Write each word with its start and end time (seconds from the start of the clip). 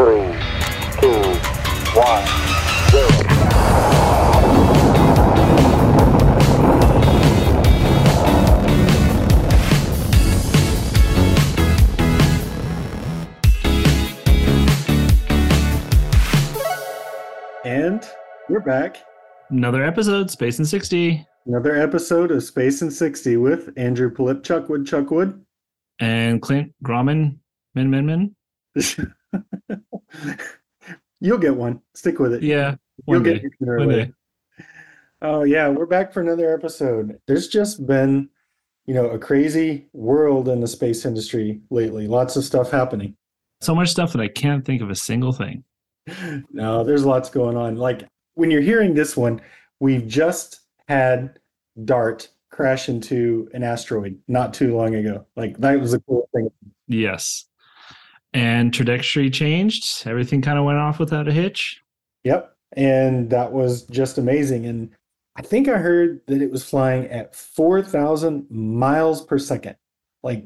three, 0.00 0.32
two, 0.98 1.10
one, 1.92 2.24
zero. 2.88 3.10
And 17.62 18.08
we're 18.48 18.60
back. 18.60 19.04
Another 19.50 19.84
episode, 19.84 20.30
Space 20.30 20.58
in 20.58 20.64
60. 20.64 21.26
Another 21.44 21.76
episode 21.76 22.30
of 22.30 22.42
Space 22.42 22.80
in 22.80 22.90
60 22.90 23.36
with 23.36 23.70
Andrew 23.76 24.10
Pilip, 24.10 24.40
Chuckwood, 24.40 24.86
Chuckwood. 24.86 25.38
And 26.00 26.40
Clint 26.40 26.72
Gromman, 26.82 27.36
Min 27.74 27.90
Min 27.90 28.06
Min. 28.06 28.34
You'll 31.20 31.38
get 31.38 31.54
one. 31.54 31.80
Stick 31.94 32.18
with 32.18 32.34
it. 32.34 32.42
Yeah. 32.42 32.76
You'll 33.06 33.20
get 33.20 33.44
it 33.44 33.52
sooner 33.58 33.76
or 33.76 33.86
later. 33.86 34.14
Oh 35.22 35.42
yeah, 35.42 35.68
we're 35.68 35.86
back 35.86 36.12
for 36.12 36.20
another 36.22 36.54
episode. 36.54 37.20
There's 37.26 37.48
just 37.48 37.86
been, 37.86 38.30
you 38.86 38.94
know, 38.94 39.10
a 39.10 39.18
crazy 39.18 39.88
world 39.92 40.48
in 40.48 40.60
the 40.60 40.66
space 40.66 41.04
industry 41.04 41.60
lately. 41.70 42.08
Lots 42.08 42.36
of 42.36 42.44
stuff 42.44 42.70
happening. 42.70 43.16
So 43.60 43.74
much 43.74 43.90
stuff 43.90 44.12
that 44.12 44.22
I 44.22 44.28
can't 44.28 44.64
think 44.64 44.80
of 44.80 44.90
a 44.90 44.94
single 44.94 45.32
thing. 45.32 45.64
No, 46.50 46.82
there's 46.82 47.04
lots 47.04 47.30
going 47.30 47.56
on. 47.56 47.76
Like 47.76 48.08
when 48.34 48.50
you're 48.50 48.62
hearing 48.62 48.94
this 48.94 49.16
one, 49.16 49.40
we've 49.78 50.06
just 50.08 50.60
had 50.88 51.38
DART 51.84 52.28
crash 52.50 52.88
into 52.88 53.48
an 53.54 53.62
asteroid 53.62 54.18
not 54.26 54.52
too 54.52 54.76
long 54.76 54.94
ago. 54.94 55.26
Like 55.36 55.56
that 55.58 55.78
was 55.78 55.94
a 55.94 56.00
cool 56.00 56.28
thing. 56.34 56.50
Yes. 56.88 57.44
And 58.32 58.72
trajectory 58.72 59.28
changed. 59.30 60.06
Everything 60.06 60.40
kind 60.40 60.58
of 60.58 60.64
went 60.64 60.78
off 60.78 60.98
without 60.98 61.28
a 61.28 61.32
hitch. 61.32 61.82
Yep. 62.24 62.54
And 62.76 63.30
that 63.30 63.52
was 63.52 63.82
just 63.84 64.18
amazing. 64.18 64.66
And 64.66 64.90
I 65.36 65.42
think 65.42 65.68
I 65.68 65.78
heard 65.78 66.20
that 66.26 66.40
it 66.40 66.50
was 66.50 66.64
flying 66.64 67.06
at 67.06 67.34
4,000 67.34 68.46
miles 68.50 69.24
per 69.24 69.38
second. 69.38 69.76
Like 70.22 70.44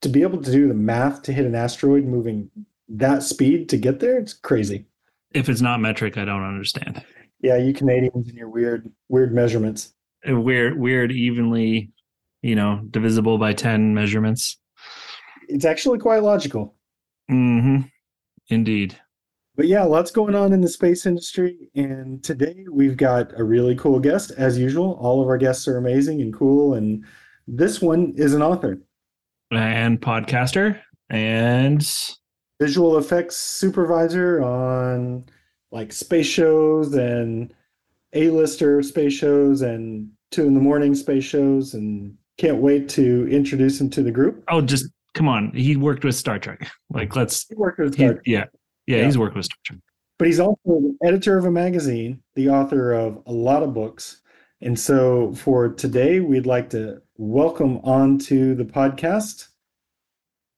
to 0.00 0.08
be 0.08 0.22
able 0.22 0.42
to 0.42 0.50
do 0.50 0.66
the 0.66 0.74
math 0.74 1.22
to 1.22 1.32
hit 1.32 1.44
an 1.44 1.54
asteroid 1.54 2.04
moving 2.04 2.50
that 2.88 3.22
speed 3.22 3.68
to 3.68 3.76
get 3.76 4.00
there, 4.00 4.18
it's 4.18 4.32
crazy. 4.32 4.86
If 5.32 5.48
it's 5.48 5.60
not 5.60 5.80
metric, 5.80 6.16
I 6.16 6.24
don't 6.24 6.42
understand. 6.42 7.04
Yeah, 7.40 7.56
you 7.56 7.72
Canadians 7.72 8.28
and 8.28 8.36
your 8.36 8.48
weird, 8.48 8.90
weird 9.08 9.32
measurements. 9.34 9.92
Weird, 10.26 10.78
weird, 10.78 11.12
evenly, 11.12 11.92
you 12.42 12.56
know, 12.56 12.80
divisible 12.90 13.38
by 13.38 13.52
10 13.52 13.94
measurements. 13.94 14.58
It's 15.48 15.64
actually 15.64 15.98
quite 15.98 16.22
logical. 16.22 16.74
Mm-hmm. 17.30 17.82
Indeed. 18.48 18.98
But 19.56 19.66
yeah, 19.66 19.82
lots 19.82 20.10
going 20.12 20.34
on 20.34 20.52
in 20.52 20.60
the 20.60 20.68
space 20.68 21.04
industry. 21.04 21.68
And 21.74 22.22
today 22.22 22.64
we've 22.70 22.96
got 22.96 23.38
a 23.38 23.42
really 23.42 23.74
cool 23.74 23.98
guest, 23.98 24.30
as 24.36 24.56
usual. 24.56 24.96
All 25.00 25.20
of 25.20 25.28
our 25.28 25.36
guests 25.36 25.66
are 25.66 25.76
amazing 25.76 26.22
and 26.22 26.32
cool. 26.32 26.74
And 26.74 27.04
this 27.48 27.82
one 27.82 28.14
is 28.16 28.34
an 28.34 28.42
author, 28.42 28.80
And 29.50 30.00
podcaster. 30.00 30.80
And 31.10 31.84
visual 32.60 32.98
effects 32.98 33.36
supervisor 33.36 34.42
on 34.42 35.24
like 35.72 35.92
space 35.92 36.26
shows 36.26 36.94
and 36.94 37.52
A-lister 38.12 38.82
space 38.82 39.12
shows 39.12 39.62
and 39.62 40.08
two 40.30 40.46
in 40.46 40.54
the 40.54 40.60
morning 40.60 40.94
space 40.94 41.24
shows. 41.24 41.74
And 41.74 42.16
can't 42.36 42.58
wait 42.58 42.88
to 42.90 43.28
introduce 43.28 43.80
him 43.80 43.90
to 43.90 44.02
the 44.04 44.12
group. 44.12 44.44
oh, 44.48 44.60
just 44.60 44.86
come 45.18 45.28
on. 45.28 45.50
He 45.52 45.76
worked 45.76 46.04
with 46.04 46.14
Star 46.14 46.38
Trek. 46.38 46.70
Like, 46.90 47.14
let's, 47.16 47.46
He 47.48 47.56
worked 47.56 47.78
with 47.80 47.94
he, 47.96 48.04
Star- 48.06 48.22
yeah. 48.24 48.44
yeah. 48.86 48.96
Yeah. 48.98 49.04
He's 49.04 49.18
worked 49.18 49.34
with 49.36 49.44
Star 49.46 49.58
Trek. 49.66 49.80
but 50.18 50.26
he's 50.28 50.40
also 50.40 50.56
the 50.64 50.96
editor 51.04 51.36
of 51.36 51.44
a 51.44 51.50
magazine, 51.50 52.22
the 52.36 52.48
author 52.48 52.92
of 52.92 53.20
a 53.26 53.32
lot 53.32 53.62
of 53.62 53.74
books. 53.74 54.22
And 54.62 54.78
so 54.78 55.32
for 55.34 55.68
today, 55.68 56.20
we'd 56.20 56.46
like 56.46 56.70
to 56.70 57.02
welcome 57.16 57.78
onto 57.78 58.54
the 58.54 58.64
podcast 58.64 59.48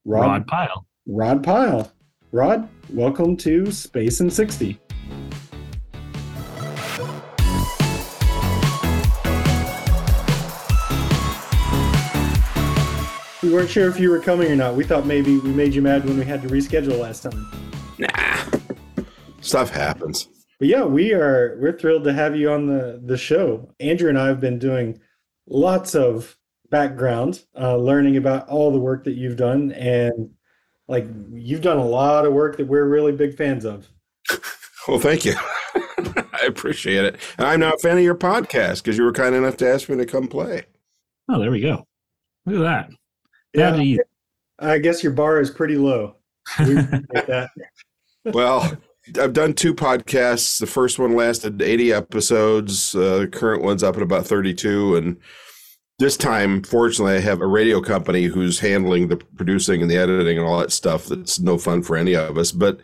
Rod 0.04 0.26
Rod, 0.26 0.46
Pyle. 0.46 0.86
Rod 1.06 1.42
Pyle. 1.42 1.92
Rod, 2.32 2.68
welcome 2.90 3.36
to 3.38 3.72
Space 3.72 4.20
and 4.20 4.32
60. 4.32 4.78
We 13.50 13.56
weren't 13.56 13.70
sure 13.70 13.88
if 13.88 13.98
you 13.98 14.10
were 14.10 14.20
coming 14.20 14.48
or 14.48 14.54
not. 14.54 14.76
We 14.76 14.84
thought 14.84 15.06
maybe 15.06 15.36
we 15.38 15.50
made 15.50 15.74
you 15.74 15.82
mad 15.82 16.04
when 16.04 16.16
we 16.16 16.24
had 16.24 16.40
to 16.42 16.48
reschedule 16.48 17.00
last 17.00 17.24
time. 17.24 17.50
Nah, 17.98 19.04
stuff 19.40 19.70
happens. 19.70 20.28
But 20.60 20.68
yeah, 20.68 20.84
we 20.84 21.12
are 21.12 21.58
we're 21.60 21.76
thrilled 21.76 22.04
to 22.04 22.12
have 22.12 22.36
you 22.36 22.52
on 22.52 22.68
the 22.68 23.02
the 23.04 23.16
show. 23.16 23.68
Andrew 23.80 24.08
and 24.08 24.16
I 24.16 24.28
have 24.28 24.38
been 24.38 24.60
doing 24.60 25.00
lots 25.48 25.96
of 25.96 26.38
background, 26.70 27.42
uh, 27.58 27.76
learning 27.76 28.16
about 28.18 28.48
all 28.48 28.70
the 28.70 28.78
work 28.78 29.02
that 29.02 29.14
you've 29.14 29.36
done, 29.36 29.72
and 29.72 30.30
like 30.86 31.08
you've 31.32 31.62
done 31.62 31.78
a 31.78 31.84
lot 31.84 32.26
of 32.26 32.32
work 32.32 32.56
that 32.58 32.68
we're 32.68 32.84
really 32.84 33.10
big 33.10 33.36
fans 33.36 33.64
of. 33.64 33.88
Well, 34.88 34.98
thank 34.98 35.26
you. 35.26 35.34
I 35.74 36.46
appreciate 36.46 37.04
it. 37.04 37.16
And 37.36 37.46
I'm 37.46 37.60
now 37.60 37.74
a 37.74 37.78
fan 37.78 37.98
of 37.98 38.02
your 38.02 38.14
podcast 38.14 38.82
because 38.82 38.96
you 38.96 39.04
were 39.04 39.12
kind 39.12 39.34
enough 39.34 39.58
to 39.58 39.68
ask 39.68 39.90
me 39.90 39.98
to 39.98 40.06
come 40.06 40.26
play. 40.26 40.62
Oh, 41.28 41.38
there 41.38 41.50
we 41.50 41.60
go. 41.60 41.86
Look 42.46 42.56
at 42.56 42.62
that. 42.62 42.99
Yeah, 43.54 43.72
That. 43.72 44.04
I 44.58 44.78
guess 44.78 45.02
your 45.02 45.12
bar 45.12 45.40
is 45.40 45.50
pretty 45.50 45.76
low. 45.76 46.16
We 46.58 46.76
appreciate 46.78 47.26
that. 47.26 47.50
Well, 48.24 48.76
I've 49.18 49.32
done 49.32 49.54
two 49.54 49.74
podcasts. 49.74 50.60
The 50.60 50.66
first 50.66 50.98
one 50.98 51.16
lasted 51.16 51.62
80 51.62 51.92
episodes. 51.92 52.94
Uh, 52.94 53.20
the 53.20 53.28
current 53.28 53.62
one's 53.62 53.82
up 53.82 53.96
at 53.96 54.02
about 54.02 54.26
32. 54.26 54.96
And 54.96 55.16
this 55.98 56.16
time, 56.16 56.62
fortunately, 56.62 57.14
I 57.16 57.20
have 57.20 57.40
a 57.40 57.46
radio 57.46 57.80
company 57.80 58.24
who's 58.24 58.60
handling 58.60 59.08
the 59.08 59.16
producing 59.16 59.82
and 59.82 59.90
the 59.90 59.96
editing 59.96 60.38
and 60.38 60.46
all 60.46 60.58
that 60.58 60.72
stuff. 60.72 61.06
That's 61.06 61.40
no 61.40 61.58
fun 61.58 61.82
for 61.82 61.96
any 61.96 62.14
of 62.14 62.38
us, 62.38 62.52
but 62.52 62.80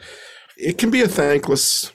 it 0.57 0.79
can 0.79 0.91
be 0.91 1.03
a 1.03 1.09
thankless 1.09 1.93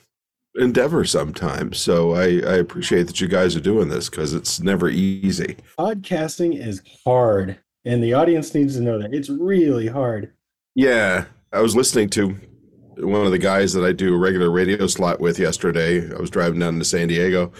endeavor 0.54 1.04
sometimes. 1.04 1.78
So 1.78 2.14
I, 2.14 2.24
I 2.24 2.56
appreciate 2.56 3.04
that 3.08 3.20
you 3.20 3.28
guys 3.28 3.56
are 3.56 3.60
doing 3.60 3.88
this 3.88 4.08
because 4.08 4.34
it's 4.34 4.60
never 4.60 4.88
easy. 4.88 5.56
Podcasting 5.78 6.58
is 6.58 6.82
hard, 7.04 7.58
and 7.84 8.02
the 8.02 8.14
audience 8.14 8.54
needs 8.54 8.76
to 8.76 8.82
know 8.82 8.98
that 8.98 9.12
it's 9.12 9.28
really 9.28 9.88
hard. 9.88 10.32
Yeah, 10.74 11.26
I 11.52 11.60
was 11.60 11.76
listening 11.76 12.08
to 12.10 12.38
one 12.98 13.24
of 13.24 13.32
the 13.32 13.38
guys 13.38 13.72
that 13.72 13.84
I 13.84 13.92
do 13.92 14.14
a 14.14 14.18
regular 14.18 14.50
radio 14.50 14.86
slot 14.86 15.20
with 15.20 15.38
yesterday. 15.38 16.10
I 16.10 16.18
was 16.20 16.30
driving 16.30 16.60
down 16.60 16.78
to 16.78 16.84
San 16.84 17.08
Diego, 17.08 17.52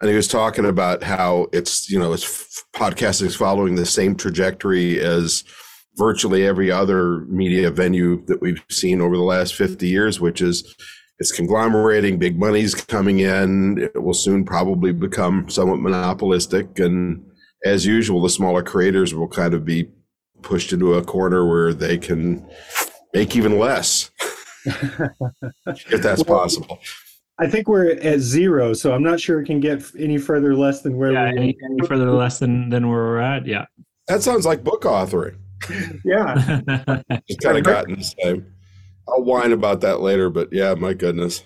and 0.00 0.10
he 0.10 0.16
was 0.16 0.28
talking 0.28 0.66
about 0.66 1.02
how 1.02 1.48
it's 1.52 1.90
you 1.90 1.98
know 1.98 2.12
it's 2.12 2.62
podcasting 2.74 3.26
is 3.26 3.36
following 3.36 3.74
the 3.74 3.86
same 3.86 4.14
trajectory 4.14 5.00
as 5.00 5.44
virtually 5.96 6.46
every 6.46 6.70
other 6.70 7.20
media 7.26 7.70
venue 7.70 8.24
that 8.26 8.40
we've 8.40 8.62
seen 8.70 9.00
over 9.00 9.16
the 9.16 9.22
last 9.22 9.54
50 9.54 9.88
years, 9.88 10.20
which 10.20 10.42
is 10.42 10.74
it's 11.18 11.32
conglomerating, 11.32 12.18
big 12.18 12.38
money's 12.38 12.74
coming 12.74 13.20
in. 13.20 13.78
It 13.78 14.02
will 14.02 14.14
soon 14.14 14.44
probably 14.44 14.92
become 14.92 15.48
somewhat 15.48 15.80
monopolistic, 15.80 16.78
and 16.78 17.24
as 17.66 17.84
usual, 17.86 18.20
the 18.22 18.30
smaller 18.30 18.62
creators 18.62 19.14
will 19.14 19.28
kind 19.28 19.54
of 19.54 19.64
be 19.64 19.88
pushed 20.42 20.72
into 20.72 20.94
a 20.94 21.04
corner 21.04 21.46
where 21.46 21.74
they 21.74 21.98
can 21.98 22.48
make 23.12 23.34
even 23.36 23.58
less, 23.58 24.10
if 24.64 26.02
that's 26.02 26.24
Well, 26.28 26.40
possible. 26.40 26.78
I 27.38 27.46
think 27.46 27.68
we're 27.68 27.90
at 27.90 28.20
zero, 28.20 28.72
so 28.72 28.94
I'm 28.94 29.02
not 29.02 29.20
sure 29.20 29.42
it 29.42 29.46
can 29.46 29.60
get 29.60 29.82
any 29.98 30.16
further 30.16 30.54
less 30.54 30.80
than 30.82 30.96
where 30.96 31.12
Yeah, 31.12 31.32
we 31.32 31.38
any, 31.38 31.58
any 31.64 31.86
further 31.86 32.10
less 32.10 32.38
than, 32.38 32.70
than 32.70 32.88
where 32.88 32.98
we're 32.98 33.18
at? 33.20 33.46
Yeah. 33.46 33.66
That 34.08 34.22
sounds 34.22 34.46
like 34.46 34.64
book 34.64 34.82
authoring. 34.82 35.36
Yeah. 36.04 36.60
Just 37.28 37.40
kind 37.40 37.58
of 37.58 37.64
gotten 37.64 37.96
the 37.96 38.14
same. 38.22 38.46
I'll 39.08 39.22
whine 39.22 39.52
about 39.52 39.80
that 39.82 40.00
later, 40.00 40.30
but 40.30 40.48
yeah, 40.52 40.74
my 40.74 40.94
goodness. 40.94 41.44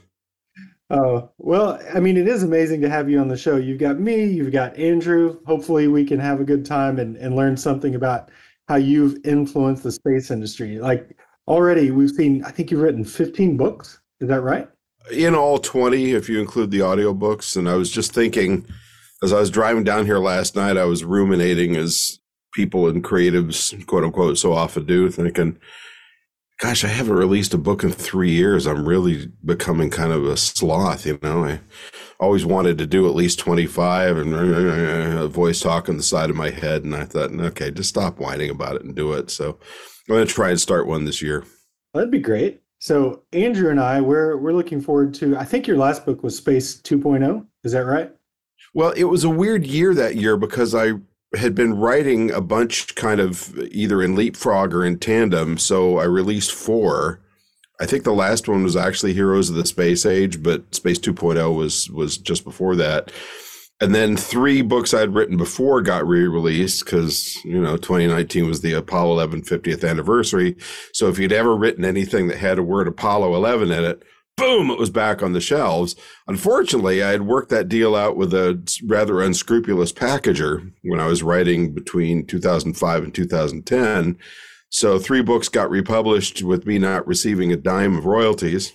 Oh, 0.91 1.31
well, 1.39 1.79
I 1.95 2.01
mean, 2.01 2.17
it 2.17 2.27
is 2.27 2.43
amazing 2.43 2.81
to 2.81 2.91
have 2.91 3.09
you 3.09 3.21
on 3.21 3.29
the 3.29 3.37
show. 3.37 3.57
You've 3.57 3.79
got 3.79 4.01
me, 4.01 4.25
you've 4.25 4.53
got 4.53 4.77
Andrew. 4.77 5.39
Hopefully, 5.47 5.87
we 5.87 6.05
can 6.05 6.19
have 6.19 6.41
a 6.41 6.45
good 6.45 6.67
time 6.67 6.99
and, 6.99 7.17
and 7.17 7.37
learn 7.37 7.57
something 7.57 7.95
about 7.95 8.31
how 8.67 8.75
you've 8.75 9.17
influenced 9.25 9.85
the 9.85 9.93
space 9.93 10.33
industry. 10.33 10.81
Like, 10.81 11.17
already 11.47 11.93
we've 11.93 12.11
seen, 12.11 12.45
I 12.45 12.51
think 12.51 12.71
you've 12.71 12.81
written 12.81 13.05
15 13.05 13.57
books. 13.57 14.01
Is 14.21 14.29
that 14.29 14.41
right? 14.41 14.69
In 15.13 15.35
all 15.35 15.59
20, 15.59 16.13
if 16.13 16.29
you 16.29 16.41
include 16.41 16.73
the 16.73 16.81
audiobooks. 16.81 17.57
And 17.57 17.69
I 17.69 17.75
was 17.75 17.91
just 17.91 18.13
thinking, 18.13 18.67
as 19.23 19.33
I 19.33 19.39
was 19.39 19.51
driving 19.51 19.85
down 19.85 20.07
here 20.07 20.19
last 20.19 20.57
night, 20.57 20.77
I 20.77 20.85
was 20.85 21.05
ruminating 21.05 21.77
as 21.77 22.19
people 22.53 22.89
and 22.89 23.05
creatives, 23.05 23.87
quote 23.87 24.03
unquote, 24.03 24.39
so 24.39 24.53
often 24.53 24.87
do, 24.87 25.09
thinking, 25.09 25.57
gosh, 26.61 26.85
I 26.85 26.89
haven't 26.89 27.15
released 27.15 27.55
a 27.55 27.59
book 27.59 27.83
in 27.83 27.91
three 27.91 28.31
years. 28.31 28.67
I'm 28.67 28.87
really 28.87 29.33
becoming 29.45 29.89
kind 29.89 30.13
of 30.13 30.25
a 30.27 30.37
sloth, 30.37 31.07
you 31.07 31.19
know. 31.23 31.45
I 31.45 31.61
always 32.21 32.45
wanted 32.45 32.77
to 32.79 32.87
do 32.87 33.09
at 33.09 33.15
least 33.15 33.39
25 33.39 34.19
and 34.19 34.35
a 34.35 35.27
voice 35.27 35.61
talk 35.61 35.89
on 35.89 35.97
the 35.97 36.03
side 36.03 36.29
of 36.29 36.37
my 36.37 36.51
head. 36.51 36.85
And 36.85 36.95
I 36.95 37.05
thought, 37.05 37.33
okay, 37.33 37.71
just 37.71 37.89
stop 37.89 38.21
whining 38.21 38.51
about 38.51 38.77
it 38.77 38.85
and 38.85 38.95
do 38.95 39.15
it. 39.15 39.31
So 39.31 39.59
I'm 40.09 40.15
going 40.15 40.27
to 40.27 40.33
try 40.33 40.51
and 40.51 40.61
start 40.61 40.87
one 40.87 41.07
this 41.07 41.23
year. 41.23 41.45
That'd 41.95 42.11
be 42.11 42.21
great. 42.21 42.61
So 42.79 43.23
Andrew 43.33 43.71
and 43.71 43.81
I, 43.81 44.01
we're 44.01 44.37
we're 44.37 44.53
looking 44.53 44.81
forward 44.81 45.13
to. 45.15 45.37
I 45.37 45.45
think 45.45 45.67
your 45.67 45.77
last 45.77 46.07
book 46.07 46.23
was 46.23 46.37
Space 46.37 46.81
2.0. 46.81 47.47
Is 47.65 47.73
that 47.73 47.85
right? 47.85 48.11
Well, 48.73 48.93
it 48.93 49.05
was 49.05 49.25
a 49.25 49.31
weird 49.31 49.67
year 49.67 49.95
that 49.95 50.17
year 50.17 50.37
because 50.37 50.75
I 50.75 50.93
had 51.35 51.55
been 51.55 51.75
writing 51.75 52.31
a 52.31 52.41
bunch 52.41 52.95
kind 52.95 53.21
of 53.21 53.57
either 53.71 54.03
in 54.03 54.17
leapfrog 54.17 54.75
or 54.75 54.85
in 54.85 54.99
tandem. 54.99 55.59
So 55.59 55.99
I 55.99 56.05
released 56.05 56.53
four. 56.53 57.21
I 57.81 57.87
think 57.87 58.05
the 58.05 58.13
last 58.13 58.49
one 58.49 58.63
was 58.63 58.77
actually 58.77 59.15
Heroes 59.15 59.49
of 59.49 59.57
the 59.57 59.65
Space 59.65 60.05
Age, 60.05 60.43
but 60.43 60.75
Space 60.75 60.99
2.0 60.99 61.57
was 61.57 61.89
was 61.91 62.19
just 62.19 62.45
before 62.45 62.77
that. 62.77 63.13
And 63.83 63.95
then 63.95 64.15
three 64.17 64.61
books 64.61 64.93
I'd 64.93 65.15
written 65.15 65.39
before 65.39 65.81
got 65.81 66.07
re-released 66.07 66.85
because 66.85 67.43
you 67.45 67.61
know 67.61 67.77
2019 67.77 68.47
was 68.47 68.61
the 68.61 68.75
Apollo 68.75 69.13
11 69.13 69.43
50th 69.43 69.89
anniversary. 69.89 70.57
So 70.93 71.09
if 71.09 71.19
you'd 71.19 71.33
ever 71.33 71.57
written 71.57 71.85
anything 71.85 72.29
that 72.29 72.39
had 72.39 72.59
a 72.59 72.63
word 72.63 72.89
Apollo 72.89 73.35
11 73.35 73.71
in 73.71 73.85
it, 73.85 74.03
boom, 74.41 74.71
it 74.71 74.79
was 74.79 74.91
back 74.91 75.23
on 75.23 75.35
the 75.35 75.41
shelves. 75.41 75.95
Unfortunately, 76.27 77.03
I 77.03 77.11
had 77.11 77.23
worked 77.23 77.51
that 77.51 77.69
deal 77.69 77.95
out 77.95 78.17
with 78.17 78.33
a 78.33 78.61
rather 78.87 79.21
unscrupulous 79.21 79.93
packager 79.93 80.73
when 80.83 80.99
I 80.99 81.07
was 81.07 81.23
writing 81.23 81.75
between 81.75 82.27
2005 82.27 83.05
and 83.05 83.15
2010. 83.15 84.19
So 84.71 84.99
three 84.99 85.23
books 85.23 85.49
got 85.49 85.69
republished 85.69 86.43
with 86.43 86.67
me 86.67 86.79
not 86.79 87.07
receiving 87.07 87.53
a 87.53 87.57
dime 87.57 87.97
of 87.97 88.07
royalties. 88.07 88.73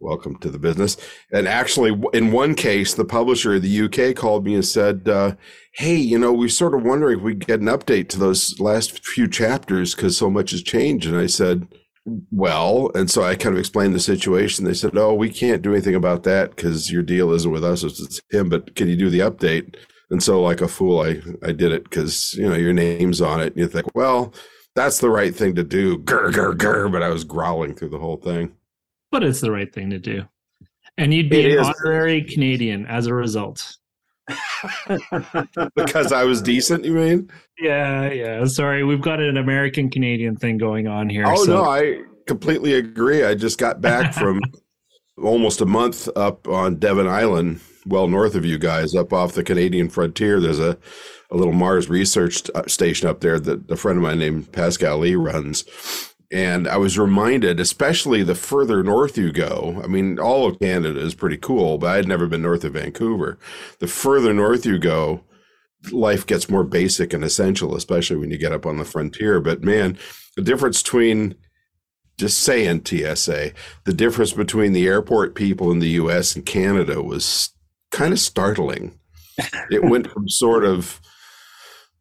Welcome 0.00 0.36
to 0.38 0.50
the 0.50 0.58
business. 0.58 0.96
And 1.32 1.46
actually, 1.46 1.98
in 2.12 2.32
one 2.32 2.54
case, 2.56 2.94
the 2.94 3.04
publisher 3.04 3.54
of 3.54 3.62
the 3.62 3.82
UK 3.82 4.16
called 4.16 4.44
me 4.44 4.54
and 4.54 4.64
said, 4.64 5.08
uh, 5.08 5.36
Hey, 5.74 5.94
you 5.94 6.18
know, 6.18 6.32
we're 6.32 6.48
sort 6.48 6.74
of 6.74 6.82
wondering 6.82 7.18
if 7.18 7.24
we 7.24 7.34
get 7.34 7.60
an 7.60 7.66
update 7.66 8.08
to 8.10 8.18
those 8.18 8.58
last 8.58 9.04
few 9.06 9.28
chapters 9.28 9.94
because 9.94 10.16
so 10.16 10.28
much 10.28 10.50
has 10.50 10.62
changed. 10.62 11.06
And 11.06 11.16
I 11.16 11.26
said, 11.26 11.68
Well, 12.30 12.90
and 12.94 13.10
so 13.10 13.22
I 13.22 13.34
kind 13.34 13.54
of 13.54 13.58
explained 13.58 13.94
the 13.94 14.00
situation. 14.00 14.64
They 14.64 14.74
said, 14.74 14.96
Oh, 14.96 15.14
we 15.14 15.30
can't 15.30 15.62
do 15.62 15.72
anything 15.72 15.94
about 15.94 16.22
that 16.24 16.54
because 16.54 16.92
your 16.92 17.02
deal 17.02 17.32
isn't 17.32 17.50
with 17.50 17.64
us, 17.64 17.82
it's 17.82 18.20
him, 18.30 18.48
but 18.48 18.74
can 18.74 18.88
you 18.88 18.96
do 18.96 19.08
the 19.10 19.20
update? 19.20 19.76
And 20.10 20.22
so, 20.22 20.42
like 20.42 20.60
a 20.60 20.68
fool, 20.68 21.00
I, 21.00 21.22
I 21.42 21.52
did 21.52 21.72
it 21.72 21.84
because, 21.84 22.34
you 22.34 22.46
know, 22.48 22.54
your 22.54 22.74
name's 22.74 23.22
on 23.22 23.40
it. 23.40 23.54
And 23.54 23.56
you 23.56 23.68
think, 23.68 23.94
Well, 23.94 24.34
that's 24.74 24.98
the 24.98 25.08
right 25.10 25.34
thing 25.34 25.54
to 25.54 25.64
do. 25.64 25.98
Grr, 25.98 26.30
grr, 26.30 26.54
grr. 26.54 26.92
But 26.92 27.02
I 27.02 27.08
was 27.08 27.24
growling 27.24 27.74
through 27.74 27.90
the 27.90 27.98
whole 27.98 28.16
thing 28.18 28.54
but 29.10 29.22
it's 29.22 29.40
the 29.40 29.52
right 29.52 29.72
thing 29.72 29.90
to 29.90 29.98
do. 30.00 30.24
And 30.98 31.14
you'd 31.14 31.30
be 31.30 31.42
It 31.42 31.52
an 31.52 31.60
is. 31.60 31.68
honorary 31.80 32.20
Canadian 32.24 32.84
as 32.86 33.06
a 33.06 33.14
result. 33.14 33.76
Because 35.76 36.12
I 36.12 36.24
was 36.24 36.40
decent, 36.40 36.84
you 36.84 36.92
mean? 36.92 37.30
Yeah, 37.58 38.10
yeah. 38.10 38.44
Sorry, 38.46 38.84
we've 38.84 39.02
got 39.02 39.20
an 39.20 39.36
American 39.36 39.90
Canadian 39.90 40.36
thing 40.36 40.58
going 40.58 40.86
on 40.86 41.08
here. 41.08 41.24
Oh, 41.26 41.44
so 41.44 41.52
no, 41.52 41.64
I 41.64 42.02
completely 42.26 42.74
agree. 42.74 43.24
I 43.24 43.34
just 43.34 43.58
got 43.58 43.80
back 43.80 44.14
from 44.20 44.40
almost 45.22 45.60
a 45.60 45.66
month 45.66 46.08
up 46.16 46.48
on 46.48 46.76
Devon 46.76 47.06
Island, 47.06 47.60
well 47.86 48.08
north 48.08 48.34
of 48.34 48.44
you 48.44 48.58
guys, 48.58 48.94
up 48.94 49.12
off 49.12 49.34
the 49.34 49.44
Canadian 49.44 49.88
frontier. 49.88 50.40
There's 50.40 50.60
a, 50.60 50.78
a 51.30 51.36
little 51.36 51.52
Mars 51.52 51.88
research 51.88 52.42
uh, 52.54 52.66
station 52.66 53.08
up 53.08 53.20
there 53.20 53.38
that 53.38 53.70
a 53.70 53.76
friend 53.76 53.98
of 53.98 54.02
mine 54.02 54.18
named 54.18 54.52
Pascal 54.52 54.98
Lee 54.98 55.14
runs. 55.14 55.64
And 56.34 56.66
I 56.66 56.78
was 56.78 56.98
reminded, 56.98 57.60
especially 57.60 58.24
the 58.24 58.34
further 58.34 58.82
north 58.82 59.16
you 59.16 59.30
go, 59.30 59.80
I 59.84 59.86
mean, 59.86 60.18
all 60.18 60.48
of 60.48 60.58
Canada 60.58 60.98
is 60.98 61.14
pretty 61.14 61.36
cool, 61.36 61.78
but 61.78 61.90
I'd 61.90 62.08
never 62.08 62.26
been 62.26 62.42
north 62.42 62.64
of 62.64 62.72
Vancouver. 62.72 63.38
The 63.78 63.86
further 63.86 64.34
north 64.34 64.66
you 64.66 64.80
go, 64.80 65.20
life 65.92 66.26
gets 66.26 66.50
more 66.50 66.64
basic 66.64 67.12
and 67.12 67.22
essential, 67.22 67.76
especially 67.76 68.16
when 68.16 68.32
you 68.32 68.36
get 68.36 68.50
up 68.50 68.66
on 68.66 68.78
the 68.78 68.84
frontier. 68.84 69.40
But 69.40 69.62
man, 69.62 69.96
the 70.34 70.42
difference 70.42 70.82
between 70.82 71.36
just 72.18 72.40
saying 72.40 72.84
TSA, 72.84 73.52
the 73.84 73.92
difference 73.92 74.32
between 74.32 74.72
the 74.72 74.88
airport 74.88 75.36
people 75.36 75.70
in 75.70 75.78
the 75.78 75.90
US 75.90 76.34
and 76.34 76.44
Canada 76.44 77.00
was 77.00 77.50
kind 77.92 78.12
of 78.12 78.18
startling. 78.18 78.98
It 79.70 79.84
went 79.84 80.10
from 80.10 80.28
sort 80.28 80.64
of 80.64 81.00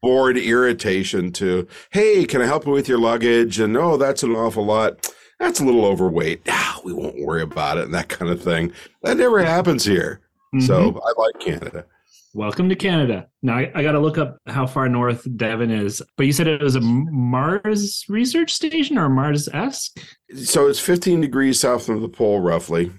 bored 0.04 0.38
irritation 0.38 1.32
to, 1.32 1.66
hey, 1.92 2.26
can 2.26 2.42
I 2.42 2.46
help 2.46 2.66
you 2.66 2.74
with 2.74 2.90
your 2.90 2.98
luggage? 3.00 3.58
And 3.62 3.76
oh, 3.78 3.96
that's 3.96 4.22
an 4.22 4.32
awful 4.36 4.66
lot. 4.66 5.10
That's 5.40 5.62
a 5.62 5.64
little 5.66 5.86
overweight. 5.86 6.42
Ah, 6.50 6.80
we 6.84 6.92
won't 6.92 7.22
worry 7.22 7.42
about 7.42 7.78
it 7.78 7.86
and 7.86 7.94
that 7.94 8.10
kind 8.10 8.30
of 8.30 8.42
thing. 8.44 8.74
That 9.04 9.16
never 9.16 9.42
happens 9.44 9.86
here. 9.86 10.20
Mhm. 10.54 10.62
So 10.68 11.02
I 11.02 11.22
like 11.22 11.40
Canada. 11.40 11.86
welcome 12.34 12.68
to 12.68 12.76
Canada. 12.76 13.28
Now 13.44 13.58
I, 13.60 13.72
I 13.76 13.82
got 13.82 13.94
to 13.94 14.00
look 14.00 14.18
up 14.18 14.40
how 14.46 14.68
far 14.68 14.90
north 14.90 15.26
Devon 15.38 15.72
is. 15.72 16.02
But 16.18 16.26
you 16.26 16.34
said 16.34 16.48
it 16.48 16.62
was 16.62 16.76
a 16.76 16.82
Mars 16.82 18.04
research 18.10 18.54
station 18.54 18.98
or 18.98 19.08
Mars 19.08 19.48
esque? 19.54 19.98
So 20.36 20.68
it's 20.68 20.80
15 20.82 21.22
degrees 21.22 21.62
south 21.62 21.88
of 21.88 22.02
the 22.02 22.10
pole, 22.10 22.42
roughly. 22.42 22.92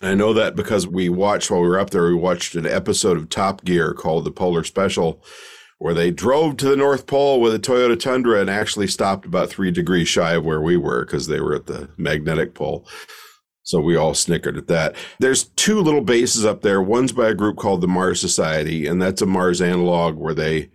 I 0.00 0.14
know 0.14 0.32
that 0.32 0.56
because 0.56 0.86
we 0.86 1.10
watched 1.10 1.50
while 1.50 1.60
we 1.60 1.68
were 1.68 1.78
up 1.78 1.90
there, 1.90 2.06
we 2.06 2.14
watched 2.14 2.54
an 2.54 2.66
episode 2.66 3.18
of 3.18 3.28
Top 3.28 3.64
Gear 3.64 3.92
called 3.94 4.24
The 4.24 4.30
Polar 4.30 4.62
Special, 4.64 5.22
where 5.78 5.94
they 5.94 6.10
drove 6.10 6.56
to 6.56 6.68
the 6.68 6.76
North 6.76 7.06
Pole 7.06 7.40
with 7.40 7.54
a 7.54 7.58
Toyota 7.58 7.98
Tundra 7.98 8.40
and 8.40 8.48
actually 8.48 8.86
stopped 8.86 9.26
about 9.26 9.50
three 9.50 9.70
degrees 9.70 10.08
shy 10.08 10.34
of 10.34 10.44
where 10.44 10.60
we 10.60 10.76
were 10.76 11.04
because 11.04 11.26
they 11.26 11.40
were 11.40 11.54
at 11.54 11.66
the 11.66 11.90
magnetic 11.96 12.54
pole. 12.54 12.86
So 13.62 13.80
we 13.80 13.96
all 13.96 14.14
snickered 14.14 14.56
at 14.56 14.68
that. 14.68 14.94
There's 15.18 15.44
two 15.44 15.80
little 15.80 16.00
bases 16.00 16.44
up 16.44 16.62
there. 16.62 16.80
One's 16.80 17.12
by 17.12 17.28
a 17.28 17.34
group 17.34 17.56
called 17.56 17.80
the 17.80 17.88
Mars 17.88 18.20
Society, 18.20 18.86
and 18.86 19.02
that's 19.02 19.22
a 19.22 19.26
Mars 19.26 19.60
analog 19.60 20.16
where 20.16 20.34
they 20.34 20.70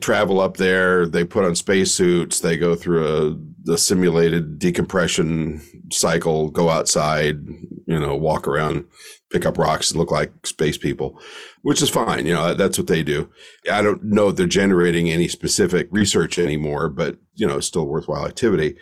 travel 0.00 0.40
up 0.40 0.56
there. 0.56 1.06
They 1.06 1.24
put 1.24 1.44
on 1.44 1.54
spacesuits. 1.54 2.40
They 2.40 2.56
go 2.56 2.74
through 2.74 3.06
a 3.06 3.36
the 3.64 3.78
simulated 3.78 4.58
decompression 4.58 5.60
cycle. 5.92 6.50
Go 6.50 6.68
outside, 6.68 7.38
you 7.86 7.98
know, 8.00 8.16
walk 8.16 8.48
around, 8.48 8.86
pick 9.30 9.44
up 9.44 9.58
rocks, 9.58 9.90
and 9.90 9.98
look 9.98 10.10
like 10.10 10.46
space 10.46 10.78
people, 10.78 11.20
which 11.62 11.82
is 11.82 11.90
fine. 11.90 12.26
You 12.26 12.34
know, 12.34 12.54
that's 12.54 12.78
what 12.78 12.86
they 12.86 13.02
do. 13.02 13.30
I 13.70 13.82
don't 13.82 14.02
know 14.02 14.28
if 14.28 14.36
they're 14.36 14.46
generating 14.46 15.10
any 15.10 15.28
specific 15.28 15.88
research 15.90 16.38
anymore, 16.38 16.88
but 16.88 17.18
you 17.34 17.46
know, 17.46 17.58
it's 17.58 17.66
still 17.66 17.86
worthwhile 17.86 18.26
activity. 18.26 18.76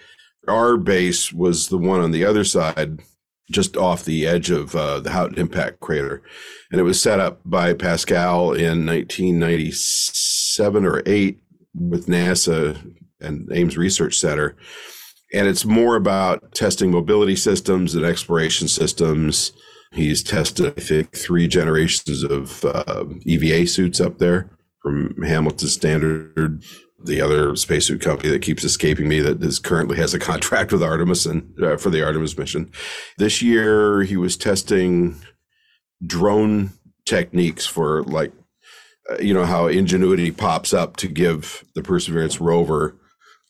Our 0.46 0.76
base 0.76 1.32
was 1.32 1.68
the 1.68 1.78
one 1.78 2.00
on 2.00 2.12
the 2.12 2.24
other 2.24 2.44
side, 2.44 3.00
just 3.50 3.76
off 3.76 4.04
the 4.04 4.26
edge 4.26 4.50
of 4.50 4.74
uh, 4.74 5.00
the 5.00 5.10
Haughton 5.10 5.38
Impact 5.38 5.80
Crater, 5.80 6.22
and 6.70 6.80
it 6.80 6.84
was 6.84 7.02
set 7.02 7.20
up 7.20 7.40
by 7.44 7.74
Pascal 7.74 8.52
in 8.52 8.86
1997 10.58 10.84
or 10.84 11.02
eight 11.06 11.40
with 11.74 12.06
NASA 12.06 12.94
and 13.20 13.48
Ames 13.52 13.76
Research 13.76 14.18
Center. 14.18 14.56
And 15.32 15.46
it's 15.46 15.64
more 15.64 15.96
about 15.96 16.54
testing 16.54 16.90
mobility 16.90 17.36
systems 17.36 17.94
and 17.94 18.04
exploration 18.04 18.68
systems. 18.68 19.52
He's 19.92 20.22
tested, 20.22 20.74
I 20.76 20.80
think, 20.80 21.16
three 21.16 21.48
generations 21.48 22.22
of 22.22 22.64
uh, 22.64 23.04
EVA 23.24 23.66
suits 23.66 24.00
up 24.00 24.18
there 24.18 24.50
from 24.82 25.22
Hamilton 25.22 25.68
Standard, 25.68 26.62
the 27.04 27.20
other 27.20 27.56
spacesuit 27.56 28.00
company 28.00 28.30
that 28.30 28.42
keeps 28.42 28.64
escaping 28.64 29.08
me 29.08 29.20
that 29.20 29.42
is 29.42 29.58
currently 29.58 29.96
has 29.98 30.14
a 30.14 30.18
contract 30.18 30.72
with 30.72 30.82
Artemis 30.82 31.26
and 31.26 31.52
uh, 31.62 31.76
for 31.76 31.90
the 31.90 32.04
Artemis 32.04 32.38
mission. 32.38 32.70
This 33.18 33.42
year, 33.42 34.02
he 34.02 34.16
was 34.16 34.36
testing 34.36 35.16
drone 36.04 36.70
techniques 37.06 37.66
for 37.66 38.02
like 38.04 38.32
you 39.20 39.34
know 39.34 39.44
how 39.44 39.66
ingenuity 39.66 40.30
pops 40.30 40.72
up 40.72 40.96
to 40.96 41.08
give 41.08 41.64
the 41.74 41.82
perseverance 41.82 42.40
rover 42.40 42.96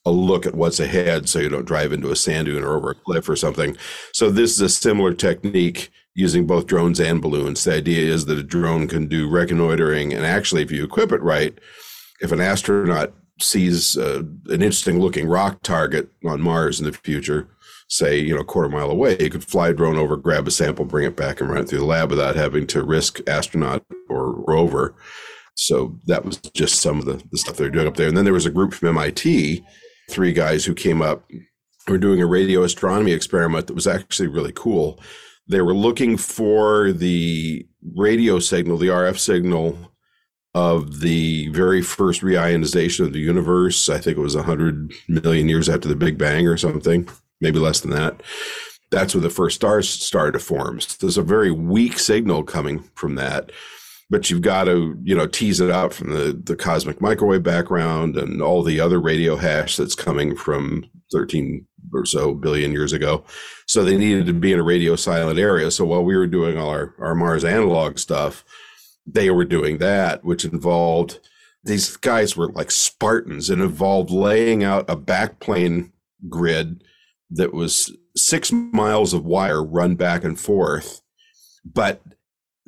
a 0.04 0.10
look 0.10 0.46
at 0.46 0.54
what's 0.54 0.80
ahead 0.80 1.28
so 1.28 1.38
you 1.38 1.48
don't 1.48 1.66
drive 1.66 1.92
into 1.92 2.10
a 2.10 2.16
sand 2.16 2.46
dune 2.46 2.62
or 2.62 2.76
over 2.76 2.90
a 2.90 2.94
cliff 2.94 3.28
or 3.28 3.36
something 3.36 3.76
so 4.12 4.30
this 4.30 4.52
is 4.52 4.60
a 4.60 4.68
similar 4.68 5.12
technique 5.12 5.90
using 6.14 6.46
both 6.46 6.66
drones 6.66 7.00
and 7.00 7.20
balloons 7.20 7.64
the 7.64 7.74
idea 7.74 8.12
is 8.12 8.26
that 8.26 8.38
a 8.38 8.42
drone 8.42 8.86
can 8.86 9.06
do 9.06 9.28
reconnoitering 9.28 10.12
and 10.12 10.24
actually 10.24 10.62
if 10.62 10.70
you 10.70 10.84
equip 10.84 11.12
it 11.12 11.22
right 11.22 11.58
if 12.20 12.32
an 12.32 12.40
astronaut 12.40 13.12
sees 13.40 13.96
uh, 13.96 14.22
an 14.46 14.62
interesting 14.62 14.98
looking 14.98 15.28
rock 15.28 15.62
target 15.62 16.08
on 16.24 16.40
mars 16.40 16.80
in 16.80 16.86
the 16.86 16.92
future 16.92 17.48
say, 17.88 18.18
you 18.18 18.34
know, 18.34 18.42
a 18.42 18.44
quarter 18.44 18.68
mile 18.68 18.90
away, 18.90 19.16
you 19.18 19.30
could 19.30 19.44
fly 19.44 19.70
a 19.70 19.72
drone 19.72 19.96
over, 19.96 20.16
grab 20.16 20.46
a 20.46 20.50
sample, 20.50 20.84
bring 20.84 21.06
it 21.06 21.16
back 21.16 21.40
and 21.40 21.48
run 21.50 21.62
it 21.62 21.68
through 21.68 21.78
the 21.78 21.84
lab 21.84 22.10
without 22.10 22.36
having 22.36 22.66
to 22.66 22.84
risk 22.84 23.20
astronaut 23.26 23.82
or 24.08 24.32
rover. 24.46 24.94
So 25.58 25.98
that 26.06 26.24
was 26.24 26.36
just 26.54 26.80
some 26.80 26.98
of 26.98 27.04
the, 27.04 27.22
the 27.30 27.38
stuff 27.38 27.56
they're 27.56 27.70
doing 27.70 27.88
up 27.88 27.96
there. 27.96 28.08
And 28.08 28.16
then 28.16 28.24
there 28.24 28.34
was 28.34 28.46
a 28.46 28.50
group 28.50 28.74
from 28.74 28.88
MIT, 28.88 29.64
three 30.10 30.32
guys 30.32 30.64
who 30.64 30.74
came 30.74 31.02
up, 31.02 31.28
were 31.88 31.98
doing 31.98 32.20
a 32.20 32.26
radio 32.26 32.62
astronomy 32.62 33.12
experiment 33.12 33.66
that 33.66 33.74
was 33.74 33.86
actually 33.86 34.28
really 34.28 34.52
cool. 34.54 35.00
They 35.48 35.60
were 35.60 35.74
looking 35.74 36.16
for 36.16 36.92
the 36.92 37.66
radio 37.96 38.38
signal, 38.38 38.76
the 38.76 38.88
RF 38.88 39.18
signal 39.18 39.76
of 40.54 41.00
the 41.00 41.48
very 41.48 41.82
first 41.82 42.20
reionization 42.20 43.06
of 43.06 43.12
the 43.12 43.20
universe. 43.20 43.88
I 43.88 43.98
think 43.98 44.16
it 44.18 44.22
was 44.22 44.36
100 44.36 44.92
million 45.08 45.48
years 45.48 45.68
after 45.68 45.88
the 45.88 45.96
Big 45.96 46.18
Bang 46.18 46.46
or 46.46 46.56
something 46.56 47.08
maybe 47.40 47.58
less 47.58 47.80
than 47.80 47.90
that. 47.92 48.22
That's 48.90 49.14
where 49.14 49.22
the 49.22 49.30
first 49.30 49.56
stars 49.56 49.88
started 49.88 50.32
to 50.32 50.38
form. 50.38 50.80
So 50.80 50.96
there's 51.00 51.18
a 51.18 51.22
very 51.22 51.50
weak 51.50 51.98
signal 51.98 52.42
coming 52.42 52.88
from 52.94 53.16
that, 53.16 53.52
but 54.10 54.30
you've 54.30 54.42
got 54.42 54.64
to, 54.64 54.98
you 55.02 55.14
know, 55.14 55.26
tease 55.26 55.60
it 55.60 55.70
out 55.70 55.92
from 55.92 56.10
the, 56.10 56.40
the 56.44 56.56
cosmic 56.56 57.00
microwave 57.00 57.42
background 57.42 58.16
and 58.16 58.40
all 58.40 58.62
the 58.62 58.80
other 58.80 59.00
radio 59.00 59.36
hash 59.36 59.76
that's 59.76 59.94
coming 59.94 60.34
from 60.34 60.84
13 61.12 61.66
or 61.92 62.04
so 62.04 62.34
billion 62.34 62.72
years 62.72 62.92
ago. 62.92 63.24
So 63.66 63.84
they 63.84 63.96
needed 63.96 64.26
to 64.26 64.32
be 64.32 64.52
in 64.52 64.58
a 64.58 64.64
radio 64.64 64.96
silent 64.96 65.38
area. 65.38 65.70
So 65.70 65.84
while 65.84 66.04
we 66.04 66.16
were 66.16 66.26
doing 66.26 66.58
all 66.58 66.70
our, 66.70 66.94
our 66.98 67.14
Mars 67.14 67.44
analog 67.44 67.98
stuff, 67.98 68.44
they 69.06 69.30
were 69.30 69.44
doing 69.44 69.78
that, 69.78 70.24
which 70.24 70.44
involved 70.44 71.20
these 71.64 71.96
guys 71.96 72.36
were 72.36 72.48
like 72.52 72.70
Spartans 72.70 73.50
and 73.50 73.60
involved 73.60 74.10
laying 74.10 74.64
out 74.64 74.88
a 74.88 74.96
backplane 74.96 75.92
grid 76.28 76.82
that 77.30 77.52
was 77.52 77.94
six 78.16 78.50
miles 78.52 79.12
of 79.12 79.24
wire 79.24 79.62
run 79.62 79.94
back 79.96 80.24
and 80.24 80.38
forth, 80.38 81.02
but 81.64 82.02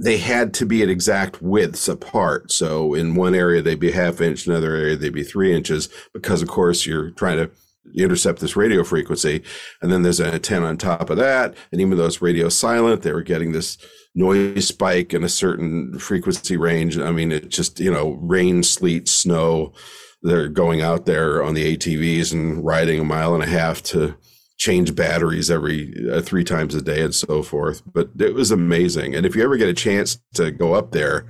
they 0.03 0.17
had 0.17 0.55
to 0.55 0.65
be 0.65 0.83
at 0.83 0.89
exact 0.89 1.43
widths 1.43 1.87
apart. 1.87 2.51
So 2.51 2.95
in 2.95 3.15
one 3.15 3.35
area 3.35 3.61
they'd 3.61 3.79
be 3.79 3.91
half 3.91 4.21
inch, 4.23 4.47
another 4.47 4.75
area 4.75 4.97
they'd 4.97 5.13
be 5.13 5.23
three 5.23 5.55
inches, 5.55 5.91
because 6.15 6.41
of 6.41 6.49
course 6.49 6.87
you're 6.87 7.11
trying 7.11 7.37
to 7.37 7.51
intercept 7.95 8.41
this 8.41 8.57
radio 8.57 8.83
frequency. 8.83 9.43
And 9.83 9.93
then 9.93 10.03
there's 10.03 10.21
an 10.21 10.33
antenna 10.33 10.67
on 10.67 10.79
top 10.79 11.11
of 11.11 11.19
that. 11.19 11.55
And 11.71 11.81
even 11.83 11.99
though 11.99 12.07
it's 12.07 12.23
radio 12.23 12.49
silent, 12.49 13.03
they 13.03 13.13
were 13.13 13.23
getting 13.23 13.53
this 13.53 13.77
noise 14.15 14.67
spike 14.67 15.13
in 15.13 15.23
a 15.23 15.29
certain 15.29 15.99
frequency 15.99 16.57
range. 16.57 16.99
I 16.99 17.13
mean, 17.13 17.31
it 17.31 17.51
just, 17.51 17.79
you 17.79 17.91
know, 17.91 18.13
rain, 18.23 18.63
sleet, 18.63 19.07
snow. 19.07 19.75
They're 20.23 20.49
going 20.49 20.81
out 20.81 21.05
there 21.05 21.43
on 21.43 21.55
the 21.55 21.77
ATVs 21.77 22.33
and 22.33 22.65
riding 22.65 23.01
a 23.01 23.05
mile 23.05 23.35
and 23.35 23.43
a 23.43 23.47
half 23.47 23.83
to 23.85 24.17
change 24.61 24.95
batteries 24.95 25.51
every 25.51 25.95
uh, 26.13 26.21
three 26.21 26.45
times 26.45 26.75
a 26.75 26.83
day 26.83 27.01
and 27.01 27.15
so 27.15 27.43
forth. 27.43 27.83
But 27.91 28.11
it 28.19 28.35
was 28.35 28.51
amazing. 28.51 29.15
And 29.15 29.25
if 29.25 29.35
you 29.35 29.43
ever 29.43 29.57
get 29.57 29.71
a 29.71 29.75
chance 29.75 30.19
to 30.35 30.51
go 30.51 30.75
up 30.75 30.93
there 30.93 31.27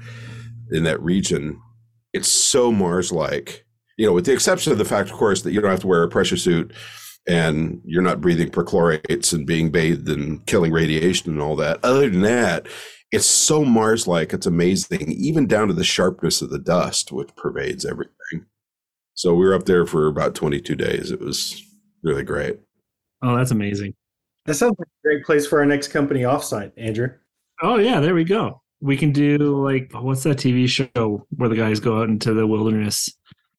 in 0.72 0.82
that 0.82 1.00
region, 1.00 1.60
it's 2.12 2.28
so 2.28 2.72
Mars 2.72 3.12
like, 3.12 3.64
you 3.96 4.04
know, 4.04 4.12
with 4.12 4.26
the 4.26 4.32
exception 4.32 4.72
of 4.72 4.78
the 4.78 4.84
fact, 4.84 5.10
of 5.10 5.16
course, 5.16 5.42
that 5.42 5.52
you 5.52 5.60
don't 5.60 5.70
have 5.70 5.80
to 5.80 5.86
wear 5.86 6.02
a 6.02 6.08
pressure 6.08 6.36
suit 6.36 6.72
and 7.28 7.80
you're 7.84 8.02
not 8.02 8.20
breathing 8.20 8.50
perchlorates 8.50 9.32
and 9.32 9.46
being 9.46 9.70
bathed 9.70 10.08
and 10.08 10.44
killing 10.46 10.72
radiation 10.72 11.30
and 11.30 11.40
all 11.40 11.54
that. 11.54 11.78
Other 11.84 12.10
than 12.10 12.22
that, 12.22 12.66
it's 13.12 13.26
so 13.26 13.64
Mars 13.64 14.08
like, 14.08 14.32
it's 14.32 14.46
amazing, 14.46 15.12
even 15.12 15.46
down 15.46 15.68
to 15.68 15.74
the 15.74 15.84
sharpness 15.84 16.42
of 16.42 16.50
the 16.50 16.58
dust, 16.58 17.12
which 17.12 17.34
pervades 17.36 17.84
everything. 17.84 18.46
So 19.14 19.34
we 19.34 19.44
were 19.44 19.54
up 19.54 19.66
there 19.66 19.86
for 19.86 20.08
about 20.08 20.34
22 20.34 20.74
days. 20.74 21.12
It 21.12 21.20
was 21.20 21.62
really 22.02 22.24
great. 22.24 22.58
Oh, 23.22 23.36
that's 23.36 23.50
amazing. 23.50 23.94
That 24.46 24.54
sounds 24.54 24.76
like 24.78 24.88
a 24.88 25.02
great 25.06 25.24
place 25.24 25.46
for 25.46 25.58
our 25.60 25.66
next 25.66 25.88
company 25.88 26.20
offsite, 26.20 26.72
Andrew. 26.76 27.08
Oh 27.62 27.76
yeah, 27.76 28.00
there 28.00 28.14
we 28.14 28.24
go. 28.24 28.62
We 28.80 28.96
can 28.96 29.12
do 29.12 29.36
like 29.62 29.90
what's 29.92 30.22
that 30.22 30.38
TV 30.38 30.66
show 30.68 31.26
where 31.36 31.48
the 31.50 31.56
guys 31.56 31.80
go 31.80 32.00
out 32.00 32.08
into 32.08 32.32
the 32.32 32.46
wilderness? 32.46 33.14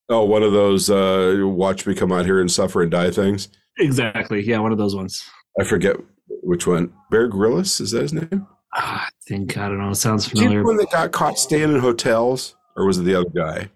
Oh, 0.10 0.26
one 0.26 0.42
of 0.44 0.52
those 0.52 0.90
uh, 0.90 1.38
watch 1.44 1.86
me 1.86 1.94
come 1.94 2.12
out 2.12 2.26
here 2.26 2.42
and 2.42 2.52
suffer 2.52 2.82
and 2.82 2.90
die 2.92 3.12
things. 3.12 3.50
Exactly. 3.78 4.42
Yeah, 4.44 4.60
one 4.60 4.72
of 4.72 4.78
those 4.80 4.96
ones. 4.96 5.24
I 5.60 5.64
forget 5.64 5.96
which 6.28 6.66
one. 6.66 6.92
Bear 7.12 7.28
Grylls 7.28 7.80
is 7.80 7.92
that 7.92 8.02
his 8.02 8.14
name? 8.14 8.48
Ah, 8.74 9.06
I 9.06 9.10
think 9.28 9.58
I 9.58 9.68
don't 9.68 9.78
know. 9.78 9.92
It 9.92 9.96
sounds 9.96 10.26
Is 10.26 10.32
he 10.32 10.40
familiar. 10.40 10.60
the 10.62 10.66
one 10.66 10.78
that 10.78 10.92
got 10.92 11.12
caught 11.12 11.38
staying 11.38 11.72
in 11.74 11.80
hotels, 11.80 12.56
or 12.76 12.86
was 12.86 12.98
it 12.98 13.04
the 13.04 13.16
other 13.20 13.30
guy? 13.30 13.70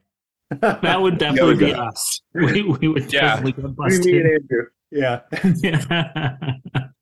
That 0.62 1.02
would 1.02 1.18
definitely 1.20 1.56
be 1.56 1.72
guy. 1.72 1.88
us. 1.88 2.22
We, 2.34 2.64
we 2.64 2.88
would 2.88 3.14
Yeah. 3.14 3.22
definitely 3.38 3.52
get 3.54 3.64
What 3.78 3.90
do 3.92 3.96
you 3.96 4.24
mean, 4.24 4.38
busted. 4.50 4.66
Andrew? 4.92 5.20
Yeah. 5.42 5.54
Yeah. 5.62 6.38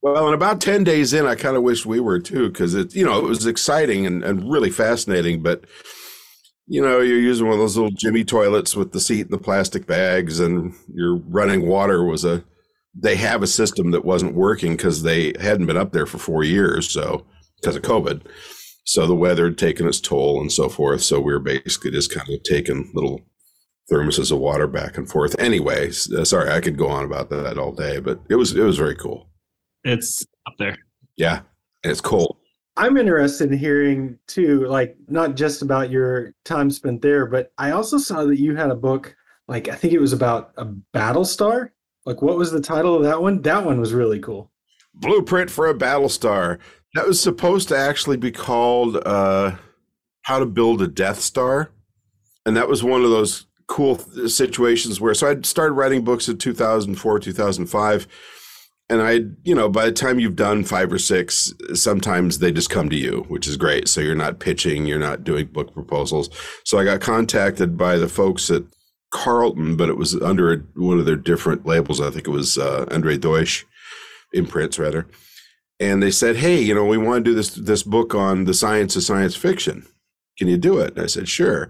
Well, 0.01 0.25
and 0.25 0.35
about 0.35 0.59
10 0.59 0.83
days 0.83 1.13
in, 1.13 1.25
I 1.25 1.35
kind 1.35 1.55
of 1.55 1.63
wish 1.63 1.85
we 1.85 2.01
were 2.01 2.19
too, 2.19 2.49
because 2.49 2.75
it, 2.75 2.93
you 2.93 3.05
know, 3.05 3.19
it 3.19 3.23
was 3.23 3.45
exciting 3.45 4.05
and, 4.05 4.21
and 4.21 4.51
really 4.51 4.69
fascinating. 4.69 5.41
But, 5.41 5.63
you 6.67 6.81
know, 6.81 6.99
you're 6.99 7.19
using 7.19 7.45
one 7.45 7.53
of 7.53 7.59
those 7.59 7.77
little 7.77 7.91
Jimmy 7.91 8.25
toilets 8.25 8.75
with 8.75 8.91
the 8.91 8.99
seat 8.99 9.21
and 9.21 9.29
the 9.29 9.37
plastic 9.37 9.87
bags, 9.87 10.41
and 10.41 10.73
your 10.93 11.15
running 11.15 11.67
water 11.67 12.03
was 12.03 12.25
a, 12.25 12.43
they 12.93 13.15
have 13.15 13.43
a 13.43 13.47
system 13.47 13.91
that 13.91 14.03
wasn't 14.03 14.35
working 14.35 14.75
because 14.75 15.03
they 15.03 15.33
hadn't 15.39 15.67
been 15.67 15.77
up 15.77 15.93
there 15.93 16.05
for 16.05 16.17
four 16.17 16.43
years. 16.43 16.89
So, 16.91 17.25
because 17.63 17.75
of 17.77 17.81
COVID. 17.83 18.23
So 18.85 19.07
the 19.07 19.15
weather 19.15 19.45
had 19.45 19.57
taken 19.57 19.87
its 19.87 20.01
toll 20.01 20.41
and 20.41 20.51
so 20.51 20.67
forth. 20.67 21.01
So 21.01 21.19
we 21.19 21.31
were 21.31 21.39
basically 21.39 21.91
just 21.91 22.13
kind 22.13 22.29
of 22.29 22.43
taking 22.43 22.91
little 22.93 23.21
thermoses 23.91 24.31
of 24.31 24.39
water 24.39 24.67
back 24.67 24.97
and 24.97 25.09
forth. 25.09 25.35
Anyway, 25.39 25.89
uh, 26.17 26.23
sorry, 26.23 26.49
I 26.51 26.61
could 26.61 26.77
go 26.77 26.87
on 26.87 27.03
about 27.03 27.29
that 27.29 27.57
all 27.57 27.71
day, 27.71 27.99
but 27.99 28.19
it 28.29 28.35
was, 28.35 28.55
it 28.55 28.63
was 28.63 28.77
very 28.77 28.95
cool. 28.95 29.29
it's 29.83 30.25
up 30.47 30.53
there. 30.57 30.77
Yeah. 31.17 31.41
And 31.83 31.91
it's 31.91 32.01
cold. 32.01 32.37
I'm 32.75 32.97
interested 32.97 33.51
in 33.51 33.57
hearing 33.57 34.17
too, 34.27 34.65
like 34.65 34.95
not 35.07 35.35
just 35.35 35.61
about 35.61 35.91
your 35.91 36.33
time 36.43 36.71
spent 36.71 37.01
there, 37.01 37.25
but 37.27 37.51
I 37.57 37.71
also 37.71 37.97
saw 37.97 38.23
that 38.25 38.39
you 38.39 38.55
had 38.55 38.71
a 38.71 38.75
book, 38.75 39.15
like 39.47 39.67
I 39.67 39.75
think 39.75 39.93
it 39.93 39.99
was 39.99 40.13
about 40.13 40.53
a 40.57 40.65
battle 40.65 41.25
star. 41.25 41.71
Like 42.05 42.21
what 42.21 42.37
was 42.37 42.51
the 42.51 42.61
title 42.61 42.95
of 42.95 43.03
that 43.03 43.21
one? 43.21 43.41
That 43.43 43.65
one 43.65 43.79
was 43.79 43.93
really 43.93 44.19
cool. 44.19 44.51
Blueprint 44.95 45.51
for 45.51 45.67
a 45.67 45.73
battle 45.73 46.09
star. 46.09 46.57
That 46.95 47.07
was 47.07 47.19
supposed 47.19 47.67
to 47.69 47.77
actually 47.77 48.17
be 48.17 48.31
called 48.31 48.97
uh, 49.05 49.55
How 50.23 50.39
to 50.39 50.45
Build 50.45 50.81
a 50.81 50.87
Death 50.87 51.19
Star. 51.19 51.71
And 52.45 52.57
that 52.57 52.67
was 52.67 52.83
one 52.83 53.03
of 53.03 53.09
those 53.09 53.47
cool 53.67 53.97
situations 54.27 54.99
where, 54.99 55.13
so 55.13 55.29
I 55.29 55.41
started 55.41 55.73
writing 55.73 56.03
books 56.03 56.27
in 56.27 56.37
2004, 56.37 57.19
2005. 57.19 58.07
And 58.89 59.01
I, 59.01 59.21
you 59.43 59.55
know, 59.55 59.69
by 59.69 59.85
the 59.85 59.91
time 59.91 60.19
you've 60.19 60.35
done 60.35 60.63
five 60.63 60.91
or 60.91 60.99
six, 60.99 61.53
sometimes 61.73 62.39
they 62.39 62.51
just 62.51 62.69
come 62.69 62.89
to 62.89 62.95
you, 62.95 63.25
which 63.29 63.47
is 63.47 63.57
great. 63.57 63.87
So 63.87 64.01
you're 64.01 64.13
not 64.13 64.39
pitching, 64.39 64.85
you're 64.85 64.99
not 64.99 65.23
doing 65.23 65.47
book 65.47 65.73
proposals. 65.73 66.29
So 66.65 66.77
I 66.77 66.83
got 66.83 67.01
contacted 67.01 67.77
by 67.77 67.97
the 67.97 68.09
folks 68.09 68.51
at 68.51 68.63
Carlton, 69.11 69.77
but 69.77 69.89
it 69.89 69.97
was 69.97 70.19
under 70.21 70.57
one 70.75 70.99
of 70.99 71.05
their 71.05 71.15
different 71.15 71.65
labels. 71.65 72.01
I 72.01 72.09
think 72.09 72.27
it 72.27 72.31
was 72.31 72.57
uh, 72.57 72.85
Andre 72.91 73.17
Deutsch 73.17 73.65
imprints, 74.33 74.77
rather 74.77 75.07
and 75.79 76.01
they 76.01 76.11
said, 76.11 76.37
"Hey, 76.37 76.61
you 76.61 76.73
know, 76.73 76.85
we 76.85 76.97
want 76.97 77.23
to 77.23 77.31
do 77.31 77.35
this 77.35 77.49
this 77.55 77.83
book 77.83 78.15
on 78.15 78.45
the 78.45 78.53
science 78.53 78.95
of 78.95 79.03
science 79.03 79.35
fiction. 79.35 79.85
Can 80.37 80.47
you 80.47 80.57
do 80.57 80.79
it?" 80.79 80.93
And 80.95 81.03
I 81.03 81.07
said, 81.07 81.27
"Sure." 81.27 81.69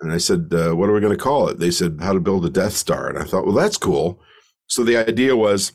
And 0.00 0.12
I 0.12 0.18
said, 0.18 0.48
uh, 0.52 0.74
"What 0.74 0.88
are 0.88 0.92
we 0.92 1.00
going 1.00 1.16
to 1.16 1.22
call 1.22 1.48
it?" 1.48 1.58
They 1.58 1.70
said, 1.70 1.98
"How 2.00 2.12
to 2.12 2.20
build 2.20 2.44
a 2.44 2.50
Death 2.50 2.72
Star." 2.74 3.08
And 3.08 3.18
I 3.18 3.24
thought, 3.24 3.44
"Well, 3.44 3.54
that's 3.54 3.76
cool." 3.76 4.20
So 4.66 4.84
the 4.84 4.96
idea 4.96 5.36
was, 5.36 5.72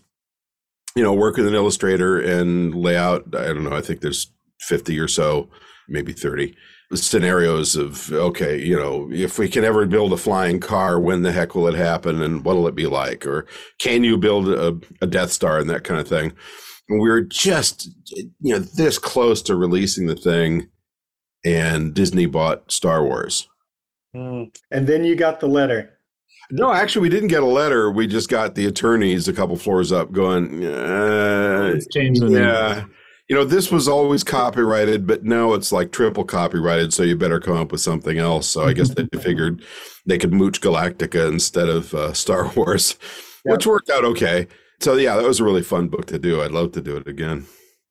you 0.96 1.04
know, 1.04 1.14
work 1.14 1.38
with 1.38 1.48
an 1.48 1.56
illustrator 1.56 2.20
and 2.20 2.74
lay 2.74 2.98
out. 2.98 3.24
I 3.36 3.48
don't 3.48 3.64
know. 3.64 3.76
I 3.76 3.82
think 3.82 4.02
there's 4.02 4.32
fifty 4.62 5.00
or 5.00 5.08
so, 5.08 5.50
maybe 5.88 6.14
thirty 6.14 6.56
scenarios 6.94 7.76
of 7.76 8.12
okay, 8.12 8.64
you 8.64 8.78
know, 8.78 9.10
if 9.12 9.40
we 9.40 9.50
can 9.50 9.64
ever 9.64 9.86
build 9.86 10.14
a 10.14 10.18
flying 10.18 10.60
car, 10.60 11.00
when 11.00 11.24
the 11.24 11.32
heck 11.32 11.56
will 11.56 11.68
it 11.68 11.76
happen, 11.76 12.22
and 12.22 12.46
what'll 12.46 12.68
it 12.68 12.76
be 12.76 12.88
like, 12.88 13.26
or 13.26 13.46
can 13.80 14.04
you 14.04 14.18
build 14.18 14.50
a, 14.50 14.80
a 15.02 15.08
Death 15.08 15.32
Star 15.32 15.60
and 15.60 15.70
that 15.70 15.84
kind 15.84 16.00
of 16.00 16.08
thing 16.08 16.34
and 16.90 17.02
we 17.02 17.10
were 17.10 17.22
just 17.22 17.90
you 18.42 18.54
know 18.54 18.60
this 18.60 18.98
close 18.98 19.42
to 19.44 19.56
releasing 19.56 20.08
the 20.08 20.16
thing 20.16 20.68
and 21.44 21.94
disney 21.94 22.26
bought 22.26 22.72
star 22.72 23.04
wars 23.04 23.48
And 24.72 24.88
then 24.88 25.04
you 25.04 25.16
got 25.16 25.40
the 25.40 25.48
letter. 25.48 25.98
no 26.52 26.72
actually 26.72 27.02
we 27.02 27.10
didn't 27.10 27.30
get 27.30 27.44
a 27.44 27.46
letter 27.46 27.90
we 27.92 28.06
just 28.08 28.30
got 28.30 28.56
the 28.56 28.66
attorneys 28.68 29.28
a 29.28 29.34
couple 29.34 29.56
floors 29.58 29.92
up 29.92 30.12
going 30.12 30.64
uh, 30.66 31.72
Let's 31.74 31.88
change 31.94 32.20
the 32.20 32.26
name. 32.30 32.36
yeah 32.44 32.86
you 33.28 33.36
know 33.36 33.44
this 33.44 33.72
was 33.72 33.88
always 33.88 34.24
copyrighted 34.24 35.08
but 35.08 35.24
now 35.24 35.54
it's 35.54 35.72
like 35.72 35.92
triple 35.92 36.24
copyrighted 36.24 36.94
so 36.94 37.02
you 37.02 37.16
better 37.18 37.40
come 37.40 37.58
up 37.58 37.72
with 37.72 37.82
something 37.82 38.20
else 38.20 38.48
so 38.48 38.62
i 38.64 38.74
guess 38.74 38.90
they 38.90 39.08
figured 39.20 39.64
they 40.06 40.20
could 40.20 40.32
mooch 40.34 40.62
galactica 40.62 41.28
instead 41.32 41.68
of 41.68 41.94
uh, 41.96 42.14
star 42.14 42.52
wars 42.56 42.96
which 43.44 43.66
worked 43.66 43.90
out 43.90 44.06
okay 44.06 44.48
so 44.80 44.94
yeah 44.96 45.16
that 45.16 45.26
was 45.26 45.40
a 45.40 45.44
really 45.44 45.64
fun 45.64 45.88
book 45.88 46.06
to 46.06 46.20
do 46.20 46.44
i'd 46.44 46.52
love 46.52 46.72
to 46.74 46.82
do 46.82 46.96
it 46.96 47.08
again 47.08 47.46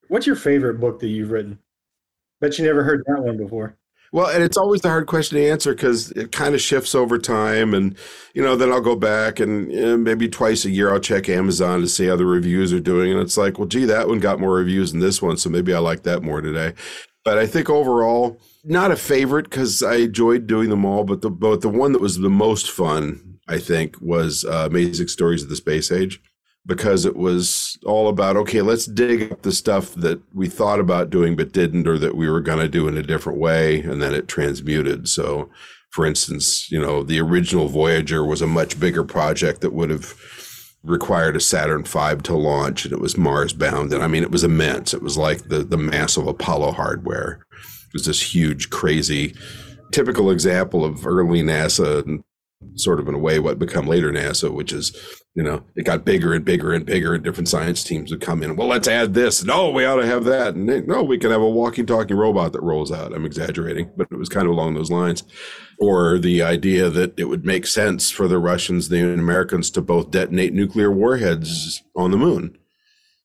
What's 0.09 0.27
your 0.29 0.37
favorite 0.37 0.79
book 0.81 1.01
that 1.01 1.09
you've 1.09 1.31
written? 1.31 1.59
Bet 2.41 2.59
you 2.59 2.65
never 2.67 2.85
heard 2.85 3.03
that 3.07 3.23
one 3.23 3.39
before. 3.39 3.79
Well, 4.15 4.29
and 4.29 4.45
it's 4.45 4.57
always 4.57 4.85
a 4.85 4.91
hard 4.91 5.09
question 5.09 5.39
to 5.39 5.51
answer 5.51 5.75
because 5.75 6.13
it 6.13 6.31
kind 6.31 6.55
of 6.55 6.61
shifts 6.61 6.95
over 6.95 7.19
time. 7.19 7.75
And, 7.75 7.97
you 8.33 8.43
know, 8.43 8.55
then 8.55 8.71
I'll 8.71 8.81
go 8.81 8.95
back 8.95 9.41
and 9.41 9.73
eh, 9.73 9.97
maybe 9.97 10.29
twice 10.29 10.65
a 10.65 10.71
year 10.71 10.93
I'll 10.93 11.01
check 11.01 11.29
Amazon 11.29 11.81
to 11.81 11.89
see 11.89 12.07
how 12.07 12.15
the 12.15 12.25
reviews 12.25 12.73
are 12.73 12.79
doing. 12.79 13.11
And 13.11 13.21
it's 13.21 13.37
like, 13.37 13.59
well, 13.59 13.67
gee, 13.67 13.87
that 13.87 14.07
one 14.07 14.21
got 14.21 14.39
more 14.39 14.55
reviews 14.55 14.93
than 14.93 15.01
this 15.01 15.21
one. 15.21 15.37
So 15.37 15.51
maybe 15.51 15.75
I 15.75 15.81
like 15.81 16.05
that 16.05 16.23
more 16.23 16.41
today. 16.41 16.75
But 17.25 17.39
I 17.39 17.49
think 17.49 17.69
overall, 17.69 18.41
not 18.63 18.93
a 18.93 18.97
favorite 18.97 19.51
because 19.51 19.83
I 19.83 19.97
enjoyed 19.97 20.47
doing 20.47 20.71
them 20.71 20.85
all. 20.85 21.03
But 21.03 21.23
the, 21.23 21.31
but 21.31 21.63
the 21.63 21.69
one 21.69 21.91
that 21.91 22.01
was 22.01 22.17
the 22.17 22.31
most 22.31 22.71
fun, 22.71 23.41
I 23.49 23.59
think, 23.59 24.01
was 24.01 24.45
uh, 24.45 24.69
Amazing 24.71 25.09
Stories 25.09 25.43
of 25.43 25.49
the 25.49 25.57
Space 25.57 25.91
Age 25.91 26.21
because 26.67 27.05
it 27.05 27.17
was 27.17 27.79
all 27.85 28.09
about 28.09 28.37
okay 28.37 28.63
let's 28.63 28.87
dig 28.87 29.31
up 29.31 29.43
the 29.43 29.53
stuff 29.53 29.95
that 29.95 30.21
we 30.33 30.49
thought 30.49 30.81
about 30.81 31.11
doing 31.11 31.37
but 31.37 31.53
didn't 31.53 31.87
or 31.87 31.99
that 31.99 32.17
we 32.17 32.29
were 32.29 32.41
going 32.41 32.59
to 32.59 32.69
do 32.69 32.89
in 32.89 32.97
a 32.97 33.03
different 33.03 33.39
way 33.39 33.81
and 33.81 34.03
then 34.03 34.15
it 34.15 34.29
transmuted. 34.29 35.09
So 35.09 35.51
for 35.91 36.07
instance 36.07 36.71
you 36.71 36.81
know 36.81 37.03
the 37.03 37.21
original 37.21 37.69
voyager 37.69 38.25
was 38.25 38.43
a 38.43 38.47
much 38.47 38.81
bigger 38.81 39.05
project 39.05 39.61
that 39.61 39.73
would 39.73 39.91
have 39.91 40.15
required 40.83 41.37
a 41.37 41.41
saturn 41.41 41.83
v 41.83 42.17
to 42.23 42.35
launch 42.37 42.85
and 42.85 42.93
it 42.93 43.01
was 43.01 43.17
mars 43.17 43.55
bound 43.55 43.91
and 43.91 44.03
i 44.03 44.07
mean 44.07 44.23
it 44.23 44.31
was 44.31 44.45
immense. 44.45 44.93
It 44.93 45.03
was 45.03 45.17
like 45.17 45.49
the 45.49 45.61
the 45.65 45.79
mass 45.79 46.17
of 46.17 46.27
apollo 46.27 46.73
hardware. 46.73 47.47
It 47.53 47.93
was 47.95 48.07
this 48.07 48.35
huge 48.35 48.71
crazy 48.71 49.35
typical 49.93 50.31
example 50.31 50.85
of 50.85 51.07
early 51.07 51.43
nasa 51.43 52.05
and 52.05 52.25
sort 52.75 52.99
of 52.99 53.09
in 53.09 53.15
a 53.15 53.19
way 53.19 53.39
what 53.39 53.59
become 53.59 53.87
later 53.87 54.11
NASA, 54.11 54.51
which 54.53 54.73
is 54.73 54.95
you 55.35 55.43
know, 55.43 55.65
it 55.75 55.85
got 55.85 56.05
bigger 56.05 56.33
and 56.33 56.45
bigger 56.45 56.73
and 56.73 56.87
bigger, 56.87 57.13
and 57.15 57.25
different 57.25 57.49
science 57.49 57.83
teams 57.83 58.11
would 58.11 58.21
come 58.21 58.43
in. 58.43 58.55
Well, 58.55 58.69
let's 58.69 58.87
add 58.87 59.15
this. 59.15 59.43
No, 59.45 59.71
we 59.71 59.85
ought 59.85 59.97
to 59.97 60.07
have 60.07 60.25
that. 60.25 60.55
And 60.55 60.69
they, 60.69 60.81
no, 60.83 61.03
we 61.03 61.19
can 61.19 61.31
have 61.33 61.41
a 61.43 61.49
walking, 61.51 61.87
talking 61.87 62.17
robot 62.17 62.53
that 62.53 62.63
rolls 62.63 62.93
out. 62.93 63.13
I'm 63.13 63.27
exaggerating, 63.27 63.91
but 63.97 64.07
it 64.13 64.17
was 64.17 64.29
kind 64.29 64.47
of 64.47 64.53
along 64.53 64.75
those 64.75 64.93
lines. 64.93 65.25
Or 65.81 66.19
the 66.19 66.43
idea 66.43 66.89
that 66.91 67.19
it 67.19 67.25
would 67.25 67.45
make 67.45 67.67
sense 67.67 68.11
for 68.11 68.29
the 68.29 68.39
Russians, 68.39 68.89
the 68.91 69.13
Americans 69.13 69.71
to 69.73 69.81
both 69.83 70.13
detonate 70.13 70.53
nuclear 70.53 70.93
warheads 70.93 71.83
on 71.97 72.13
the 72.13 72.17
moon, 72.17 72.57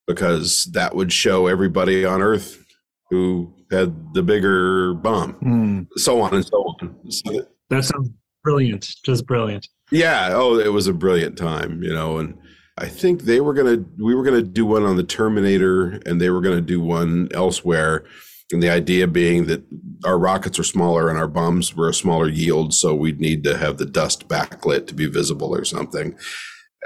because 0.07 0.65
that 0.73 0.95
would 0.95 1.13
show 1.13 1.45
everybody 1.45 2.05
on 2.05 2.21
Earth 2.23 2.65
who 3.11 3.53
had 3.71 4.13
the 4.15 4.23
bigger 4.23 4.95
bomb, 4.95 5.33
Hmm. 5.33 5.81
so 5.95 6.21
on 6.21 6.33
and 6.33 6.45
so 6.45 6.57
on. 6.57 7.11
So 7.11 7.45
That 7.69 7.85
sounds 7.85 8.09
brilliant. 8.43 8.87
Just 9.05 9.27
brilliant. 9.27 9.67
Yeah. 9.91 10.29
Oh, 10.33 10.57
it 10.57 10.73
was 10.73 10.87
a 10.87 10.93
brilliant 10.93 11.37
time, 11.37 11.83
you 11.83 11.93
know, 11.93 12.17
and 12.17 12.37
I 12.77 12.87
think 12.87 13.23
they 13.23 13.41
were 13.41 13.53
gonna 13.53 13.83
we 13.97 14.15
were 14.15 14.23
gonna 14.23 14.41
do 14.41 14.65
one 14.65 14.83
on 14.83 14.95
the 14.95 15.03
Terminator, 15.03 15.99
and 16.05 16.21
they 16.21 16.29
were 16.29 16.41
gonna 16.41 16.61
do 16.61 16.79
one 16.79 17.27
elsewhere. 17.33 18.05
And 18.51 18.63
the 18.63 18.69
idea 18.69 19.05
being 19.05 19.45
that 19.45 19.63
our 20.05 20.17
rockets 20.17 20.57
are 20.57 20.63
smaller 20.63 21.07
and 21.09 21.19
our 21.19 21.27
bombs 21.27 21.75
were 21.75 21.89
a 21.89 21.93
smaller 21.93 22.27
yield, 22.27 22.73
so 22.73 22.95
we'd 22.95 23.19
need 23.19 23.43
to 23.43 23.57
have 23.57 23.77
the 23.77 23.85
dust 23.85 24.27
backlit 24.27 24.87
to 24.87 24.95
be 24.95 25.05
visible 25.05 25.53
or 25.55 25.63
something. 25.65 26.17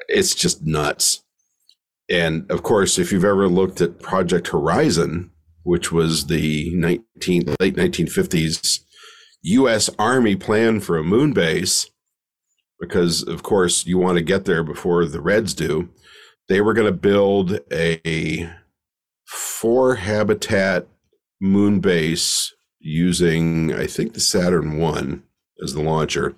It's 0.10 0.36
just 0.36 0.66
nuts. 0.66 1.24
And 2.10 2.50
of 2.52 2.64
course, 2.64 3.00
if 3.00 3.12
you've 3.12 3.24
ever 3.24 3.48
looked 3.48 3.80
at 3.80 4.02
Project 4.02 4.50
Horizon, 4.50 5.32
which 5.64 5.92
was 5.92 6.26
the 6.26 6.72
19 6.76 7.56
late 7.60 7.76
1950s 7.76 8.80
U.S. 9.44 9.90
Army 10.00 10.36
plan 10.36 10.80
for 10.80 10.98
a 10.98 11.04
moon 11.04 11.34
base, 11.34 11.90
because 12.80 13.24
of 13.24 13.44
course 13.44 13.86
you 13.86 13.98
want 13.98 14.18
to 14.18 14.24
get 14.24 14.46
there 14.46 14.64
before 14.64 15.06
the 15.06 15.22
Reds 15.22 15.54
do. 15.54 15.90
They 16.50 16.62
were 16.62 16.74
going 16.74 16.88
to 16.88 16.98
build 16.98 17.60
a 17.72 18.50
four 19.26 19.96
habitat 19.96 20.88
moon 21.40 21.80
base 21.80 22.54
using, 22.80 23.74
I 23.74 23.88
think, 23.88 24.14
the 24.14 24.20
Saturn 24.20 24.78
One 24.78 25.24
as 25.64 25.74
the 25.74 25.82
launcher. 25.82 26.36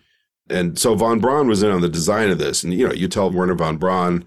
And 0.50 0.77
so 0.77 0.94
von 0.94 1.20
Braun 1.20 1.48
was 1.48 1.63
in 1.63 1.72
on 1.72 1.82
the 1.82 1.89
design 1.89 2.30
of 2.30 2.38
this. 2.38 2.63
And 2.63 2.74
you 2.74 2.88
know, 2.88 2.94
you 2.94 3.08
tell 3.08 3.32
Werner 3.32 3.56
von 3.56 3.77
Braun, 3.77 4.24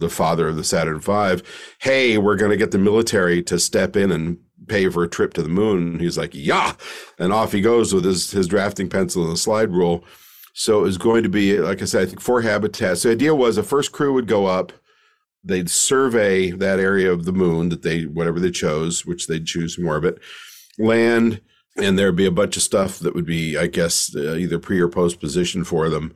the 0.00 0.08
father 0.08 0.48
of 0.48 0.56
the 0.56 0.64
Saturn 0.64 0.98
V, 0.98 1.44
hey, 1.80 2.18
we're 2.18 2.36
going 2.36 2.50
to 2.50 2.56
get 2.56 2.72
the 2.72 2.78
military 2.78 3.42
to 3.44 3.58
step 3.58 3.96
in 3.96 4.10
and 4.10 4.38
pay 4.66 4.88
for 4.88 5.04
a 5.04 5.08
trip 5.08 5.34
to 5.34 5.42
the 5.42 5.48
moon. 5.48 6.00
He's 6.00 6.18
like, 6.18 6.34
yeah. 6.34 6.72
And 7.18 7.32
off 7.32 7.52
he 7.52 7.60
goes 7.60 7.94
with 7.94 8.04
his, 8.04 8.30
his 8.30 8.48
drafting 8.48 8.88
pencil 8.88 9.24
and 9.24 9.32
a 9.32 9.36
slide 9.36 9.70
rule. 9.70 10.04
So 10.52 10.80
it 10.80 10.82
was 10.82 10.98
going 10.98 11.22
to 11.22 11.28
be, 11.28 11.58
like 11.58 11.80
I 11.82 11.84
said, 11.84 12.02
I 12.02 12.06
think 12.06 12.20
four 12.20 12.42
habitats. 12.42 13.02
The 13.02 13.12
idea 13.12 13.34
was 13.34 13.56
a 13.56 13.62
first 13.62 13.92
crew 13.92 14.12
would 14.14 14.26
go 14.26 14.46
up, 14.46 14.72
they'd 15.44 15.70
survey 15.70 16.50
that 16.50 16.80
area 16.80 17.12
of 17.12 17.24
the 17.24 17.32
moon 17.32 17.68
that 17.70 17.82
they, 17.82 18.02
whatever 18.02 18.40
they 18.40 18.50
chose, 18.50 19.06
which 19.06 19.26
they'd 19.26 19.46
choose 19.46 19.74
from 19.74 19.88
orbit, 19.88 20.18
land, 20.78 21.40
and 21.76 21.98
there'd 21.98 22.16
be 22.16 22.26
a 22.26 22.32
bunch 22.32 22.56
of 22.56 22.62
stuff 22.62 22.98
that 22.98 23.14
would 23.14 23.26
be, 23.26 23.56
I 23.56 23.66
guess, 23.66 24.14
uh, 24.14 24.34
either 24.34 24.58
pre 24.58 24.80
or 24.80 24.88
post 24.88 25.20
position 25.20 25.64
for 25.64 25.88
them. 25.88 26.14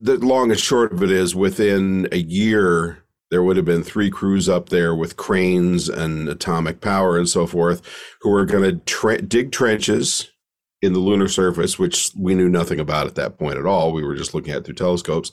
The 0.00 0.16
long 0.18 0.50
and 0.50 0.60
short 0.60 0.92
of 0.92 1.02
it 1.02 1.10
is 1.10 1.34
within 1.34 2.08
a 2.12 2.18
year, 2.18 3.04
there 3.30 3.42
would 3.42 3.56
have 3.56 3.64
been 3.64 3.82
three 3.82 4.10
crews 4.10 4.48
up 4.48 4.68
there 4.68 4.94
with 4.94 5.16
cranes 5.16 5.88
and 5.88 6.28
atomic 6.28 6.80
power 6.80 7.16
and 7.16 7.28
so 7.28 7.46
forth 7.46 7.80
who 8.20 8.30
were 8.30 8.44
going 8.44 8.80
to 8.80 9.22
dig 9.22 9.52
trenches 9.52 10.31
in 10.82 10.92
the 10.92 10.98
lunar 10.98 11.28
surface, 11.28 11.78
which 11.78 12.10
we 12.16 12.34
knew 12.34 12.48
nothing 12.48 12.80
about 12.80 13.06
at 13.06 13.14
that 13.14 13.38
point 13.38 13.58
at 13.58 13.66
all. 13.66 13.92
We 13.92 14.04
were 14.04 14.16
just 14.16 14.34
looking 14.34 14.52
at 14.52 14.64
through 14.64 14.74
telescopes. 14.74 15.32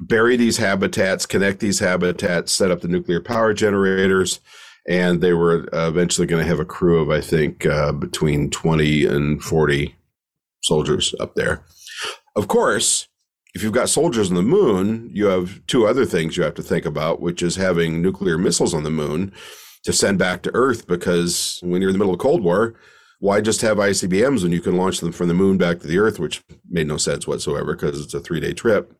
Bury 0.00 0.36
these 0.36 0.56
habitats, 0.56 1.24
connect 1.24 1.60
these 1.60 1.78
habitats, 1.78 2.52
set 2.52 2.70
up 2.70 2.80
the 2.80 2.88
nuclear 2.88 3.20
power 3.20 3.54
generators, 3.54 4.40
and 4.88 5.20
they 5.20 5.32
were 5.32 5.68
uh, 5.74 5.88
eventually 5.88 6.26
going 6.26 6.42
to 6.42 6.48
have 6.48 6.60
a 6.60 6.64
crew 6.64 7.00
of, 7.00 7.10
I 7.10 7.20
think, 7.20 7.64
uh, 7.64 7.92
between 7.92 8.50
20 8.50 9.06
and 9.06 9.42
40 9.42 9.94
soldiers 10.62 11.14
up 11.20 11.34
there. 11.34 11.64
Of 12.36 12.48
course, 12.48 13.08
if 13.54 13.62
you've 13.62 13.72
got 13.72 13.88
soldiers 13.88 14.30
on 14.30 14.36
the 14.36 14.42
moon, 14.42 15.10
you 15.12 15.26
have 15.26 15.64
two 15.66 15.86
other 15.86 16.04
things 16.04 16.36
you 16.36 16.42
have 16.42 16.54
to 16.54 16.62
think 16.62 16.84
about, 16.84 17.20
which 17.20 17.42
is 17.42 17.56
having 17.56 18.00
nuclear 18.00 18.38
missiles 18.38 18.74
on 18.74 18.84
the 18.84 18.90
moon 18.90 19.32
to 19.84 19.92
send 19.92 20.18
back 20.18 20.42
to 20.42 20.54
Earth. 20.54 20.86
Because 20.86 21.58
when 21.62 21.80
you're 21.80 21.90
in 21.90 21.94
the 21.94 21.98
middle 21.98 22.14
of 22.14 22.20
Cold 22.20 22.42
War, 22.42 22.74
why 23.20 23.40
just 23.40 23.60
have 23.62 23.78
ICBMs 23.78 24.42
when 24.42 24.52
you 24.52 24.60
can 24.60 24.76
launch 24.76 25.00
them 25.00 25.12
from 25.12 25.28
the 25.28 25.34
moon 25.34 25.58
back 25.58 25.80
to 25.80 25.86
the 25.86 25.98
Earth, 25.98 26.18
which 26.18 26.42
made 26.70 26.86
no 26.86 26.96
sense 26.96 27.26
whatsoever 27.26 27.74
because 27.74 28.00
it's 28.00 28.14
a 28.14 28.20
three 28.20 28.40
day 28.40 28.52
trip. 28.52 28.92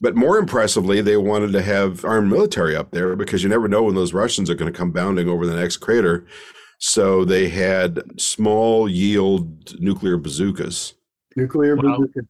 But 0.00 0.14
more 0.14 0.36
impressively, 0.36 1.00
they 1.00 1.16
wanted 1.16 1.52
to 1.52 1.62
have 1.62 2.04
armed 2.04 2.30
military 2.30 2.76
up 2.76 2.90
there 2.90 3.16
because 3.16 3.42
you 3.42 3.48
never 3.48 3.66
know 3.66 3.84
when 3.84 3.94
those 3.94 4.12
Russians 4.12 4.50
are 4.50 4.54
going 4.54 4.70
to 4.70 4.76
come 4.78 4.90
bounding 4.90 5.26
over 5.28 5.46
the 5.46 5.56
next 5.56 5.78
crater. 5.78 6.26
So 6.78 7.24
they 7.24 7.48
had 7.48 8.02
small 8.20 8.90
yield 8.90 9.80
nuclear 9.80 10.18
bazookas. 10.18 10.92
Nuclear 11.34 11.76
Wow. 11.76 11.98
bazooka. 11.98 12.20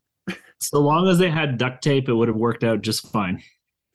So 0.60 0.80
long 0.80 1.08
as 1.08 1.18
they 1.18 1.28
had 1.28 1.58
duct 1.58 1.82
tape, 1.82 2.08
it 2.08 2.14
would 2.14 2.28
have 2.28 2.36
worked 2.36 2.62
out 2.62 2.82
just 2.82 3.10
fine. 3.10 3.42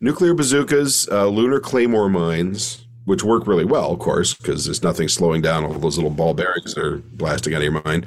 Nuclear 0.01 0.33
bazookas, 0.33 1.07
uh, 1.09 1.27
lunar 1.27 1.59
claymore 1.61 2.09
mines, 2.09 2.85
which 3.05 3.23
work 3.23 3.47
really 3.47 3.65
well, 3.65 3.91
of 3.91 3.99
course, 3.99 4.33
because 4.33 4.65
there's 4.65 4.83
nothing 4.83 5.07
slowing 5.07 5.41
down 5.41 5.63
all 5.63 5.73
those 5.73 5.97
little 5.97 6.11
ball 6.11 6.33
bearings 6.33 6.75
that 6.75 6.85
are 6.85 6.97
blasting 6.97 7.53
out 7.53 7.57
of 7.57 7.63
your 7.63 7.81
mind, 7.83 8.05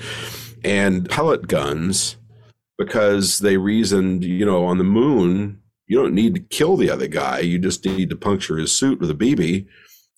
and 0.62 1.08
pellet 1.08 1.48
guns, 1.48 2.16
because 2.78 3.40
they 3.40 3.56
reasoned, 3.56 4.24
you 4.24 4.44
know, 4.44 4.64
on 4.64 4.78
the 4.78 4.84
moon, 4.84 5.60
you 5.86 5.96
don't 5.98 6.14
need 6.14 6.34
to 6.34 6.40
kill 6.40 6.76
the 6.76 6.90
other 6.90 7.06
guy. 7.06 7.40
You 7.40 7.58
just 7.58 7.84
need 7.84 8.10
to 8.10 8.16
puncture 8.16 8.56
his 8.56 8.76
suit 8.76 9.00
with 9.00 9.10
a 9.10 9.14
BB, 9.14 9.66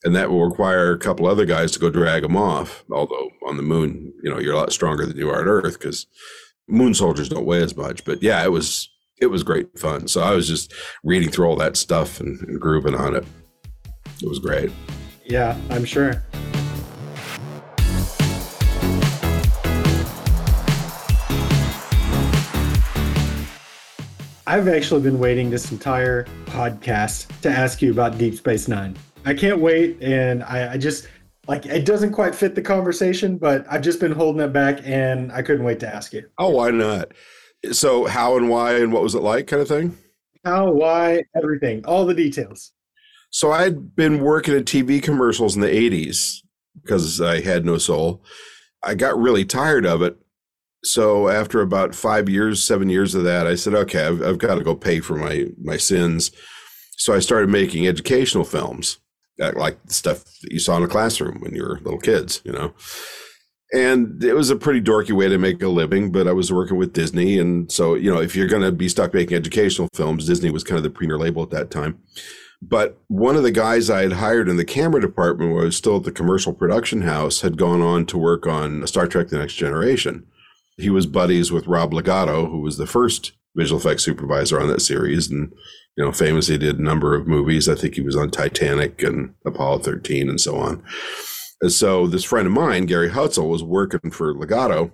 and 0.04 0.14
that 0.14 0.30
will 0.30 0.46
require 0.46 0.92
a 0.92 0.98
couple 0.98 1.26
other 1.26 1.44
guys 1.44 1.72
to 1.72 1.78
go 1.78 1.90
drag 1.90 2.24
him 2.24 2.36
off. 2.36 2.84
Although 2.90 3.30
on 3.46 3.56
the 3.56 3.62
moon, 3.62 4.12
you 4.22 4.30
know, 4.30 4.38
you're 4.38 4.54
a 4.54 4.58
lot 4.58 4.72
stronger 4.72 5.04
than 5.06 5.16
you 5.16 5.28
are 5.28 5.40
on 5.40 5.48
Earth 5.48 5.78
because 5.78 6.06
moon 6.68 6.94
soldiers 6.94 7.28
don't 7.28 7.46
weigh 7.46 7.62
as 7.62 7.76
much. 7.76 8.04
But 8.04 8.22
yeah, 8.22 8.42
it 8.44 8.52
was 8.52 8.88
it 9.20 9.26
was 9.26 9.42
great 9.42 9.78
fun. 9.78 10.08
So 10.08 10.22
I 10.22 10.34
was 10.34 10.46
just 10.46 10.72
reading 11.02 11.30
through 11.30 11.46
all 11.46 11.56
that 11.56 11.76
stuff 11.76 12.20
and, 12.20 12.40
and 12.42 12.60
grooving 12.60 12.94
on 12.94 13.16
it. 13.16 13.24
It 14.22 14.28
was 14.28 14.38
great. 14.38 14.70
Yeah, 15.24 15.56
I'm 15.70 15.84
sure. 15.84 16.22
I've 24.48 24.68
actually 24.68 25.00
been 25.02 25.18
waiting 25.18 25.50
this 25.50 25.72
entire 25.72 26.24
podcast 26.46 27.26
to 27.40 27.50
ask 27.50 27.82
you 27.82 27.90
about 27.90 28.16
Deep 28.16 28.36
Space 28.36 28.68
Nine. 28.68 28.96
I 29.24 29.34
can't 29.34 29.58
wait, 29.58 30.00
and 30.00 30.44
I, 30.44 30.74
I 30.74 30.76
just 30.78 31.08
like 31.48 31.66
it 31.66 31.84
doesn't 31.84 32.12
quite 32.12 32.32
fit 32.34 32.54
the 32.54 32.62
conversation, 32.62 33.38
but 33.38 33.66
I've 33.68 33.82
just 33.82 33.98
been 33.98 34.12
holding 34.12 34.40
it 34.40 34.52
back, 34.52 34.80
and 34.84 35.32
I 35.32 35.42
couldn't 35.42 35.64
wait 35.64 35.80
to 35.80 35.92
ask 35.92 36.12
you 36.12 36.28
Oh, 36.38 36.50
why 36.50 36.70
not? 36.70 37.10
So 37.72 38.06
how 38.06 38.36
and 38.36 38.48
why 38.48 38.76
and 38.76 38.92
what 38.92 39.02
was 39.02 39.16
it 39.16 39.22
like, 39.22 39.48
kind 39.48 39.62
of 39.62 39.68
thing. 39.68 39.96
how, 40.44 40.70
why, 40.70 41.24
everything, 41.36 41.84
all 41.84 42.06
the 42.06 42.14
details. 42.14 42.70
So 43.36 43.52
I'd 43.52 43.94
been 43.94 44.20
working 44.20 44.54
in 44.54 44.64
TV 44.64 45.02
commercials 45.02 45.56
in 45.56 45.60
the 45.60 45.66
80s 45.66 46.38
because 46.80 47.20
I 47.20 47.42
had 47.42 47.66
no 47.66 47.76
soul. 47.76 48.24
I 48.82 48.94
got 48.94 49.18
really 49.18 49.44
tired 49.44 49.84
of 49.84 50.00
it. 50.00 50.16
So 50.84 51.28
after 51.28 51.60
about 51.60 51.94
five 51.94 52.30
years, 52.30 52.64
seven 52.64 52.88
years 52.88 53.14
of 53.14 53.24
that, 53.24 53.46
I 53.46 53.54
said, 53.54 53.74
okay, 53.74 54.06
I've, 54.06 54.22
I've 54.22 54.38
got 54.38 54.54
to 54.54 54.64
go 54.64 54.74
pay 54.74 55.00
for 55.00 55.16
my, 55.16 55.48
my 55.62 55.76
sins. 55.76 56.30
So 56.96 57.12
I 57.12 57.18
started 57.18 57.50
making 57.50 57.86
educational 57.86 58.44
films, 58.44 59.00
like 59.38 59.84
the 59.84 59.92
stuff 59.92 60.24
that 60.40 60.50
you 60.50 60.58
saw 60.58 60.78
in 60.78 60.84
a 60.84 60.88
classroom 60.88 61.38
when 61.40 61.54
you 61.54 61.62
were 61.62 61.80
little 61.80 62.00
kids, 62.00 62.40
you 62.42 62.52
know. 62.52 62.72
And 63.74 64.24
it 64.24 64.32
was 64.32 64.48
a 64.48 64.56
pretty 64.56 64.80
dorky 64.80 65.12
way 65.12 65.28
to 65.28 65.36
make 65.36 65.62
a 65.62 65.68
living, 65.68 66.10
but 66.10 66.26
I 66.26 66.32
was 66.32 66.50
working 66.50 66.78
with 66.78 66.94
Disney. 66.94 67.38
And 67.38 67.70
so, 67.70 67.96
you 67.96 68.10
know, 68.10 68.22
if 68.22 68.34
you're 68.34 68.48
going 68.48 68.62
to 68.62 68.72
be 68.72 68.88
stuck 68.88 69.12
making 69.12 69.36
educational 69.36 69.90
films, 69.92 70.26
Disney 70.26 70.50
was 70.50 70.64
kind 70.64 70.78
of 70.78 70.84
the 70.84 70.88
premier 70.88 71.18
label 71.18 71.42
at 71.42 71.50
that 71.50 71.70
time. 71.70 71.98
But 72.62 72.98
one 73.08 73.36
of 73.36 73.42
the 73.42 73.50
guys 73.50 73.90
I 73.90 74.02
had 74.02 74.14
hired 74.14 74.48
in 74.48 74.56
the 74.56 74.64
camera 74.64 75.00
department, 75.00 75.52
I 75.52 75.64
was 75.64 75.76
still 75.76 75.96
at 75.96 76.04
the 76.04 76.12
commercial 76.12 76.52
production 76.52 77.02
house, 77.02 77.42
had 77.42 77.58
gone 77.58 77.82
on 77.82 78.06
to 78.06 78.18
work 78.18 78.46
on 78.46 78.86
Star 78.86 79.06
Trek 79.06 79.28
The 79.28 79.38
Next 79.38 79.54
Generation. 79.54 80.26
He 80.78 80.90
was 80.90 81.06
buddies 81.06 81.52
with 81.52 81.66
Rob 81.66 81.92
Legato, 81.92 82.46
who 82.46 82.60
was 82.60 82.76
the 82.78 82.86
first 82.86 83.32
visual 83.54 83.80
effects 83.80 84.04
supervisor 84.04 84.60
on 84.60 84.68
that 84.68 84.82
series. 84.82 85.30
And, 85.30 85.52
you 85.96 86.04
know, 86.04 86.12
famously 86.12 86.58
did 86.58 86.78
a 86.78 86.82
number 86.82 87.14
of 87.14 87.26
movies. 87.26 87.68
I 87.68 87.74
think 87.74 87.94
he 87.94 88.02
was 88.02 88.16
on 88.16 88.30
Titanic 88.30 89.02
and 89.02 89.34
Apollo 89.44 89.78
13 89.80 90.28
and 90.28 90.40
so 90.40 90.56
on. 90.56 90.82
And 91.60 91.72
so 91.72 92.06
this 92.06 92.24
friend 92.24 92.46
of 92.46 92.52
mine, 92.52 92.86
Gary 92.86 93.10
Hutzel, 93.10 93.48
was 93.48 93.62
working 93.62 94.10
for 94.10 94.34
Legato. 94.34 94.92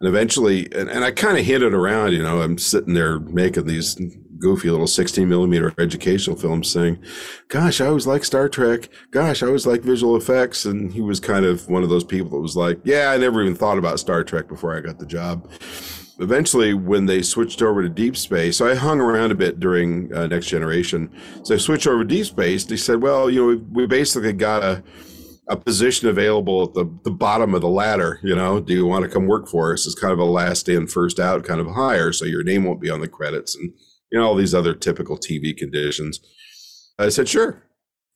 And 0.00 0.08
eventually, 0.08 0.70
and, 0.74 0.90
and 0.90 1.04
I 1.04 1.12
kind 1.12 1.38
of 1.38 1.46
hinted 1.46 1.72
around, 1.72 2.12
you 2.12 2.22
know, 2.22 2.42
I'm 2.42 2.58
sitting 2.58 2.94
there 2.94 3.18
making 3.20 3.66
these 3.66 3.98
goofy 4.38 4.70
little 4.70 4.86
16 4.86 5.28
millimeter 5.28 5.74
educational 5.78 6.36
films 6.36 6.70
saying, 6.70 7.02
Gosh, 7.48 7.80
I 7.80 7.86
always 7.86 8.06
like 8.06 8.24
Star 8.24 8.48
Trek. 8.48 8.88
Gosh, 9.10 9.42
I 9.42 9.46
always 9.46 9.66
like 9.66 9.82
visual 9.82 10.16
effects. 10.16 10.64
And 10.64 10.92
he 10.92 11.00
was 11.00 11.20
kind 11.20 11.44
of 11.44 11.68
one 11.68 11.82
of 11.82 11.88
those 11.88 12.04
people 12.04 12.30
that 12.30 12.40
was 12.40 12.56
like, 12.56 12.80
Yeah, 12.84 13.10
I 13.10 13.16
never 13.16 13.42
even 13.42 13.54
thought 13.54 13.78
about 13.78 14.00
Star 14.00 14.24
Trek 14.24 14.48
before 14.48 14.76
I 14.76 14.80
got 14.80 14.98
the 14.98 15.06
job. 15.06 15.50
eventually, 16.18 16.74
when 16.74 17.06
they 17.06 17.22
switched 17.22 17.62
over 17.62 17.82
to 17.82 17.88
Deep 17.88 18.16
Space, 18.16 18.56
so 18.56 18.68
I 18.68 18.74
hung 18.74 19.00
around 19.00 19.32
a 19.32 19.36
bit 19.36 19.60
during 19.60 20.12
uh, 20.14 20.26
Next 20.26 20.46
Generation. 20.46 21.10
So 21.42 21.54
I 21.54 21.58
switched 21.58 21.86
over 21.86 22.04
to 22.04 22.08
Deep 22.08 22.26
Space. 22.26 22.64
They 22.64 22.76
said, 22.76 23.02
"Well, 23.02 23.30
you 23.30 23.40
know, 23.40 23.46
we, 23.46 23.56
we 23.56 23.86
basically 23.86 24.32
got 24.32 24.62
a 24.62 24.82
a 25.48 25.56
position 25.56 26.08
available 26.08 26.62
at 26.62 26.74
the 26.74 26.86
the 27.04 27.10
bottom 27.10 27.54
of 27.54 27.60
the 27.60 27.68
ladder. 27.68 28.18
You 28.22 28.34
know, 28.34 28.60
do 28.60 28.72
you 28.72 28.86
want 28.86 29.04
to 29.04 29.10
come 29.10 29.26
work 29.26 29.48
for 29.48 29.72
us? 29.72 29.86
It's 29.86 29.94
kind 29.94 30.12
of 30.12 30.18
a 30.18 30.24
last 30.24 30.68
in, 30.68 30.86
first 30.86 31.20
out 31.20 31.44
kind 31.44 31.60
of 31.60 31.68
hire, 31.68 32.12
so 32.12 32.24
your 32.24 32.42
name 32.42 32.64
won't 32.64 32.80
be 32.80 32.90
on 32.90 33.00
the 33.00 33.08
credits 33.08 33.54
and 33.54 33.72
you 34.14 34.20
know 34.20 34.28
all 34.28 34.36
these 34.36 34.54
other 34.54 34.74
typical 34.74 35.18
TV 35.18 35.56
conditions." 35.56 36.20
I 36.98 37.08
said, 37.08 37.28
"Sure," 37.28 37.60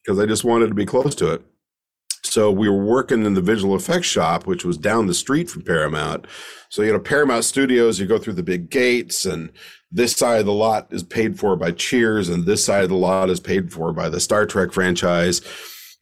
because 0.05 0.19
I 0.19 0.27
just 0.27 0.45
wanted 0.45 0.69
to 0.69 0.75
be 0.75 0.87
close 0.87 1.15
to 1.17 1.33
it. 1.33 1.43
So 2.23 2.51
we 2.51 2.69
were 2.69 2.85
working 2.85 3.25
in 3.25 3.35
the 3.35 3.41
visual 3.41 3.75
effects 3.75 4.07
shop, 4.07 4.47
which 4.47 4.65
was 4.65 4.77
down 4.77 5.07
the 5.07 5.15
street 5.15 5.51
from 5.51 5.63
Paramount. 5.63 6.27
So, 6.69 6.83
you 6.83 6.93
know, 6.93 7.01
Paramount 7.01 7.45
Studios, 7.45 7.99
you 7.99 8.07
go 8.07 8.19
through 8.19 8.35
the 8.35 8.43
big 8.43 8.71
gates, 8.71 9.25
and 9.25 9.51
this 9.91 10.15
side 10.15 10.41
of 10.41 10.47
the 10.47 10.53
lot 10.53 10.89
is 10.93 11.03
paid 11.03 11.39
for 11.39 11.57
by 11.57 11.73
Cheers, 11.73 12.29
and 12.29 12.45
this 12.45 12.65
side 12.65 12.85
of 12.85 12.91
the 12.91 12.97
lot 12.97 13.31
is 13.31 13.41
paid 13.41 13.73
for 13.73 13.93
by 13.93 14.09
the 14.09 14.21
Star 14.21 14.47
Trek 14.47 14.73
franchise. 14.73 15.41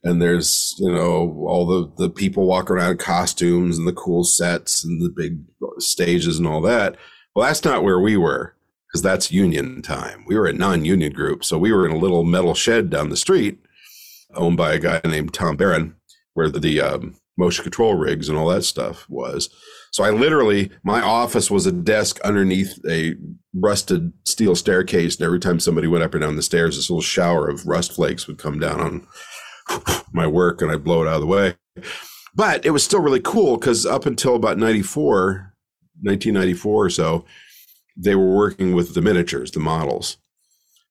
And 0.03 0.21
there's, 0.21 0.75
you 0.79 0.91
know, 0.91 1.45
all 1.47 1.65
the, 1.65 1.91
the 1.97 2.09
people 2.09 2.45
walking 2.45 2.75
around 2.75 2.91
in 2.91 2.97
costumes 2.97 3.77
and 3.77 3.87
the 3.87 3.93
cool 3.93 4.23
sets 4.23 4.83
and 4.83 5.01
the 5.01 5.09
big 5.09 5.39
stages 5.79 6.37
and 6.37 6.47
all 6.47 6.61
that. 6.61 6.97
Well, 7.35 7.47
that's 7.47 7.63
not 7.63 7.83
where 7.83 7.99
we 7.99 8.17
were 8.17 8.56
because 8.97 9.03
that's 9.03 9.31
union 9.31 9.83
time. 9.83 10.23
We 10.25 10.35
were 10.35 10.47
a 10.47 10.53
non 10.53 10.83
union 10.83 11.13
group. 11.13 11.45
So 11.45 11.59
we 11.59 11.71
were 11.71 11.85
in 11.85 11.95
a 11.95 11.99
little 11.99 12.23
metal 12.23 12.55
shed 12.55 12.89
down 12.89 13.09
the 13.09 13.15
street 13.15 13.59
owned 14.33 14.57
by 14.57 14.73
a 14.73 14.79
guy 14.79 15.01
named 15.05 15.35
Tom 15.35 15.55
Barron 15.55 15.95
where 16.33 16.49
the, 16.49 16.59
the 16.59 16.81
um, 16.81 17.15
motion 17.37 17.61
control 17.61 17.93
rigs 17.93 18.27
and 18.27 18.37
all 18.37 18.47
that 18.47 18.63
stuff 18.63 19.07
was. 19.07 19.49
So 19.91 20.03
I 20.03 20.09
literally, 20.09 20.71
my 20.83 20.99
office 20.99 21.51
was 21.51 21.67
a 21.67 21.71
desk 21.71 22.19
underneath 22.21 22.79
a 22.89 23.15
rusted 23.53 24.13
steel 24.25 24.55
staircase. 24.55 25.17
And 25.17 25.25
every 25.25 25.39
time 25.39 25.59
somebody 25.59 25.87
went 25.87 26.03
up 26.03 26.15
and 26.15 26.21
down 26.21 26.35
the 26.35 26.41
stairs, 26.41 26.75
this 26.75 26.89
little 26.89 27.01
shower 27.01 27.47
of 27.47 27.67
rust 27.67 27.93
flakes 27.93 28.25
would 28.25 28.39
come 28.39 28.59
down 28.59 28.81
on 28.81 29.07
my 30.11 30.25
work 30.25 30.63
and 30.63 30.71
I'd 30.71 30.83
blow 30.83 31.03
it 31.03 31.07
out 31.07 31.15
of 31.15 31.21
the 31.21 31.27
way. 31.27 31.55
But 32.33 32.65
it 32.65 32.71
was 32.71 32.83
still 32.83 33.01
really 33.01 33.21
cool 33.21 33.57
because 33.57 33.85
up 33.85 34.07
until 34.07 34.35
about 34.35 34.57
94, 34.57 35.53
1994 36.01 36.85
or 36.85 36.89
so, 36.89 37.25
they 37.97 38.15
were 38.15 38.35
working 38.35 38.73
with 38.73 38.93
the 38.93 39.01
miniatures, 39.01 39.51
the 39.51 39.59
models. 39.59 40.17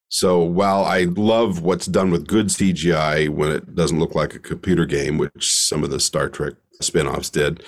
So 0.09 0.41
while 0.41 0.85
I 0.85 1.05
love 1.05 1.63
what's 1.63 1.87
done 1.87 2.11
with 2.11 2.29
good 2.29 2.47
CGI 2.47 3.29
when 3.29 3.51
it 3.51 3.75
doesn't 3.75 3.99
look 3.99 4.15
like 4.15 4.35
a 4.35 4.41
computer 4.41 4.87
game, 4.87 5.19
which 5.19 5.53
some 5.53 5.83
of 5.83 5.91
the 5.91 6.01
Star 6.01 6.29
Trek 6.29 6.55
spin-offs 6.81 7.31
did, 7.31 7.63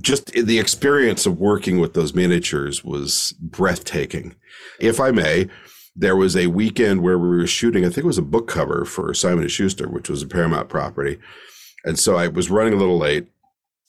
just 0.00 0.26
the 0.32 0.58
experience 0.58 1.26
of 1.26 1.38
working 1.38 1.78
with 1.78 1.94
those 1.94 2.14
miniatures 2.14 2.84
was 2.84 3.34
breathtaking. 3.40 4.34
If 4.80 5.00
I 5.00 5.10
may, 5.12 5.48
there 5.94 6.16
was 6.16 6.36
a 6.36 6.48
weekend 6.48 7.02
where 7.02 7.18
we 7.18 7.28
were 7.28 7.46
shooting, 7.46 7.84
I 7.84 7.88
think 7.88 7.98
it 7.98 8.04
was 8.04 8.18
a 8.18 8.22
book 8.22 8.48
cover 8.48 8.84
for 8.84 9.14
Simon 9.14 9.42
and 9.42 9.50
Schuster, 9.50 9.88
which 9.88 10.10
was 10.10 10.22
a 10.22 10.26
Paramount 10.26 10.68
property. 10.68 11.18
And 11.84 11.98
so 11.98 12.16
I 12.16 12.28
was 12.28 12.50
running 12.50 12.74
a 12.74 12.76
little 12.76 12.98
late. 12.98 13.28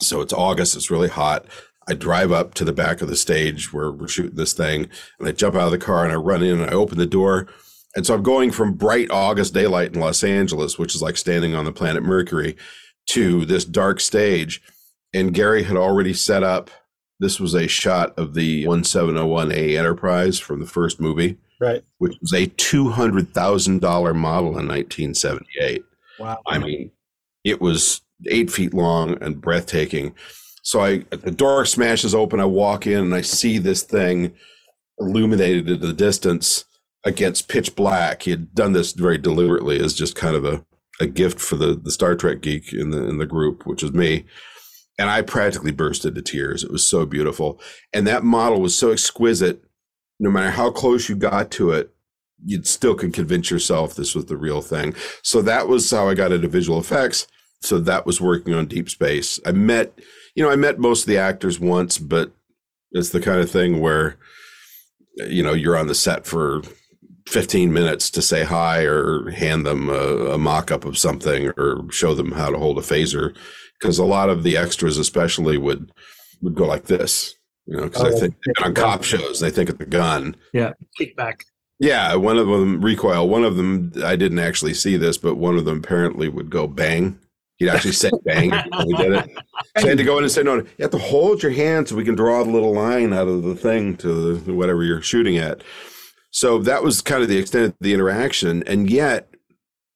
So 0.02 0.22
it's 0.22 0.34
August, 0.34 0.76
it's 0.76 0.92
really 0.92 1.10
hot. 1.10 1.48
I 1.90 1.94
drive 1.94 2.32
up 2.32 2.54
to 2.56 2.66
the 2.66 2.74
back 2.74 3.02
of 3.02 3.08
the 3.08 3.16
stage 3.16 3.72
where 3.72 3.92
we're 3.92 4.08
shooting 4.08 4.36
this 4.36 4.54
thing, 4.54 4.90
and 5.20 5.28
I 5.28 5.32
jump 5.32 5.56
out 5.56 5.66
of 5.66 5.72
the 5.72 5.78
car 5.78 6.04
and 6.04 6.12
I 6.12 6.18
run 6.18 6.44
in 6.44 6.60
and 6.62 6.70
I 6.70 6.74
open 6.74 6.98
the 6.98 7.06
door 7.06 7.48
and 7.96 8.06
so 8.06 8.14
I'm 8.14 8.22
going 8.22 8.52
from 8.52 8.74
bright 8.74 9.10
August 9.10 9.56
daylight 9.56 9.96
in 9.96 10.00
Los 10.00 10.24
Angeles, 10.24 10.78
which 10.78 10.94
is 10.94 11.02
like 11.02 11.18
standing 11.18 11.56
on 11.56 11.66
the 11.66 11.72
planet 11.72 12.04
Mercury, 12.04 12.56
to 13.08 13.44
this 13.44 13.66
dark 13.66 14.00
stage. 14.00 14.62
And 15.16 15.34
Gary 15.34 15.64
had 15.64 15.78
already 15.78 16.14
set 16.14 16.44
up, 16.44 16.70
this 17.20 17.40
was 17.40 17.56
a 17.56 17.66
shot 17.68 18.14
of 18.20 18.36
the 18.36 18.66
1701A 18.66 19.80
Enterprise 19.80 20.38
from 20.38 20.60
the 20.60 20.68
first 20.68 21.00
movie, 21.00 21.38
Right. 21.60 21.82
which 21.98 22.16
was 22.22 22.34
a 22.34 22.46
$200,000 22.46 24.14
model 24.16 24.50
in 24.60 24.68
1978. 24.68 25.84
Wow. 26.20 26.40
I 26.46 26.60
mean, 26.60 26.92
it 27.44 27.60
was 27.60 28.02
eight 28.30 28.52
feet 28.52 28.76
long 28.76 29.18
and 29.24 29.42
breathtaking. 29.42 30.14
So 30.68 30.82
I, 30.82 30.98
the 30.98 31.32
door 31.32 31.64
smashes 31.64 32.14
open. 32.14 32.42
I 32.42 32.46
walk 32.46 32.86
in 32.86 33.00
and 33.00 33.16
I 33.16 33.22
see 33.22 33.58
this 33.58 33.84
thing 33.84 34.34
illuminated 35.00 35.70
in 35.70 35.80
the 35.80 35.94
distance 35.94 36.66
against 37.06 37.48
pitch 37.48 37.74
black. 37.74 38.24
He 38.24 38.32
had 38.32 38.54
done 38.54 38.74
this 38.74 38.92
very 38.92 39.18
deliberately 39.18 39.80
as 39.80 39.94
just 39.94 40.18
kind 40.18 40.36
of 40.36 40.44
a, 40.44 40.66
a 41.00 41.08
gift 41.08 41.40
for 41.40 41.56
the, 41.56 41.74
the 41.74 41.90
Star 41.90 42.18
Trek 42.18 42.42
geek 42.42 42.74
in 42.74 42.90
the 42.90 43.08
in 43.08 43.18
the 43.18 43.26
group, 43.26 43.66
which 43.66 43.82
is 43.82 43.94
me. 43.94 44.26
And 45.00 45.10
I 45.10 45.22
practically 45.22 45.72
burst 45.72 46.04
into 46.04 46.22
tears. 46.22 46.66
It 46.66 46.72
was 46.72 46.86
so 46.86 47.06
beautiful. 47.06 47.62
And 47.94 48.06
that 48.06 48.26
model 48.26 48.60
was 48.60 48.78
so 48.78 48.92
exquisite. 48.92 49.64
No 50.20 50.30
matter 50.30 50.52
how 50.52 50.70
close 50.72 51.08
you 51.08 51.16
got 51.16 51.50
to 51.52 51.72
it, 51.72 51.96
you 52.44 52.62
still 52.64 52.94
can 52.94 53.14
convince 53.14 53.50
yourself 53.50 53.96
this 53.96 54.14
was 54.14 54.26
the 54.26 54.36
real 54.36 54.62
thing. 54.62 54.96
So 55.24 55.42
that 55.44 55.70
was 55.70 55.90
how 55.90 56.10
I 56.10 56.14
got 56.14 56.34
into 56.34 56.50
visual 56.50 56.78
effects. 56.78 57.26
So 57.62 57.80
that 57.80 58.06
was 58.06 58.20
working 58.20 58.54
on 58.54 58.68
Deep 58.68 58.90
Space. 58.90 59.40
I 59.46 59.52
met, 59.54 59.98
you 60.38 60.44
know, 60.44 60.52
I 60.52 60.56
met 60.56 60.78
most 60.78 61.02
of 61.02 61.08
the 61.08 61.18
actors 61.18 61.60
once, 61.60 61.98
but 61.98 62.32
it's 62.92 63.10
the 63.10 63.20
kind 63.20 63.42
of 63.42 63.50
thing 63.50 63.82
where, 63.82 64.18
you 65.16 65.42
know, 65.42 65.54
you're 65.54 65.76
on 65.76 65.88
the 65.88 65.96
set 65.96 66.28
for 66.28 66.62
15 67.28 67.74
minutes 67.74 68.12
to 68.12 68.22
say 68.22 68.44
hi 68.44 68.84
or 68.84 69.32
hand 69.32 69.66
them 69.66 69.90
a, 69.90 70.34
a 70.34 70.38
mock 70.38 70.70
up 70.70 70.86
of 70.86 70.96
something 70.96 71.52
or 71.58 71.92
show 71.92 72.14
them 72.14 72.34
how 72.34 72.52
to 72.52 72.60
hold 72.60 72.78
a 72.78 72.82
phaser. 72.82 73.36
Because 73.82 73.98
a 73.98 74.06
lot 74.06 74.30
of 74.30 74.44
the 74.44 74.56
extras, 74.58 75.00
especially, 75.00 75.58
would 75.58 75.92
would 76.44 76.54
go 76.54 76.68
like 76.68 76.86
this, 76.86 77.34
you 77.66 77.76
know, 77.76 77.86
because 77.86 78.04
I 78.04 78.10
Oh, 78.10 78.20
think 78.20 78.36
on 78.64 78.76
cop 78.76 79.04
shows, 79.04 79.40
they 79.40 79.50
think 79.50 79.70
of 79.70 79.80
the 79.80 79.88
gun. 79.88 80.36
Yeah. 80.54 80.74
Kickback. 81.00 81.42
Yeah, 81.80 82.14
one 82.14 82.38
of 82.38 82.46
them 82.46 82.80
recoil. 82.82 83.28
One 83.28 83.44
of 83.44 83.56
them, 83.56 83.92
I 84.04 84.16
didn't 84.16 84.40
actually 84.40 84.76
see 84.76 84.98
this, 84.98 85.18
but 85.18 85.36
one 85.36 85.58
of 85.58 85.66
them 85.66 85.80
apparently 85.80 86.28
would 86.30 86.52
go 86.52 86.68
bang. 86.68 87.20
He'd 87.58 87.70
actually 87.70 87.94
say 87.94 88.12
bang 88.24 88.52
he 88.52 88.94
did 88.94 89.14
it. 89.14 89.32
So 89.78 89.86
I 89.86 89.90
had 89.90 89.98
to 90.00 90.04
go 90.04 90.18
in 90.18 90.24
and 90.24 90.32
say, 90.32 90.42
no, 90.42 90.56
you 90.56 90.66
have 90.80 90.92
to 90.92 90.98
hold 90.98 91.44
your 91.44 91.52
hand 91.52 91.88
so 91.88 91.96
we 91.96 92.04
can 92.04 92.16
draw 92.16 92.44
the 92.44 92.50
little 92.50 92.74
line 92.74 93.14
out 93.14 93.28
of 93.28 93.44
the 93.44 93.56
thing 93.56 93.96
to 93.98 94.38
the, 94.38 94.54
whatever 94.54 94.84
you're 94.84 95.04
shooting 95.04 95.38
at. 95.38 95.62
So 96.32 96.60
that 96.60 96.84
was 96.84 97.02
kind 97.02 97.22
of 97.22 97.30
the 97.30 97.38
extent 97.38 97.66
of 97.66 97.76
the 97.80 97.94
interaction. 97.94 98.64
And 98.64 98.90
yet, 98.90 99.30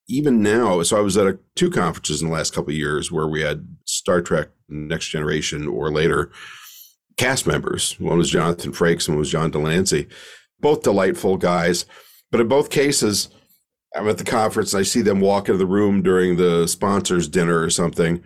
even 0.08 0.43
now, 0.43 0.84
so 0.84 0.97
I 0.97 1.02
was 1.02 1.17
at 1.17 1.26
a, 1.26 1.39
two 1.56 1.71
conferences 1.71 2.21
in 2.21 2.28
the 2.28 2.34
last 2.34 2.54
couple 2.54 2.71
of 2.71 2.78
years 2.78 3.12
where 3.12 3.28
we 3.28 3.41
had 3.41 3.67
Star 3.86 4.21
Trek 4.21 4.50
Next 4.69 5.08
Generation 5.10 5.67
or 5.67 5.91
later 5.91 6.32
cast 7.17 7.47
members. 7.47 8.00
One 8.00 8.17
was 8.17 8.30
Jonathan 8.30 8.71
Frakes, 8.71 9.08
and 9.08 9.15
one 9.15 9.19
was 9.19 9.32
John 9.32 9.52
de 9.52 9.60
Lancie. 9.60 10.08
Both 10.60 10.84
delightful 10.84 11.38
guys. 11.38 11.86
But 12.32 12.41
in 12.41 12.47
both 12.47 12.69
cases, 12.69 13.30
I'm 13.96 14.08
at 14.08 14.18
the 14.18 14.24
conference 14.24 14.74
and 14.74 14.80
I 14.80 14.84
see 14.84 15.02
them 15.02 15.20
walk 15.20 15.50
into 15.50 15.58
the 15.58 15.66
room 15.66 16.02
during 16.02 16.38
the 16.38 16.68
sponsors 16.68 17.28
dinner 17.28 17.62
or 17.62 17.70
something. 17.70 18.24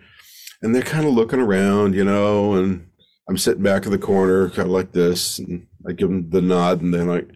And 0.62 0.74
they're 0.74 0.82
kind 0.82 1.06
of 1.06 1.14
looking 1.14 1.40
around, 1.40 1.94
you 1.94 2.04
know, 2.04 2.54
and 2.54 2.88
I'm 3.28 3.36
sitting 3.36 3.62
back 3.62 3.84
in 3.84 3.90
the 3.90 3.98
corner, 3.98 4.48
kind 4.50 4.66
of 4.66 4.72
like 4.72 4.92
this. 4.92 5.38
And 5.38 5.66
I 5.86 5.92
give 5.92 6.08
them 6.08 6.30
the 6.30 6.40
nod 6.40 6.80
and 6.80 6.94
then 6.94 7.08
like 7.08 7.30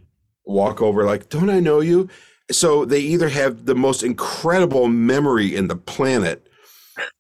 walk 0.45 0.81
over, 0.81 1.05
like, 1.05 1.29
don't 1.29 1.51
I 1.51 1.61
know 1.61 1.81
you? 1.81 2.09
So 2.51 2.85
they 2.85 3.01
either 3.01 3.29
have 3.29 3.67
the 3.67 3.75
most 3.75 4.03
incredible 4.03 4.89
memory 4.89 5.55
in 5.55 5.69
the 5.69 5.77
planet. 5.77 6.47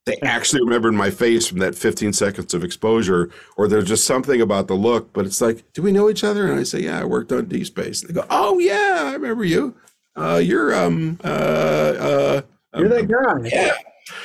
They 0.06 0.16
actually 0.22 0.62
remembered 0.62 0.94
my 0.94 1.10
face 1.10 1.46
from 1.46 1.58
that 1.58 1.74
15 1.74 2.12
seconds 2.12 2.54
of 2.54 2.64
exposure, 2.64 3.30
or 3.56 3.68
there's 3.68 3.88
just 3.88 4.06
something 4.06 4.40
about 4.40 4.68
the 4.68 4.74
look. 4.74 5.12
But 5.12 5.26
it's 5.26 5.40
like, 5.40 5.72
do 5.72 5.82
we 5.82 5.92
know 5.92 6.08
each 6.08 6.24
other? 6.24 6.50
And 6.50 6.58
I 6.58 6.62
say, 6.62 6.80
yeah, 6.80 7.00
I 7.00 7.04
worked 7.04 7.32
on 7.32 7.46
D 7.46 7.64
Space. 7.64 8.00
They 8.00 8.12
go, 8.12 8.26
oh 8.30 8.58
yeah, 8.58 9.04
I 9.06 9.12
remember 9.12 9.44
you. 9.44 9.76
Uh, 10.20 10.36
you're 10.36 10.74
um 10.74 11.18
uh 11.24 11.26
uh. 11.28 12.42
You're 12.76 12.88
that 12.88 13.10
um, 13.10 13.42
guy. 13.42 13.48
yeah. 13.52 13.72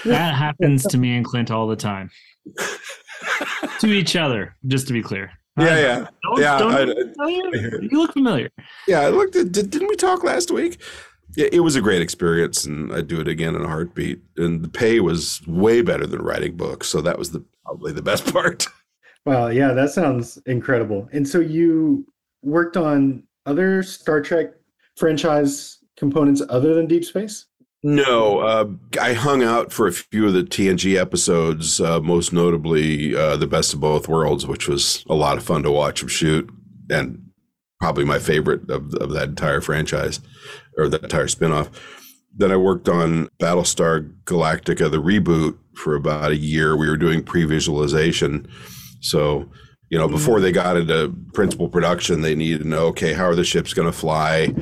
That 0.04 0.36
happens 0.36 0.84
to 0.88 0.98
me 0.98 1.16
and 1.16 1.26
Clint 1.26 1.50
all 1.52 1.68
the 1.68 1.76
time. 1.76 2.10
to 3.80 3.88
each 3.88 4.16
other, 4.16 4.56
just 4.68 4.88
to 4.88 4.94
be 4.94 5.02
clear. 5.02 5.32
Yeah, 5.58 5.80
yeah, 5.80 6.08
Don't, 6.24 6.40
yeah. 6.42 6.58
don't, 6.58 7.20
I- 7.20 7.28
yeah, 7.30 7.70
you 7.82 7.98
look 7.98 8.12
familiar. 8.12 8.50
Yeah, 8.88 9.02
I 9.02 9.10
looked 9.10 9.36
at. 9.38 9.52
Did, 9.54 9.70
didn't 9.70 9.88
we 9.88 9.96
talk 9.96 10.24
last 10.24 10.52
week? 10.52 10.82
Yeah, 11.38 11.48
it 11.52 11.62
was 11.62 11.76
a 11.76 11.82
great 11.82 12.02
experience, 12.02 12.66
and 12.66 12.94
I'd 12.94 13.08
do 13.08 13.20
it 13.22 13.28
again 13.28 13.56
in 13.56 13.62
a 13.64 13.68
heartbeat. 13.68 14.20
And 14.38 14.62
the 14.64 14.68
pay 14.70 15.00
was 15.00 15.42
way 15.48 15.82
better 15.82 16.06
than 16.06 16.22
writing 16.22 16.56
books, 16.58 16.88
so 16.90 17.02
that 17.02 17.18
was 17.18 17.32
the 17.32 17.44
probably 17.64 17.94
the 17.94 18.02
best 18.02 18.26
part. 18.34 18.68
Well, 19.26 19.52
yeah, 19.52 19.72
that 19.72 19.92
sounds 19.92 20.38
incredible. 20.46 21.08
And 21.14 21.28
so 21.28 21.40
you 21.40 22.06
worked 22.44 22.76
on 22.78 23.24
other 23.46 23.82
Star 23.82 24.22
Trek 24.22 24.52
franchise 24.98 25.80
components 25.98 26.42
other 26.50 26.74
than 26.74 26.88
Deep 26.88 27.06
Space? 27.06 27.46
No, 27.84 28.40
uh, 28.40 28.68
I 29.00 29.14
hung 29.14 29.44
out 29.44 29.72
for 29.72 29.86
a 29.86 29.92
few 29.92 30.26
of 30.26 30.34
the 30.34 30.44
TNG 30.44 31.00
episodes, 31.00 31.80
uh, 31.80 32.00
most 32.00 32.34
notably 32.34 33.16
uh, 33.16 33.38
"The 33.38 33.46
Best 33.46 33.76
of 33.76 33.80
Both 33.80 34.08
Worlds," 34.08 34.48
which 34.48 34.68
was 34.68 35.06
a 35.08 35.14
lot 35.14 35.38
of 35.38 35.44
fun 35.44 35.62
to 35.64 35.72
watch 35.72 36.00
them 36.00 36.10
shoot, 36.10 36.50
and 36.90 37.22
probably 37.80 38.04
my 38.06 38.18
favorite 38.18 38.70
of, 38.72 38.94
of 38.96 39.12
that 39.12 39.30
entire 39.30 39.62
franchise 39.62 40.20
or 40.78 40.90
that 40.90 41.04
entire 41.04 41.28
spinoff. 41.28 41.70
Then 42.36 42.52
I 42.52 42.58
worked 42.58 42.90
on 42.90 43.30
Battlestar 43.40 44.12
Galactica, 44.24 44.90
the 44.90 45.02
reboot, 45.02 45.58
for 45.76 45.94
about 45.96 46.32
a 46.32 46.38
year. 46.38 46.76
We 46.76 46.90
were 46.90 46.98
doing 46.98 47.22
pre-visualization, 47.22 48.48
so 49.00 49.50
You 49.90 50.00
know, 50.00 50.08
before 50.08 50.40
they 50.40 50.52
got 50.52 50.78
into 50.78 51.16
principal 51.34 51.70
production, 51.70 52.22
they 52.22 52.34
needed 52.36 52.64
to 52.64 52.68
know, 52.68 52.88
okay, 52.88 53.14
how 53.14 53.26
are 53.26 53.36
the 53.36 53.44
ships 53.44 53.74
going 53.74 53.86
to 53.86 53.98
fly? 53.98 54.54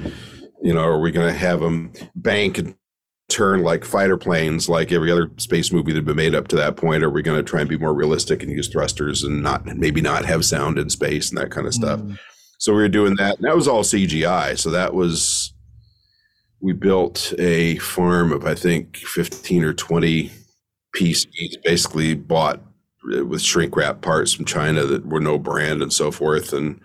You 0.64 0.74
know, 0.74 0.82
are 0.82 1.00
we 1.00 1.12
going 1.12 1.32
to 1.32 1.38
have 1.38 1.60
them 1.60 1.94
bank 2.16 2.58
and 2.58 2.76
turn 3.30 3.64
like 3.64 3.84
fighter 3.84 4.18
planes, 4.18 4.70
like 4.70 4.92
every 4.92 5.12
other 5.12 5.30
space 5.38 5.72
movie 5.72 5.92
that 5.92 6.00
had 6.00 6.06
been 6.06 6.16
made 6.16 6.36
up 6.36 6.48
to 6.48 6.56
that 6.56 6.78
point? 6.78 7.04
Or 7.04 7.08
are 7.08 7.12
we 7.12 7.22
going 7.22 7.38
to 7.38 7.50
try 7.50 7.60
and 7.60 7.70
be 7.70 7.78
more 7.78 7.94
realistic 7.94 8.42
and 8.42 8.52
use 8.52 8.70
thrusters 8.70 9.24
and 9.24 9.44
not 9.44 9.66
maybe 9.66 10.02
not 10.02 10.26
have 10.26 10.46
sound 10.46 10.80
in 10.80 10.90
space 10.90 11.30
and 11.30 11.38
that 11.38 11.52
kind 11.52 11.68
of 11.68 11.74
stuff? 11.74 12.00
Mm. 12.00 12.18
So 12.60 12.74
we 12.74 12.82
were 12.82 12.90
doing 12.90 13.16
that, 13.18 13.36
and 13.36 13.46
that 13.46 13.56
was 13.56 13.68
all 13.68 13.84
CGI. 13.84 14.58
So 14.58 14.70
that 14.72 14.94
was 14.94 15.54
we 16.62 16.72
built 16.72 17.34
a 17.38 17.78
farm 17.80 18.32
of 18.32 18.46
I 18.46 18.56
think 18.56 18.96
fifteen 18.98 19.66
or 19.66 19.74
twenty 19.74 20.32
PCs, 20.96 21.62
basically 21.64 22.14
bought 22.14 22.62
with 23.04 23.42
shrink 23.42 23.76
wrap 23.76 24.02
parts 24.02 24.32
from 24.32 24.46
China 24.46 24.86
that 24.86 25.06
were 25.06 25.20
no 25.20 25.38
brand 25.38 25.82
and 25.82 25.92
so 25.92 26.10
forth. 26.10 26.54
And 26.54 26.80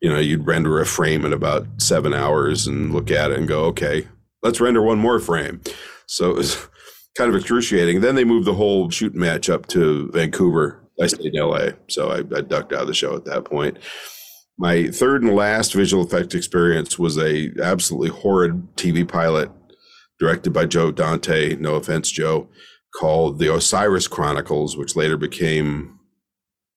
you 0.00 0.10
know, 0.10 0.18
you'd 0.18 0.46
render 0.46 0.80
a 0.80 0.86
frame 0.86 1.24
in 1.24 1.32
about 1.32 1.66
seven 1.78 2.12
hours 2.12 2.66
and 2.66 2.92
look 2.92 3.10
at 3.10 3.30
it 3.30 3.38
and 3.38 3.48
go, 3.48 3.64
okay, 3.66 4.06
let's 4.42 4.60
render 4.60 4.82
one 4.82 4.98
more 4.98 5.18
frame. 5.18 5.60
So 6.06 6.30
it 6.30 6.36
was 6.36 6.68
kind 7.16 7.30
of 7.30 7.36
excruciating. 7.36 8.00
Then 8.00 8.14
they 8.14 8.24
moved 8.24 8.46
the 8.46 8.54
whole 8.54 8.90
shooting 8.90 9.20
match 9.20 9.48
up 9.48 9.66
to 9.68 10.10
Vancouver. 10.12 10.82
I 11.00 11.06
stayed 11.08 11.34
in 11.34 11.42
LA, 11.42 11.70
so 11.88 12.10
I, 12.10 12.18
I 12.18 12.40
ducked 12.40 12.72
out 12.72 12.82
of 12.82 12.86
the 12.86 12.94
show 12.94 13.14
at 13.16 13.24
that 13.26 13.44
point. 13.44 13.78
My 14.58 14.88
third 14.88 15.22
and 15.22 15.34
last 15.34 15.74
visual 15.74 16.02
effect 16.02 16.34
experience 16.34 16.98
was 16.98 17.18
a 17.18 17.50
absolutely 17.62 18.08
horrid 18.08 18.74
TV 18.76 19.06
pilot 19.06 19.50
directed 20.18 20.54
by 20.54 20.64
Joe 20.64 20.90
Dante. 20.90 21.56
No 21.56 21.74
offense, 21.74 22.10
Joe 22.10 22.48
called 22.94 23.38
The 23.38 23.54
Osiris 23.54 24.08
Chronicles, 24.08 24.76
which 24.76 24.96
later 24.96 25.18
became 25.18 25.98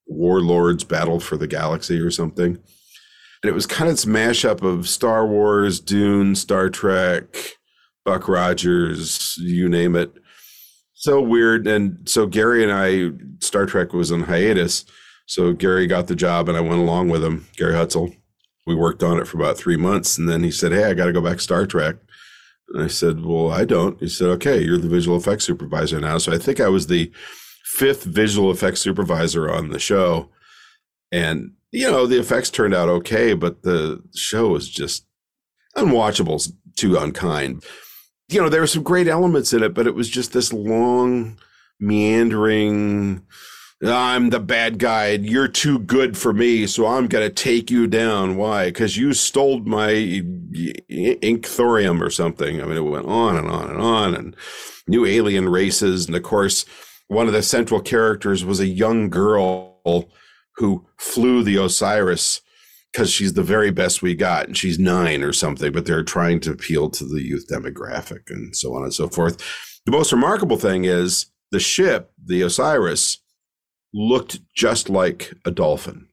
Warlords 0.07 0.83
Battle 0.83 1.21
for 1.21 1.37
the 1.37 1.47
Galaxy 1.47 1.99
or 1.99 2.11
something. 2.11 2.59
And 3.41 3.49
it 3.49 3.53
was 3.53 3.65
kind 3.65 3.89
of 3.89 3.95
this 3.95 4.05
mashup 4.05 4.61
of 4.61 4.89
Star 4.89 5.25
Wars, 5.25 5.79
Dune, 5.79 6.35
Star 6.35 6.69
Trek, 6.69 7.57
Buck 8.05 8.27
Rogers, 8.27 9.35
you 9.37 9.69
name 9.69 9.95
it. 9.95 10.13
So 10.93 11.21
weird. 11.21 11.65
And 11.67 12.07
so 12.09 12.27
Gary 12.27 12.63
and 12.63 12.71
I, 12.71 13.11
Star 13.39 13.65
Trek 13.65 13.93
was 13.93 14.11
on 14.11 14.23
hiatus. 14.23 14.83
So 15.27 15.53
Gary 15.53 15.87
got 15.87 16.07
the 16.07 16.15
job 16.15 16.49
and 16.49 16.57
I 16.57 16.61
went 16.61 16.81
along 16.81 17.09
with 17.09 17.23
him, 17.23 17.47
Gary 17.55 17.73
Hutzel. 17.73 18.15
We 18.65 18.75
worked 18.75 19.03
on 19.03 19.19
it 19.19 19.27
for 19.27 19.37
about 19.37 19.57
three 19.57 19.77
months. 19.77 20.17
And 20.17 20.27
then 20.27 20.43
he 20.43 20.51
said, 20.51 20.71
Hey, 20.71 20.83
I 20.85 20.93
got 20.93 21.05
to 21.05 21.13
go 21.13 21.21
back 21.21 21.37
to 21.37 21.43
Star 21.43 21.65
Trek. 21.65 21.95
And 22.73 22.83
I 22.83 22.87
said, 22.87 23.23
Well, 23.23 23.51
I 23.51 23.63
don't. 23.63 23.99
He 23.99 24.09
said, 24.09 24.27
Okay, 24.27 24.61
you're 24.61 24.77
the 24.77 24.89
visual 24.89 25.17
effects 25.17 25.45
supervisor 25.45 25.99
now. 26.01 26.17
So 26.17 26.33
I 26.33 26.37
think 26.37 26.59
I 26.59 26.67
was 26.67 26.87
the 26.87 27.11
fifth 27.63 28.03
visual 28.03 28.51
effects 28.51 28.81
supervisor 28.81 29.49
on 29.49 29.69
the 29.69 29.79
show. 29.79 30.29
And, 31.11 31.53
you 31.71 31.89
know, 31.89 32.05
the 32.05 32.19
effects 32.19 32.49
turned 32.49 32.73
out 32.73 32.89
okay, 32.89 33.33
but 33.33 33.63
the 33.63 34.01
show 34.15 34.49
was 34.49 34.69
just 34.69 35.05
unwatchable, 35.75 36.51
too 36.75 36.97
unkind. 36.97 37.63
You 38.29 38.41
know, 38.41 38.49
there 38.49 38.61
were 38.61 38.67
some 38.67 38.83
great 38.83 39.07
elements 39.07 39.53
in 39.53 39.63
it, 39.63 39.73
but 39.73 39.87
it 39.87 39.95
was 39.95 40.09
just 40.09 40.33
this 40.33 40.53
long, 40.53 41.39
meandering, 41.79 43.23
I'm 43.83 44.29
the 44.29 44.41
bad 44.41 44.77
guy. 44.77 45.11
You're 45.11 45.47
too 45.47 45.79
good 45.79 46.17
for 46.17 46.33
me, 46.33 46.67
so 46.67 46.85
I'm 46.85 47.07
going 47.07 47.27
to 47.27 47.33
take 47.33 47.71
you 47.71 47.87
down. 47.87 48.35
Why? 48.35 48.65
Because 48.65 48.97
you 48.97 49.13
stole 49.13 49.61
my 49.61 49.91
ink 50.89 51.45
thorium 51.45 52.03
or 52.03 52.09
something. 52.09 52.61
I 52.61 52.65
mean, 52.65 52.77
it 52.77 52.81
went 52.81 53.05
on 53.05 53.37
and 53.37 53.47
on 53.47 53.69
and 53.69 53.81
on, 53.81 54.15
and 54.15 54.35
new 54.87 55.05
alien 55.05 55.47
races. 55.47 56.07
And 56.07 56.15
of 56.15 56.23
course, 56.23 56.65
one 57.07 57.27
of 57.27 57.33
the 57.33 57.41
central 57.41 57.79
characters 57.79 58.43
was 58.43 58.59
a 58.59 58.67
young 58.67 59.09
girl 59.09 59.79
who 60.59 60.85
flew 60.97 61.41
the 61.41 61.55
Osiris 61.55 62.41
because 62.91 63.09
she's 63.09 63.33
the 63.33 63.43
very 63.43 63.71
best 63.71 64.01
we 64.01 64.13
got, 64.13 64.47
and 64.47 64.57
she's 64.57 64.77
nine 64.77 65.23
or 65.23 65.33
something. 65.33 65.71
But 65.71 65.85
they're 65.85 66.03
trying 66.03 66.41
to 66.41 66.51
appeal 66.51 66.89
to 66.91 67.05
the 67.05 67.21
youth 67.21 67.47
demographic 67.49 68.29
and 68.29 68.55
so 68.55 68.75
on 68.75 68.83
and 68.83 68.93
so 68.93 69.07
forth. 69.07 69.37
The 69.85 69.91
most 69.91 70.11
remarkable 70.11 70.57
thing 70.57 70.85
is 70.85 71.27
the 71.51 71.59
ship, 71.59 72.11
the 72.23 72.41
Osiris 72.41 73.19
looked 73.93 74.39
just 74.53 74.89
like 74.89 75.33
a 75.45 75.51
dolphin. 75.51 76.07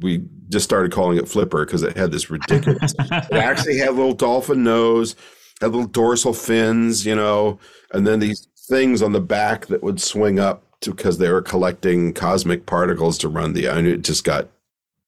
We 0.00 0.24
just 0.48 0.64
started 0.64 0.92
calling 0.92 1.18
it 1.18 1.28
Flipper 1.28 1.64
because 1.64 1.82
it 1.82 1.96
had 1.96 2.12
this 2.12 2.30
ridiculous. 2.30 2.94
it 2.98 3.32
actually 3.32 3.78
had 3.78 3.88
a 3.88 3.92
little 3.92 4.14
dolphin 4.14 4.62
nose, 4.62 5.16
had 5.60 5.72
little 5.72 5.88
dorsal 5.88 6.32
fins, 6.32 7.04
you 7.04 7.16
know, 7.16 7.58
and 7.92 8.06
then 8.06 8.20
these 8.20 8.46
things 8.68 9.02
on 9.02 9.12
the 9.12 9.20
back 9.20 9.66
that 9.66 9.82
would 9.82 10.00
swing 10.00 10.38
up 10.38 10.67
because 10.84 11.18
they 11.18 11.30
were 11.30 11.42
collecting 11.42 12.12
cosmic 12.12 12.66
particles 12.66 13.18
to 13.18 13.28
run 13.28 13.52
the. 13.52 13.66
And 13.66 13.86
it 13.86 14.02
just 14.02 14.24
got 14.24 14.48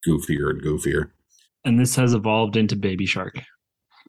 goofier 0.06 0.50
and 0.50 0.62
goofier. 0.62 1.10
And 1.64 1.78
this 1.78 1.96
has 1.96 2.14
evolved 2.14 2.56
into 2.56 2.76
Baby 2.76 3.06
Shark. 3.06 3.38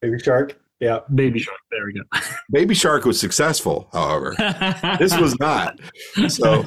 Baby 0.01 0.19
Shark. 0.19 0.57
Yeah. 0.79 0.99
Baby 1.13 1.39
Shark. 1.39 1.59
There 1.69 1.85
we 1.85 1.93
go. 1.93 2.01
Baby 2.51 2.73
Shark 2.73 3.05
was 3.05 3.19
successful, 3.19 3.89
however. 3.93 4.35
this 4.97 5.15
was 5.17 5.37
not. 5.39 5.79
So 6.27 6.65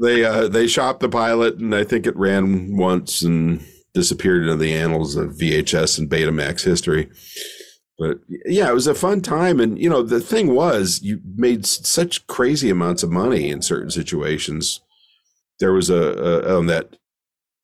they 0.00 0.24
uh, 0.24 0.48
they 0.48 0.68
shopped 0.68 1.00
the 1.00 1.08
pilot, 1.08 1.56
and 1.56 1.74
I 1.74 1.82
think 1.82 2.06
it 2.06 2.16
ran 2.16 2.76
once 2.76 3.22
and 3.22 3.64
disappeared 3.92 4.42
into 4.42 4.56
the 4.56 4.72
annals 4.72 5.16
of 5.16 5.30
VHS 5.30 5.98
and 5.98 6.08
Betamax 6.08 6.62
history. 6.62 7.10
But 7.98 8.18
yeah, 8.28 8.68
it 8.68 8.74
was 8.74 8.86
a 8.86 8.94
fun 8.94 9.22
time, 9.22 9.58
and 9.58 9.78
you 9.78 9.88
know 9.88 10.02
the 10.02 10.20
thing 10.20 10.54
was, 10.54 11.00
you 11.02 11.20
made 11.34 11.64
such 11.64 12.26
crazy 12.26 12.68
amounts 12.68 13.02
of 13.02 13.10
money 13.10 13.48
in 13.48 13.62
certain 13.62 13.90
situations. 13.90 14.80
There 15.60 15.72
was 15.72 15.88
a, 15.88 15.96
a 15.96 16.58
on 16.58 16.66
that 16.66 16.96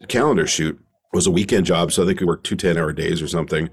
calendar 0.08 0.46
shoot 0.46 0.78
was 1.12 1.26
a 1.26 1.30
weekend 1.30 1.66
job, 1.66 1.92
so 1.92 2.02
I 2.02 2.06
think 2.06 2.20
we 2.20 2.26
worked 2.26 2.46
two 2.46 2.56
10 2.56 2.78
hour 2.78 2.92
days 2.92 3.20
or 3.20 3.28
something 3.28 3.68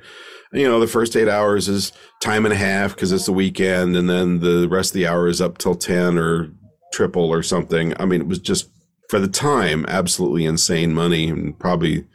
you 0.52 0.67
know, 0.67 0.80
the 0.80 0.88
first 0.88 1.15
eight 1.15 1.28
hours 1.28 1.69
is 1.69 1.91
time 2.22 2.45
and 2.45 2.54
a 2.54 2.58
half 2.58 2.95
because 2.95 3.12
it's 3.12 3.26
the 3.26 3.34
weekend, 3.34 3.95
and 3.95 4.10
then 4.10 4.39
the 4.39 4.67
rest 4.67 4.91
of 4.91 4.95
the 4.95 5.08
hour 5.08 5.28
is 5.28 5.41
up 5.41 5.58
till 5.58 5.76
10 5.76 6.17
or 6.17 6.52
triple 6.91 7.32
or 7.32 7.43
something. 7.43 7.93
I 8.00 8.06
mean, 8.06 8.22
it 8.22 8.28
was 8.28 8.39
just 8.39 8.69
for 9.10 9.19
the 9.19 9.28
time 9.28 9.86
absolutely 9.88 10.45
insane 10.45 10.93
money, 10.93 11.30
and 11.30 11.58
probably 11.60 12.06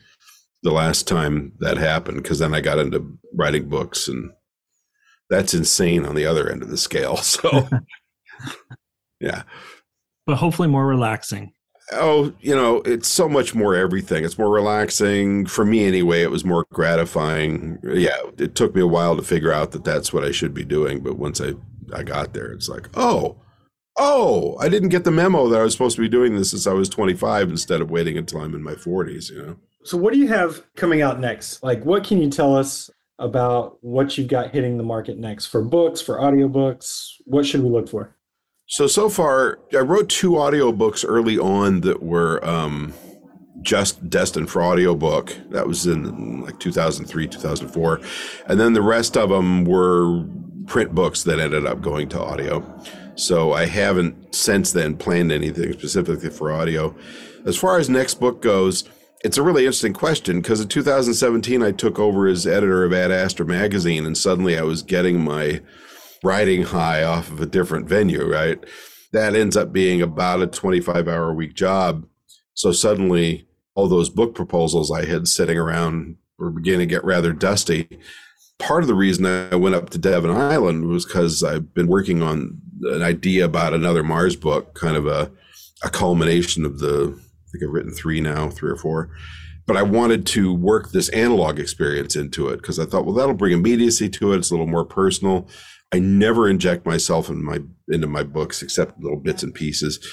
the 0.64 0.72
last 0.72 1.06
time 1.06 1.52
that 1.60 1.76
happened 1.76 2.22
because 2.22 2.40
then 2.40 2.54
I 2.54 2.60
got 2.60 2.80
into 2.80 3.16
writing 3.32 3.68
books, 3.68 4.08
and 4.08 4.32
that's 5.30 5.54
insane 5.54 6.04
on 6.04 6.16
the 6.16 6.26
other 6.26 6.50
end 6.50 6.62
of 6.62 6.68
the 6.70 6.76
scale. 6.76 7.18
So, 7.22 7.68
yeah. 9.20 9.44
But 10.26 10.36
hopefully 10.36 10.68
more 10.68 10.86
relaxing 10.86 11.52
oh, 11.92 12.32
you 12.40 12.54
know, 12.54 12.82
it's 12.82 13.08
so 13.08 13.28
much 13.28 13.54
more 13.54 13.74
everything. 13.74 14.24
It's 14.24 14.38
more 14.38 14.50
relaxing 14.50 15.46
for 15.46 15.64
me 15.64 15.84
anyway. 15.84 16.22
It 16.22 16.30
was 16.30 16.44
more 16.44 16.66
gratifying. 16.72 17.78
Yeah, 17.82 18.18
it 18.38 18.54
took 18.54 18.74
me 18.74 18.80
a 18.80 18.86
while 18.86 19.16
to 19.16 19.22
figure 19.22 19.52
out 19.52 19.72
that 19.72 19.84
that's 19.84 20.12
what 20.12 20.24
I 20.24 20.30
should 20.30 20.54
be 20.54 20.64
doing, 20.64 21.00
but 21.00 21.18
once 21.18 21.40
I 21.40 21.54
I 21.94 22.02
got 22.02 22.32
there, 22.32 22.50
it's 22.52 22.68
like, 22.68 22.88
oh, 22.94 23.36
oh, 23.98 24.56
I 24.58 24.68
didn't 24.68 24.88
get 24.88 25.04
the 25.04 25.10
memo 25.10 25.48
that 25.48 25.60
I 25.60 25.64
was 25.64 25.72
supposed 25.72 25.96
to 25.96 26.02
be 26.02 26.08
doing 26.08 26.34
this 26.34 26.50
since 26.50 26.66
I 26.66 26.72
was 26.72 26.88
25 26.88 27.50
instead 27.50 27.80
of 27.80 27.90
waiting 27.90 28.16
until 28.16 28.40
I'm 28.40 28.54
in 28.54 28.62
my 28.62 28.74
40s. 28.74 29.30
You 29.30 29.42
know. 29.42 29.56
So, 29.84 29.98
what 29.98 30.12
do 30.12 30.18
you 30.18 30.28
have 30.28 30.64
coming 30.76 31.02
out 31.02 31.20
next? 31.20 31.62
Like, 31.62 31.84
what 31.84 32.04
can 32.04 32.20
you 32.20 32.30
tell 32.30 32.56
us 32.56 32.90
about 33.18 33.78
what 33.82 34.16
you've 34.16 34.28
got 34.28 34.50
hitting 34.50 34.76
the 34.78 34.82
market 34.82 35.18
next 35.18 35.46
for 35.46 35.62
books, 35.62 36.00
for 36.00 36.18
audiobooks? 36.18 37.12
What 37.26 37.46
should 37.46 37.62
we 37.62 37.68
look 37.68 37.88
for? 37.88 38.16
So 38.66 38.86
so 38.86 39.10
far, 39.10 39.58
I 39.74 39.80
wrote 39.80 40.08
two 40.08 40.32
audiobooks 40.32 41.04
early 41.06 41.38
on 41.38 41.82
that 41.82 42.02
were 42.02 42.42
um, 42.44 42.94
just 43.60 44.08
destined 44.08 44.50
for 44.50 44.62
audiobook. 44.62 45.36
That 45.50 45.66
was 45.66 45.86
in 45.86 46.42
like 46.42 46.58
2003, 46.60 47.28
2004. 47.28 48.00
And 48.46 48.58
then 48.58 48.72
the 48.72 48.82
rest 48.82 49.18
of 49.18 49.28
them 49.28 49.64
were 49.64 50.24
print 50.66 50.94
books 50.94 51.24
that 51.24 51.38
ended 51.38 51.66
up 51.66 51.82
going 51.82 52.08
to 52.10 52.20
audio. 52.20 52.64
So 53.16 53.52
I 53.52 53.66
haven't 53.66 54.34
since 54.34 54.72
then 54.72 54.96
planned 54.96 55.30
anything 55.30 55.72
specifically 55.74 56.30
for 56.30 56.50
audio. 56.50 56.96
As 57.44 57.58
far 57.58 57.78
as 57.78 57.90
next 57.90 58.14
book 58.14 58.40
goes, 58.40 58.84
it's 59.24 59.38
a 59.38 59.42
really 59.42 59.62
interesting 59.62 59.94
question 59.94 60.40
because 60.40 60.60
in 60.60 60.68
2017 60.68 61.62
I 61.62 61.72
took 61.72 61.98
over 61.98 62.26
as 62.26 62.46
editor 62.46 62.84
of 62.84 62.92
Ad 62.92 63.10
Astra 63.10 63.46
magazine 63.46 64.04
and 64.04 64.16
suddenly 64.16 64.58
I 64.58 64.62
was 64.62 64.82
getting 64.82 65.24
my 65.24 65.62
riding 66.22 66.62
high 66.62 67.02
off 67.02 67.30
of 67.30 67.40
a 67.40 67.46
different 67.46 67.88
venue, 67.88 68.30
right? 68.30 68.62
That 69.12 69.34
ends 69.34 69.56
up 69.56 69.72
being 69.72 70.02
about 70.02 70.42
a 70.42 70.46
25 70.46 71.08
hour 71.08 71.30
a 71.30 71.34
week 71.34 71.54
job. 71.54 72.06
So 72.52 72.70
suddenly, 72.70 73.48
all 73.74 73.88
those 73.88 74.10
book 74.10 74.34
proposals 74.34 74.92
I 74.92 75.06
had 75.06 75.26
sitting 75.26 75.58
around 75.58 76.16
were 76.38 76.50
beginning 76.50 76.80
to 76.88 76.94
get 76.94 77.04
rather 77.04 77.32
dusty. 77.32 77.88
Part 78.58 78.84
of 78.84 78.88
the 78.88 78.94
reason 78.94 79.26
I 79.26 79.56
went 79.56 79.74
up 79.74 79.90
to 79.90 79.98
Devon 79.98 80.30
Island 80.30 80.86
was 80.86 81.04
because 81.04 81.42
I've 81.42 81.72
been 81.74 81.88
working 81.88 82.22
on 82.22 82.60
an 82.82 83.02
idea 83.02 83.46
about 83.46 83.74
another 83.74 84.02
Mars 84.02 84.36
book, 84.36 84.74
kind 84.74 84.96
of 84.96 85.06
a, 85.06 85.32
a 85.82 85.90
culmination 85.90 86.64
of 86.64 86.78
the, 86.78 87.18
think 87.54 87.64
I've 87.64 87.72
written 87.72 87.92
three 87.92 88.20
now, 88.20 88.50
three 88.50 88.70
or 88.70 88.76
four 88.76 89.10
but 89.66 89.76
I 89.76 89.82
wanted 89.82 90.26
to 90.28 90.52
work 90.52 90.90
this 90.90 91.08
analog 91.10 91.58
experience 91.58 92.16
into 92.16 92.48
it 92.48 92.58
because 92.58 92.78
I 92.78 92.84
thought, 92.84 93.04
well, 93.04 93.14
that'll 93.14 93.34
bring 93.34 93.52
immediacy 93.52 94.08
to 94.10 94.32
it. 94.32 94.38
It's 94.38 94.50
a 94.50 94.54
little 94.54 94.66
more 94.66 94.84
personal. 94.84 95.48
I 95.92 96.00
never 96.00 96.48
inject 96.48 96.86
myself 96.86 97.28
in 97.28 97.42
my 97.44 97.60
into 97.88 98.06
my 98.06 98.22
books 98.22 98.62
except 98.62 99.00
little 99.00 99.20
bits 99.20 99.42
and 99.42 99.54
pieces. 99.54 100.04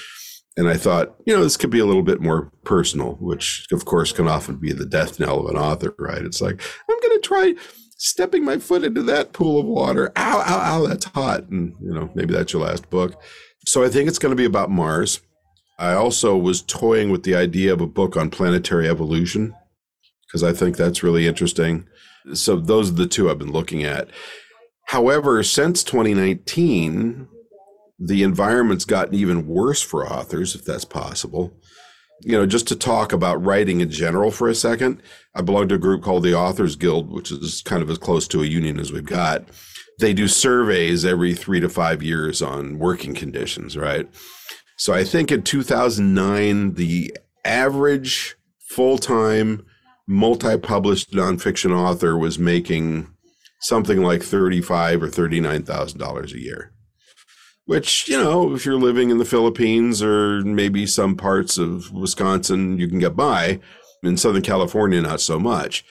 And 0.57 0.67
I 0.67 0.75
thought, 0.75 1.15
you 1.25 1.35
know, 1.35 1.43
this 1.43 1.57
could 1.57 1.69
be 1.69 1.79
a 1.79 1.85
little 1.85 2.03
bit 2.03 2.21
more 2.21 2.51
personal, 2.65 3.13
which 3.21 3.65
of 3.71 3.85
course 3.85 4.11
can 4.11 4.27
often 4.27 4.57
be 4.57 4.73
the 4.73 4.85
death 4.85 5.19
knell 5.19 5.39
of 5.39 5.45
an 5.47 5.57
author, 5.57 5.95
right? 5.97 6.23
It's 6.23 6.41
like, 6.41 6.61
I'm 6.89 6.99
going 6.99 7.21
to 7.21 7.27
try 7.27 7.53
stepping 7.97 8.43
my 8.43 8.57
foot 8.57 8.83
into 8.83 9.01
that 9.03 9.31
pool 9.31 9.59
of 9.59 9.65
water. 9.65 10.11
Ow, 10.17 10.43
ow, 10.45 10.59
ow, 10.59 10.87
that's 10.87 11.05
hot. 11.05 11.47
And, 11.49 11.73
you 11.81 11.93
know, 11.93 12.11
maybe 12.15 12.33
that's 12.33 12.51
your 12.51 12.63
last 12.63 12.89
book. 12.89 13.21
So 13.65 13.83
I 13.83 13.89
think 13.89 14.09
it's 14.09 14.19
going 14.19 14.31
to 14.31 14.35
be 14.35 14.45
about 14.45 14.69
Mars. 14.69 15.21
I 15.81 15.95
also 15.95 16.37
was 16.37 16.61
toying 16.61 17.09
with 17.09 17.23
the 17.23 17.33
idea 17.33 17.73
of 17.73 17.81
a 17.81 17.87
book 17.87 18.15
on 18.15 18.29
planetary 18.29 18.87
evolution 18.87 19.55
because 20.27 20.43
I 20.43 20.53
think 20.53 20.77
that's 20.77 21.01
really 21.01 21.25
interesting. 21.25 21.87
So 22.35 22.57
those 22.57 22.91
are 22.91 22.93
the 22.93 23.07
two 23.07 23.31
I've 23.31 23.39
been 23.39 23.51
looking 23.51 23.83
at. 23.83 24.07
However, 24.85 25.41
since 25.41 25.83
2019, 25.83 27.27
the 27.97 28.21
environment's 28.21 28.85
gotten 28.85 29.15
even 29.15 29.47
worse 29.47 29.81
for 29.81 30.07
authors, 30.07 30.53
if 30.53 30.63
that's 30.63 30.85
possible. 30.85 31.51
You 32.21 32.33
know, 32.33 32.45
just 32.45 32.67
to 32.67 32.75
talk 32.75 33.11
about 33.11 33.43
writing 33.43 33.81
in 33.81 33.89
general 33.89 34.29
for 34.29 34.47
a 34.47 34.53
second, 34.53 35.01
I 35.33 35.41
belong 35.41 35.67
to 35.69 35.75
a 35.75 35.79
group 35.79 36.03
called 36.03 36.21
the 36.21 36.35
Authors 36.35 36.75
Guild, 36.75 37.11
which 37.11 37.31
is 37.31 37.63
kind 37.63 37.81
of 37.81 37.89
as 37.89 37.97
close 37.97 38.27
to 38.27 38.43
a 38.43 38.45
union 38.45 38.79
as 38.79 38.93
we've 38.93 39.03
got. 39.03 39.45
They 39.97 40.13
do 40.13 40.27
surveys 40.27 41.05
every 41.05 41.33
three 41.33 41.59
to 41.59 41.69
five 41.69 42.03
years 42.03 42.39
on 42.43 42.77
working 42.77 43.15
conditions, 43.15 43.75
right? 43.75 44.07
So 44.81 44.93
I 44.93 45.03
think 45.03 45.31
in 45.31 45.43
2009, 45.43 46.73
the 46.73 47.15
average 47.45 48.35
full 48.57 48.97
time 48.97 49.63
multi 50.07 50.57
published 50.57 51.11
nonfiction 51.11 51.71
author 51.71 52.17
was 52.17 52.39
making 52.39 53.07
something 53.59 54.01
like 54.01 54.23
thirty-five 54.23 55.03
or 55.03 55.07
thirty-nine 55.07 55.61
thousand 55.65 55.99
dollars 55.99 56.33
a 56.33 56.39
year 56.39 56.73
which 57.65 58.09
you 58.09 58.17
know 58.17 58.55
if 58.55 58.65
you're 58.65 58.75
living 58.75 59.11
in 59.11 59.19
the 59.19 59.23
philippines 59.23 60.01
or 60.01 60.41
maybe 60.41 60.87
some 60.87 61.15
parts 61.15 61.59
of 61.59 61.91
wisconsin 61.91 62.79
you 62.79 62.87
can 62.87 62.97
get 62.97 63.15
by. 63.15 63.59
In 64.01 64.17
southern 64.17 64.41
california 64.41 64.99
not 64.99 65.21
so 65.21 65.37
much. 65.37 65.85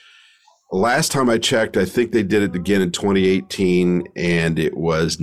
Last 0.69 1.13
time 1.13 1.29
i 1.29 1.37
checked 1.37 1.77
i 1.77 1.85
think 1.85 2.11
they 2.11 2.23
did 2.23 2.43
it 2.43 2.55
again 2.57 2.81
in 2.81 2.91
2018 2.91 4.09
and 4.17 4.59
it 4.59 4.75
was 4.75 5.17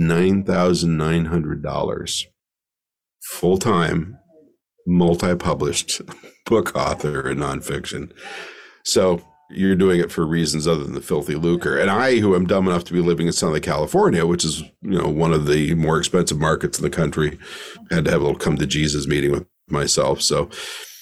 $9900 3.29 3.39
full-time 3.39 4.17
multi-published 4.87 6.01
book 6.45 6.75
author 6.75 7.29
in 7.29 7.37
nonfiction 7.37 8.11
so 8.83 9.21
you're 9.49 9.75
doing 9.75 9.99
it 9.99 10.11
for 10.11 10.25
reasons 10.25 10.67
other 10.67 10.83
than 10.83 10.93
the 10.93 11.01
filthy 11.01 11.35
lucre. 11.35 11.77
And 11.77 11.89
I, 11.89 12.19
who 12.19 12.35
am 12.35 12.45
dumb 12.45 12.67
enough 12.67 12.83
to 12.85 12.93
be 12.93 13.01
living 13.01 13.27
in 13.27 13.33
Southern 13.33 13.61
California, 13.61 14.25
which 14.25 14.45
is, 14.45 14.61
you 14.81 14.99
know, 14.99 15.09
one 15.09 15.33
of 15.33 15.47
the 15.47 15.73
more 15.73 15.97
expensive 15.97 16.39
markets 16.39 16.77
in 16.77 16.83
the 16.83 16.89
country, 16.89 17.39
had 17.89 18.05
to 18.05 18.11
have 18.11 18.21
a 18.21 18.25
little 18.25 18.39
come 18.39 18.57
to 18.57 18.67
Jesus 18.67 19.07
meeting 19.07 19.31
with 19.31 19.47
myself. 19.67 20.21
So 20.21 20.49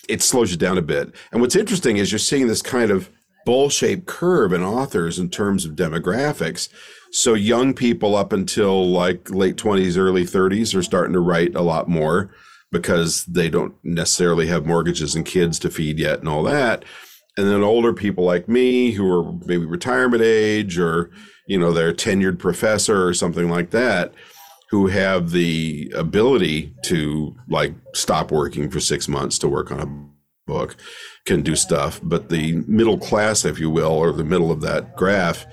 it 0.07 0.21
slows 0.21 0.51
you 0.51 0.57
down 0.57 0.77
a 0.77 0.81
bit. 0.81 1.13
And 1.31 1.41
what's 1.41 1.55
interesting 1.55 1.97
is 1.97 2.11
you're 2.11 2.19
seeing 2.19 2.47
this 2.47 2.61
kind 2.61 2.89
of 2.89 3.09
bowl 3.47 3.69
shaped 3.69 4.05
curve 4.05 4.51
in 4.51 4.62
authors 4.62 5.17
in 5.17 5.29
terms 5.29 5.65
of 5.65 5.75
demographics. 5.75 6.69
So 7.12 7.33
young 7.33 7.73
people 7.73 8.15
up 8.15 8.33
until 8.33 8.86
like 8.86 9.29
late 9.29 9.55
20s, 9.55 9.97
early 9.97 10.25
30s 10.25 10.75
are 10.75 10.83
starting 10.83 11.13
to 11.13 11.19
write 11.19 11.55
a 11.55 11.62
lot 11.62 11.88
more 11.88 12.29
because 12.71 13.23
they 13.25 13.49
don't 13.49 13.73
necessarily 13.83 14.47
have 14.47 14.65
mortgages 14.65 15.15
and 15.15 15.25
kids 15.25 15.57
to 15.60 15.69
feed 15.69 15.97
yet 15.97 16.19
and 16.19 16.27
all 16.27 16.43
that 16.43 16.83
and 17.38 17.47
then 17.47 17.63
older 17.63 17.93
people 17.93 18.23
like 18.23 18.49
me 18.49 18.91
who 18.91 19.10
are 19.12 19.31
maybe 19.45 19.65
retirement 19.65 20.23
age 20.23 20.77
or 20.77 21.12
you 21.47 21.57
know 21.57 21.71
they're 21.71 21.89
a 21.89 21.93
tenured 21.93 22.39
professor 22.39 23.07
or 23.07 23.13
something 23.13 23.49
like 23.49 23.69
that 23.69 24.13
who 24.69 24.88
have 24.88 25.31
the 25.31 25.89
ability 25.95 26.73
to 26.83 27.33
like 27.47 27.73
stop 27.93 28.31
working 28.31 28.69
for 28.69 28.79
six 28.79 29.07
months 29.07 29.38
to 29.38 29.47
work 29.47 29.71
on 29.71 29.79
a 29.79 30.51
book 30.51 30.75
can 31.27 31.41
do 31.43 31.55
stuff 31.55 31.99
but 32.01 32.29
the 32.29 32.53
middle 32.67 32.97
class 32.97 33.45
if 33.45 33.59
you 33.59 33.69
will 33.69 33.91
or 33.91 34.11
the 34.11 34.23
middle 34.23 34.51
of 34.51 34.61
that 34.61 34.95
graph 34.95 35.45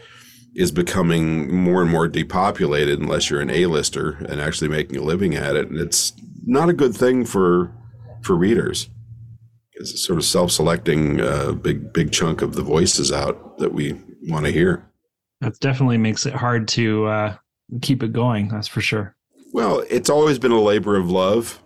is 0.55 0.71
becoming 0.71 1.53
more 1.55 1.83
and 1.83 1.91
more 1.91 2.09
depopulated 2.09 3.01
unless 3.01 3.29
you're 3.29 3.41
an 3.41 3.51
a-lister 3.51 4.13
and 4.29 4.41
actually 4.41 4.69
making 4.69 4.97
a 4.97 5.03
living 5.03 5.35
at 5.35 5.57
it 5.57 5.69
and 5.69 5.79
it's 5.79 6.13
not 6.47 6.69
a 6.69 6.73
good 6.73 6.95
thing 6.95 7.25
for 7.25 7.71
for 8.23 8.37
readers 8.37 8.89
It's 9.73 10.07
sort 10.07 10.19
of 10.19 10.25
self-selecting 10.25 11.21
a 11.21 11.53
big 11.53 11.93
big 11.93 12.13
chunk 12.13 12.41
of 12.43 12.55
the 12.55 12.63
voices 12.63 13.11
out 13.13 13.59
that 13.59 13.73
we 13.75 13.95
want 14.29 14.47
to 14.47 14.53
hear. 14.53 14.87
That 15.41 15.59
definitely 15.61 15.99
makes 15.99 16.27
it 16.27 16.33
hard 16.35 16.69
to 16.69 17.07
uh, 17.07 17.37
keep 17.83 18.03
it 18.03 18.13
going. 18.13 18.49
That's 18.49 18.69
for 18.69 18.81
sure. 18.81 19.17
Well, 19.53 19.85
it's 19.91 20.09
always 20.09 20.39
been 20.39 20.53
a 20.53 20.61
labor 20.61 20.97
of 20.97 21.11
love. 21.11 21.61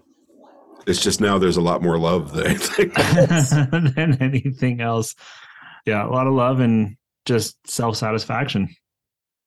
It's 0.89 1.03
just 1.03 1.21
now 1.21 1.39
there's 1.39 1.59
a 1.59 1.63
lot 1.63 1.83
more 1.83 1.99
love 1.99 2.33
than 2.33 2.47
anything 2.47 2.91
than 3.95 4.17
anything 4.21 4.81
else. 4.81 5.15
Yeah, 5.85 6.07
a 6.07 6.09
lot 6.09 6.27
of 6.27 6.33
love 6.33 6.61
and 6.61 6.97
just 7.27 7.57
self 7.69 7.97
satisfaction. 7.97 8.75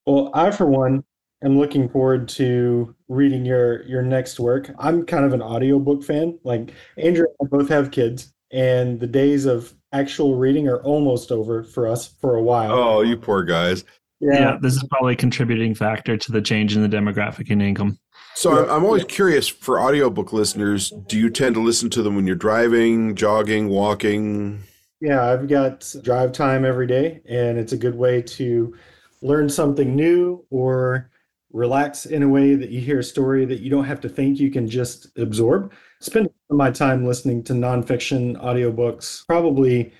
Well, 0.05 0.29
I 0.33 0.51
for 0.51 0.67
one 0.67 1.03
am 1.43 1.57
looking 1.57 1.89
forward 1.89 2.29
to 2.29 2.95
reading 3.07 3.43
your 3.43 3.83
your 3.87 4.03
next 4.03 4.39
work. 4.39 4.71
I'm 4.77 5.05
kind 5.05 5.25
of 5.25 5.33
an 5.33 5.41
audiobook 5.41 6.03
fan. 6.03 6.39
Like 6.43 6.73
Andrew 6.97 7.25
and 7.39 7.47
I 7.47 7.57
both 7.57 7.69
have 7.69 7.89
kids, 7.89 8.31
and 8.51 8.99
the 8.99 9.07
days 9.07 9.45
of 9.45 9.73
actual 9.91 10.35
reading 10.35 10.67
are 10.67 10.81
almost 10.83 11.31
over 11.31 11.63
for 11.63 11.87
us 11.87 12.07
for 12.21 12.35
a 12.35 12.43
while. 12.43 12.71
Oh, 12.71 13.01
you 13.01 13.17
poor 13.17 13.43
guys. 13.43 13.83
Yeah. 14.19 14.33
yeah 14.33 14.57
this 14.61 14.75
is 14.75 14.83
probably 14.91 15.13
a 15.13 15.17
contributing 15.17 15.73
factor 15.73 16.15
to 16.15 16.31
the 16.31 16.41
change 16.41 16.75
in 16.75 16.83
the 16.83 16.95
demographic 16.95 17.49
in 17.49 17.61
income. 17.61 17.97
So 18.35 18.67
I'm 18.69 18.83
always 18.83 19.03
curious 19.03 19.47
for 19.47 19.79
audiobook 19.79 20.33
listeners, 20.33 20.91
do 21.07 21.19
you 21.19 21.29
tend 21.29 21.55
to 21.55 21.61
listen 21.61 21.89
to 21.91 22.01
them 22.01 22.15
when 22.15 22.25
you're 22.25 22.35
driving, 22.35 23.15
jogging, 23.15 23.69
walking? 23.69 24.63
Yeah, 24.99 25.23
I've 25.23 25.47
got 25.47 25.93
drive 26.01 26.31
time 26.31 26.65
every 26.65 26.87
day 26.87 27.21
and 27.27 27.57
it's 27.57 27.73
a 27.73 27.77
good 27.77 27.95
way 27.95 28.21
to 28.21 28.75
learn 29.21 29.49
something 29.49 29.95
new 29.95 30.45
or 30.49 31.09
relax 31.51 32.05
in 32.05 32.23
a 32.23 32.29
way 32.29 32.55
that 32.55 32.69
you 32.69 32.81
hear 32.81 32.99
a 32.99 33.03
story 33.03 33.45
that 33.45 33.59
you 33.59 33.69
don't 33.69 33.83
have 33.83 34.01
to 34.01 34.09
think 34.09 34.39
you 34.39 34.49
can 34.49 34.67
just 34.67 35.15
absorb 35.17 35.71
spend 36.01 36.29
my 36.49 36.71
time 36.71 37.05
listening 37.05 37.43
to 37.43 37.53
nonfiction 37.53 38.35
audiobooks, 38.41 39.25
probably, 39.27 39.93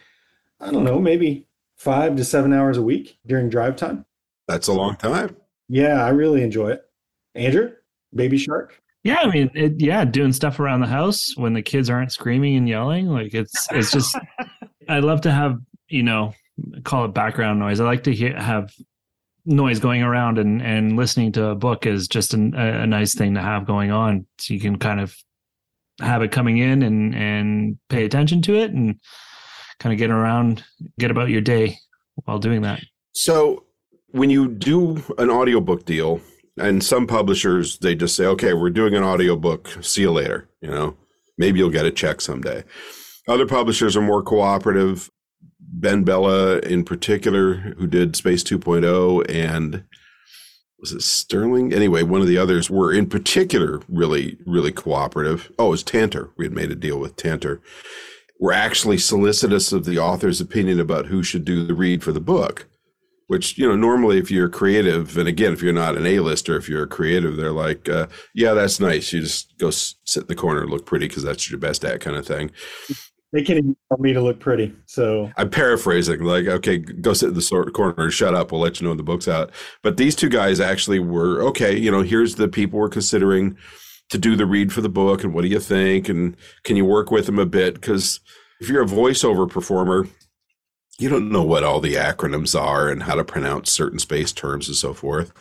I 0.59 0.71
don't 0.71 0.83
know, 0.83 0.99
maybe 0.99 1.47
five 1.77 2.15
to 2.17 2.25
seven 2.25 2.51
hours 2.51 2.77
a 2.77 2.81
week 2.81 3.17
during 3.25 3.49
drive 3.49 3.75
time. 3.75 4.05
That's 4.47 4.67
a 4.67 4.73
long 4.73 4.97
time. 4.97 5.37
Yeah, 5.69 6.03
I 6.03 6.09
really 6.09 6.41
enjoy 6.41 6.71
it. 6.71 6.81
Andrew, 7.35 7.71
Baby 8.13 8.37
Shark? 8.37 8.81
Yeah, 9.03 9.19
I 9.21 9.31
mean, 9.31 9.49
it, 9.55 9.79
yeah, 9.79 10.05
doing 10.05 10.31
stuff 10.31 10.59
around 10.59 10.81
the 10.81 10.87
house 10.87 11.35
when 11.35 11.53
the 11.53 11.61
kids 11.61 11.89
aren't 11.89 12.11
screaming 12.11 12.55
and 12.55 12.69
yelling, 12.69 13.07
like 13.07 13.33
it's 13.33 13.67
it's 13.71 13.91
just. 13.91 14.15
I 14.89 14.99
love 14.99 15.21
to 15.21 15.31
have 15.31 15.59
you 15.89 16.03
know 16.03 16.33
call 16.83 17.05
it 17.05 17.13
background 17.13 17.59
noise. 17.59 17.79
I 17.79 17.85
like 17.85 18.03
to 18.03 18.13
hear 18.13 18.39
have 18.39 18.71
noise 19.45 19.79
going 19.79 20.03
around 20.03 20.37
and 20.37 20.61
and 20.61 20.97
listening 20.97 21.31
to 21.33 21.47
a 21.47 21.55
book 21.55 21.85
is 21.85 22.07
just 22.07 22.33
an, 22.33 22.53
a, 22.53 22.81
a 22.81 22.87
nice 22.87 23.15
thing 23.15 23.33
to 23.35 23.41
have 23.41 23.65
going 23.65 23.91
on, 23.91 24.27
so 24.37 24.53
you 24.53 24.59
can 24.59 24.77
kind 24.77 24.99
of 24.99 25.15
have 26.01 26.21
it 26.21 26.31
coming 26.31 26.57
in 26.57 26.83
and 26.83 27.15
and 27.15 27.77
pay 27.89 28.05
attention 28.05 28.41
to 28.41 28.55
it 28.55 28.71
and 28.71 28.99
kind 29.79 29.93
of 29.93 29.99
get 29.99 30.09
around 30.09 30.63
get 30.99 31.11
about 31.11 31.29
your 31.29 31.41
day 31.41 31.77
while 32.25 32.39
doing 32.39 32.61
that 32.61 32.81
so 33.13 33.63
when 34.09 34.29
you 34.29 34.47
do 34.47 35.01
an 35.17 35.29
audiobook 35.29 35.85
deal 35.85 36.19
and 36.57 36.83
some 36.83 37.07
publishers 37.07 37.77
they 37.79 37.95
just 37.95 38.15
say 38.15 38.25
okay 38.25 38.53
we're 38.53 38.69
doing 38.69 38.95
an 38.95 39.03
audiobook 39.03 39.69
see 39.81 40.01
you 40.01 40.11
later 40.11 40.49
you 40.61 40.69
know 40.69 40.97
maybe 41.37 41.59
you'll 41.59 41.69
get 41.69 41.85
a 41.85 41.91
check 41.91 42.21
someday 42.21 42.63
other 43.27 43.45
publishers 43.45 43.95
are 43.95 44.01
more 44.01 44.23
cooperative 44.23 45.09
BenBella 45.79 46.61
in 46.63 46.83
particular 46.83 47.55
who 47.77 47.87
did 47.87 48.15
space 48.15 48.43
2.0 48.43 49.29
and 49.29 49.83
was 50.81 50.91
it 50.91 51.03
Sterling? 51.03 51.73
Anyway, 51.73 52.01
one 52.01 52.21
of 52.21 52.27
the 52.27 52.39
others 52.39 52.69
were 52.69 52.91
in 52.91 53.05
particular 53.05 53.81
really, 53.87 54.39
really 54.47 54.71
cooperative. 54.71 55.51
Oh, 55.59 55.67
it 55.67 55.69
was 55.69 55.83
Tantor. 55.83 56.31
We 56.37 56.45
had 56.45 56.53
made 56.53 56.71
a 56.71 56.75
deal 56.75 56.99
with 56.99 57.15
Tantor. 57.15 57.61
We're 58.39 58.53
actually 58.53 58.97
solicitous 58.97 59.71
of 59.71 59.85
the 59.85 59.99
author's 59.99 60.41
opinion 60.41 60.79
about 60.79 61.05
who 61.05 61.21
should 61.21 61.45
do 61.45 61.63
the 61.63 61.75
read 61.75 62.03
for 62.03 62.11
the 62.11 62.19
book. 62.19 62.67
Which 63.31 63.57
you 63.57 63.67
know, 63.67 63.77
normally 63.77 64.17
if 64.17 64.29
you're 64.29 64.49
creative, 64.49 65.17
and 65.17 65.27
again, 65.27 65.53
if 65.53 65.61
you're 65.61 65.71
not 65.71 65.95
an 65.95 66.05
A-lister, 66.05 66.57
if 66.57 66.67
you're 66.67 66.83
a 66.83 66.87
creative, 66.87 67.37
they're 67.37 67.51
like, 67.51 67.87
uh, 67.87 68.07
"Yeah, 68.35 68.53
that's 68.53 68.79
nice. 68.79 69.13
You 69.13 69.21
just 69.21 69.57
go 69.57 69.69
sit 69.69 70.23
in 70.23 70.27
the 70.27 70.35
corner 70.35 70.63
and 70.63 70.69
look 70.69 70.85
pretty 70.85 71.07
because 71.07 71.23
that's 71.23 71.49
your 71.49 71.59
best 71.59 71.85
at," 71.85 72.01
kind 72.01 72.17
of 72.17 72.27
thing 72.27 72.51
they 73.33 73.43
can't 73.43 73.59
even 73.59 73.75
tell 73.87 73.97
me 73.97 74.13
to 74.13 74.21
look 74.21 74.39
pretty. 74.39 74.73
So 74.87 75.31
I'm 75.37 75.49
paraphrasing, 75.49 76.21
like, 76.21 76.47
okay, 76.47 76.77
go 76.77 77.13
sit 77.13 77.29
in 77.29 77.35
the 77.35 77.71
corner, 77.73 78.11
shut 78.11 78.35
up. 78.35 78.51
We'll 78.51 78.61
let 78.61 78.79
you 78.79 78.85
know 78.85 78.91
when 78.91 78.97
the 78.97 79.03
book's 79.03 79.27
out. 79.27 79.51
But 79.83 79.97
these 79.97 80.15
two 80.15 80.29
guys 80.29 80.59
actually 80.59 80.99
were 80.99 81.41
okay. 81.43 81.77
You 81.77 81.91
know, 81.91 82.01
here's 82.01 82.35
the 82.35 82.49
people 82.49 82.79
we're 82.79 82.89
considering 82.89 83.57
to 84.09 84.17
do 84.17 84.35
the 84.35 84.45
read 84.45 84.73
for 84.73 84.81
the 84.81 84.89
book, 84.89 85.23
and 85.23 85.33
what 85.33 85.43
do 85.43 85.47
you 85.47 85.59
think? 85.59 86.09
And 86.09 86.35
can 86.63 86.75
you 86.75 86.85
work 86.85 87.11
with 87.11 87.25
them 87.25 87.39
a 87.39 87.45
bit? 87.45 87.75
Because 87.75 88.19
if 88.59 88.67
you're 88.67 88.83
a 88.83 88.87
voiceover 88.87 89.49
performer, 89.49 90.07
you 91.01 91.09
don't 91.09 91.31
know 91.31 91.41
what 91.41 91.63
all 91.63 91.79
the 91.79 91.95
acronyms 91.95 92.59
are 92.59 92.87
and 92.89 93.03
how 93.03 93.15
to 93.15 93.23
pronounce 93.23 93.71
certain 93.71 93.97
space 93.97 94.31
terms 94.31 94.67
and 94.67 94.77
so 94.77 94.93
forth. 94.93 95.33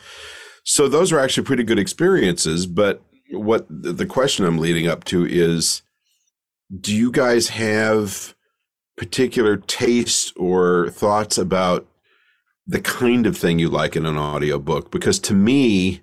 So 0.63 0.87
those 0.87 1.11
are 1.11 1.19
actually 1.19 1.45
pretty 1.45 1.63
good 1.63 1.77
experiences. 1.77 2.65
But 2.65 3.01
what 3.29 3.67
the 3.69 4.07
question 4.07 4.45
I'm 4.45 4.57
leading 4.57 4.87
up 4.87 5.03
to 5.05 5.25
is 5.25 5.83
do 6.79 6.95
you 6.95 7.11
guys 7.11 7.49
have 7.49 8.33
particular 8.97 9.57
taste 9.57 10.33
or 10.35 10.89
thoughts 10.89 11.37
about 11.37 11.87
the 12.65 12.81
kind 12.81 13.27
of 13.27 13.37
thing 13.37 13.59
you 13.59 13.69
like 13.69 13.95
in 13.95 14.05
an 14.05 14.17
audiobook? 14.17 14.89
Because 14.89 15.19
to 15.19 15.33
me, 15.35 16.01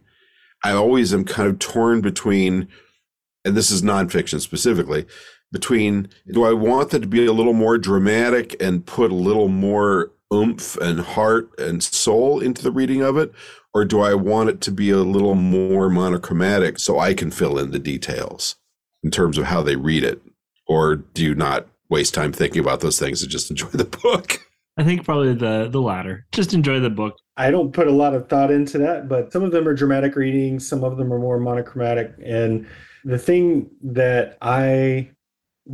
I 0.62 0.72
always 0.72 1.12
am 1.12 1.24
kind 1.24 1.48
of 1.48 1.59
torn 1.59 2.00
between, 2.00 2.68
and 3.44 3.56
this 3.56 3.70
is 3.70 3.82
nonfiction 3.82 4.40
specifically, 4.40 5.06
between 5.53 6.09
do 6.30 6.44
I 6.44 6.53
want 6.53 6.90
that 6.90 7.01
to 7.01 7.09
be 7.09 7.26
a 7.26 7.32
little 7.32 7.53
more 7.53 7.78
dramatic 7.78 8.61
and 8.61 8.84
put 8.84 9.11
a 9.11 9.14
little 9.14 9.49
more 9.49 10.11
oomph 10.32 10.76
and 10.76 11.01
heart 11.01 11.51
and 11.59 11.82
soul 11.82 12.40
into 12.40 12.62
the 12.62 12.70
reading 12.70 13.03
of 13.03 13.16
it? 13.16 13.32
Or 13.74 13.84
do 13.84 14.01
I 14.01 14.14
want 14.14 14.51
it 14.51 14.61
to 14.62 14.70
be 14.70 14.90
a 14.90 14.99
little 14.99 15.34
more 15.34 15.88
monochromatic 15.88 16.78
so 16.78 16.99
I 16.99 17.14
can 17.14 17.30
fill 17.30 17.59
in 17.59 17.70
the 17.70 17.78
details 17.78 18.57
in 19.03 19.11
terms 19.11 19.38
of 19.38 19.44
how 19.44 19.62
they 19.62 19.76
read 19.76 20.05
it? 20.05 20.20
Or 20.66 20.96
do 20.96 21.22
you 21.22 21.34
not 21.34 21.66
waste 21.88 22.14
time 22.14 22.32
thinking 22.32 22.61
about 22.61 22.80
those 22.80 22.99
things 22.99 23.22
and 23.22 23.30
just 23.30 23.51
enjoy 23.51 23.68
the 23.68 23.84
book? 23.84 24.40
I 24.76 24.84
think 24.84 25.05
probably 25.05 25.34
the 25.34 25.68
the 25.68 25.80
latter. 25.80 26.24
Just 26.30 26.55
enjoy 26.55 26.78
the 26.78 26.88
book. 26.88 27.16
I 27.36 27.51
don't 27.51 27.72
put 27.72 27.88
a 27.88 27.92
lot 27.92 28.14
of 28.14 28.28
thought 28.28 28.53
into 28.53 28.78
that, 28.78 29.09
but 29.09 29.32
some 29.32 29.42
of 29.42 29.51
them 29.51 29.66
are 29.66 29.74
dramatic 29.74 30.14
readings, 30.14 30.68
some 30.68 30.84
of 30.84 30.96
them 30.96 31.12
are 31.12 31.18
more 31.18 31.40
monochromatic. 31.40 32.14
And 32.24 32.66
the 33.05 33.18
thing 33.18 33.70
that 33.82 34.38
I 34.40 35.11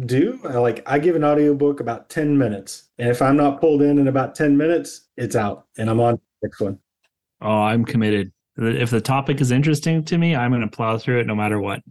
do, 0.01 0.41
I 0.45 0.59
like 0.59 0.83
I 0.87 0.99
give 0.99 1.17
an 1.17 1.25
audiobook 1.25 1.81
about 1.81 2.09
10 2.11 2.37
minutes. 2.37 2.85
And 2.99 3.09
if 3.09 3.23
I'm 3.23 3.37
not 3.37 3.61
pulled 3.61 3.83
in 3.83 3.99
in 3.99 4.09
about 4.09 4.35
10 4.35 4.57
minutes, 4.57 5.09
it's 5.17 5.37
out 5.37 5.67
and 5.79 5.89
I'm 5.89 6.01
on 6.01 6.15
the 6.15 6.49
next 6.49 6.61
one. 6.61 6.79
Oh, 7.41 7.63
I'm 7.63 7.85
committed. 7.85 8.33
If 8.57 8.91
the 8.91 9.01
topic 9.01 9.41
is 9.41 9.51
interesting 9.51 10.05
to 10.05 10.19
me, 10.19 10.37
I'm 10.37 10.51
going 10.51 10.63
to 10.63 10.69
plow 10.69 10.97
through 10.99 11.21
it 11.21 11.27
no 11.27 11.35
matter 11.35 11.61
what. 11.61 11.83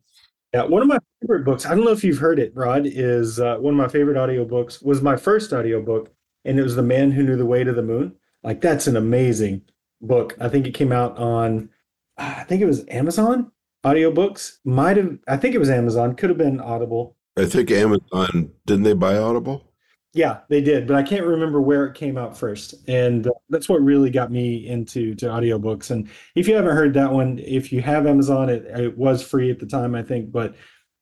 Yeah, 0.54 0.64
one 0.64 0.82
of 0.82 0.88
my 0.88 1.00
favorite 1.22 1.46
books, 1.46 1.66
I 1.66 1.74
don't 1.74 1.84
know 1.84 1.92
if 1.92 2.04
you've 2.04 2.20
heard 2.20 2.40
it, 2.40 2.52
Rod, 2.56 2.86
is 2.86 3.40
uh, 3.40 3.58
one 3.58 3.74
of 3.74 3.78
my 3.78 3.88
favorite 3.88 4.18
audiobooks 4.18 4.84
was 4.84 5.02
my 5.02 5.18
first 5.18 5.52
audiobook 5.52 6.12
and 6.46 6.60
it 6.60 6.64
was 6.64 6.76
The 6.76 6.84
Man 6.84 7.12
Who 7.12 7.24
Knew 7.24 7.36
the 7.36 7.46
Way 7.46 7.64
to 7.64 7.74
the 7.74 7.82
Moon. 7.82 8.16
Like 8.44 8.62
that's 8.62 8.88
an 8.88 8.96
amazing 8.96 9.64
book. 10.02 10.36
I 10.40 10.50
think 10.50 10.68
it 10.68 10.74
came 10.74 10.92
out 10.92 11.18
on 11.18 11.70
I 12.18 12.44
think 12.44 12.62
it 12.62 12.68
was 12.68 12.86
Amazon 12.90 13.52
audiobooks. 13.84 14.58
Might 14.64 14.98
have 14.98 15.18
I 15.28 15.38
think 15.38 15.56
it 15.56 15.60
was 15.60 15.70
Amazon, 15.70 16.16
could 16.16 16.30
have 16.30 16.38
been 16.38 16.60
Audible. 16.60 17.16
I 17.38 17.46
think 17.46 17.72
Amazon 17.72 18.52
didn't 18.66 18.84
they 18.84 18.94
buy 18.94 19.18
Audible? 19.18 19.74
Yeah, 20.14 20.42
they 20.48 20.62
did, 20.62 20.86
but 20.86 20.96
I 20.96 21.02
can't 21.02 21.26
remember 21.26 21.60
where 21.60 21.88
it 21.88 21.96
came 21.96 22.18
out 22.20 22.38
first. 22.38 22.76
And 22.88 23.26
uh, 23.26 23.32
that's 23.50 23.68
what 23.68 23.82
really 23.82 24.12
got 24.12 24.32
me 24.32 24.68
into 24.68 25.16
to 25.16 25.26
audiobooks. 25.26 25.90
And 25.90 26.08
if 26.36 26.48
you 26.48 26.54
haven't 26.54 26.76
heard 26.76 26.94
that 26.94 27.12
one, 27.12 27.40
if 27.40 27.74
you 27.74 27.82
have 27.82 28.06
Amazon, 28.06 28.50
it, 28.50 28.66
it 28.66 28.96
was 28.96 29.24
free 29.24 29.50
at 29.50 29.60
the 29.60 29.66
time, 29.66 29.96
I 29.96 30.04
think, 30.04 30.32
but 30.32 30.56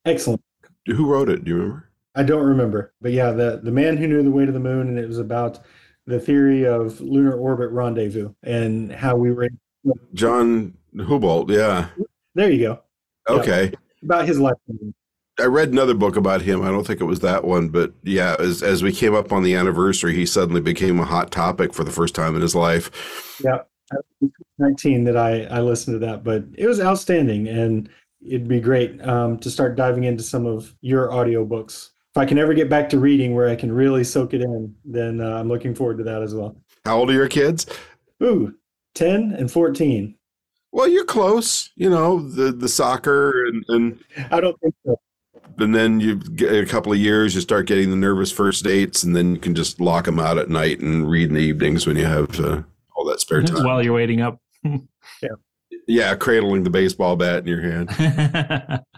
excellent. 0.06 0.42
Who 0.86 1.06
wrote 1.08 1.28
it? 1.28 1.44
Do 1.44 1.52
you 1.52 1.58
remember? 1.58 1.90
I 2.16 2.24
don't 2.24 2.44
remember, 2.44 2.94
but 3.00 3.14
yeah, 3.14 3.32
the 3.32 3.62
the 3.64 3.72
man 3.72 3.96
who 3.96 4.06
knew 4.06 4.22
the 4.22 4.32
way 4.32 4.46
to 4.46 4.52
the 4.52 4.60
moon, 4.60 4.90
and 4.90 5.00
it 5.00 5.08
was 5.08 5.20
about 5.20 5.60
the 6.06 6.20
theory 6.20 6.66
of 6.66 7.00
lunar 7.00 7.38
orbit 7.38 7.70
rendezvous 7.72 8.34
and 8.44 8.92
how 8.92 9.16
we 9.16 9.32
were. 9.32 9.48
John 10.14 10.74
Houbolt, 10.96 11.50
yeah. 11.50 11.88
There 12.36 12.52
you 12.52 12.60
go. 12.60 12.82
Okay. 13.30 13.70
Yeah, 13.72 13.78
about 14.04 14.28
his 14.28 14.40
life. 14.40 14.58
I 15.40 15.46
read 15.46 15.70
another 15.70 15.94
book 15.94 16.16
about 16.16 16.42
him. 16.42 16.62
I 16.62 16.68
don't 16.68 16.86
think 16.86 17.02
it 17.02 17.06
was 17.06 17.22
that 17.22 17.44
one, 17.44 17.70
but 17.70 17.94
yeah, 18.04 18.36
as 18.40 18.62
as 18.62 18.84
we 18.84 18.92
came 18.92 19.16
up 19.16 19.32
on 19.32 19.44
the 19.44 19.56
anniversary, 19.56 20.14
he 20.14 20.26
suddenly 20.26 20.62
became 20.62 21.00
a 21.00 21.06
hot 21.06 21.32
topic 21.32 21.74
for 21.74 21.84
the 21.84 21.92
first 21.92 22.14
time 22.14 22.36
in 22.36 22.42
his 22.42 22.54
life. 22.54 23.40
Yeah, 23.44 23.60
19 24.60 25.06
that 25.06 25.18
I 25.18 25.44
I 25.46 25.62
listened 25.62 25.96
to 25.96 26.06
that, 26.06 26.24
but 26.24 26.44
it 26.58 26.68
was 26.68 26.80
outstanding, 26.80 27.48
and 27.48 27.90
it'd 28.26 28.48
be 28.48 28.60
great 28.60 29.02
um, 29.08 29.40
to 29.40 29.50
start 29.50 29.76
diving 29.76 30.04
into 30.04 30.24
some 30.24 30.46
of 30.46 30.76
your 30.82 31.10
audiobooks 31.10 31.90
if 32.12 32.18
I 32.18 32.26
can 32.26 32.38
ever 32.38 32.54
get 32.54 32.70
back 32.70 32.90
to 32.90 33.00
reading 33.00 33.36
where 33.36 33.48
I 33.48 33.56
can 33.56 33.72
really 33.72 34.04
soak 34.04 34.34
it 34.34 34.42
in, 34.42 34.76
then 34.84 35.22
uh, 35.22 35.38
I'm 35.38 35.48
looking 35.48 35.74
forward 35.74 35.98
to 36.00 36.04
that 36.04 36.22
as 36.22 36.36
well. 36.36 36.58
How 36.84 36.98
old 36.98 37.10
are 37.10 37.14
your 37.14 37.30
kids? 37.30 37.66
Ooh, 38.22 38.54
10 38.96 39.34
and 39.38 39.50
14. 39.50 40.14
Well, 40.74 40.90
you're 40.90 41.06
close, 41.06 41.70
you 41.76 41.90
know, 41.90 42.20
the, 42.20 42.52
the 42.52 42.68
soccer 42.68 43.46
and, 43.46 43.64
and 43.70 44.00
I 44.30 44.42
don't 44.42 44.60
think 44.60 44.76
so. 44.86 45.00
And 45.58 45.76
then 45.76 46.00
you 46.00 46.16
get 46.16 46.54
a 46.54 46.66
couple 46.66 46.92
of 46.92 46.98
years, 46.98 47.36
you 47.36 47.42
start 47.42 47.68
getting 47.68 47.90
the 47.90 47.96
nervous 47.96 48.32
first 48.32 48.64
dates, 48.64 49.04
and 49.04 49.16
then 49.16 49.36
you 49.36 49.40
can 49.40 49.56
just 49.56 49.80
lock 49.80 50.06
them 50.06 50.20
out 50.20 50.38
at 50.38 50.50
night 50.50 50.80
and 50.80 51.10
read 51.10 51.30
in 51.30 51.36
the 51.36 51.42
evenings 51.42 51.86
when 51.86 51.98
you 51.98 52.06
have 52.06 52.40
uh, 52.40 52.64
all 52.96 53.06
that 53.06 53.20
spare 53.20 53.42
time. 53.44 53.64
While 53.64 53.84
you're 53.84 53.94
waiting 53.94 54.22
up. 54.22 54.40
yeah. 54.64 55.30
Yeah, 55.88 56.16
cradling 56.16 56.64
the 56.64 56.70
baseball 56.70 57.16
bat 57.16 57.40
in 57.40 57.48
your 57.48 57.62
hand. 57.62 58.84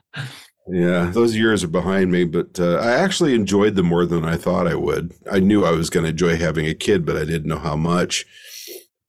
Yeah, 0.68 1.10
those 1.14 1.36
years 1.36 1.64
are 1.64 1.68
behind 1.70 2.12
me, 2.12 2.24
but 2.24 2.58
uh, 2.58 2.76
I 2.76 2.92
actually 2.92 3.36
enjoyed 3.36 3.76
them 3.76 3.88
more 3.88 4.06
than 4.06 4.24
I 4.24 4.38
thought 4.38 4.68
I 4.68 4.76
would. 4.76 5.14
I 5.30 5.40
knew 5.40 5.66
I 5.66 5.72
was 5.72 5.90
going 5.90 6.06
to 6.06 6.12
enjoy 6.12 6.38
having 6.38 6.68
a 6.68 6.74
kid, 6.74 7.06
but 7.06 7.18
I 7.18 7.26
didn't 7.26 7.50
know 7.50 7.60
how 7.60 7.76
much. 7.76 8.26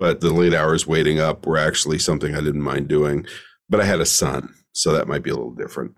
But 0.00 0.20
the 0.20 0.32
late 0.32 0.52
hours 0.52 0.86
waiting 0.86 1.20
up 1.20 1.46
were 1.46 1.56
actually 1.56 2.00
something 2.00 2.34
I 2.34 2.40
didn't 2.40 2.62
mind 2.62 2.88
doing. 2.88 3.24
But 3.68 3.80
I 3.80 3.84
had 3.84 4.00
a 4.00 4.06
son, 4.06 4.52
so 4.72 4.92
that 4.92 5.06
might 5.06 5.22
be 5.22 5.30
a 5.30 5.34
little 5.34 5.54
different. 5.54 5.94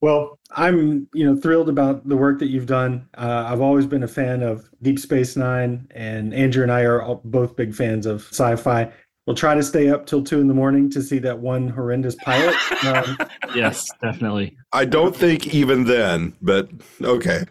Well, 0.00 0.35
I'm 0.56 1.06
you 1.12 1.24
know 1.26 1.38
thrilled 1.38 1.68
about 1.68 2.08
the 2.08 2.16
work 2.16 2.38
that 2.38 2.48
you've 2.48 2.66
done. 2.66 3.08
Uh, 3.16 3.44
I've 3.46 3.60
always 3.60 3.86
been 3.86 4.02
a 4.02 4.08
fan 4.08 4.42
of 4.42 4.68
Deep 4.82 4.98
Space 4.98 5.36
Nine, 5.36 5.86
and 5.94 6.32
Andrew 6.34 6.62
and 6.62 6.72
I 6.72 6.80
are 6.82 7.20
both 7.24 7.56
big 7.56 7.74
fans 7.74 8.06
of 8.06 8.22
sci-fi. 8.22 8.90
We'll 9.26 9.36
try 9.36 9.54
to 9.54 9.62
stay 9.62 9.90
up 9.90 10.06
till 10.06 10.22
two 10.22 10.40
in 10.40 10.46
the 10.46 10.54
morning 10.54 10.88
to 10.90 11.02
see 11.02 11.18
that 11.18 11.38
one 11.38 11.68
horrendous 11.68 12.16
pilot. 12.16 12.56
Um, 12.86 13.16
yes, 13.54 13.90
definitely. 14.00 14.56
I 14.72 14.84
don't 14.84 15.16
think 15.16 15.52
even 15.52 15.84
then, 15.84 16.34
but 16.40 16.70
okay. 17.02 17.44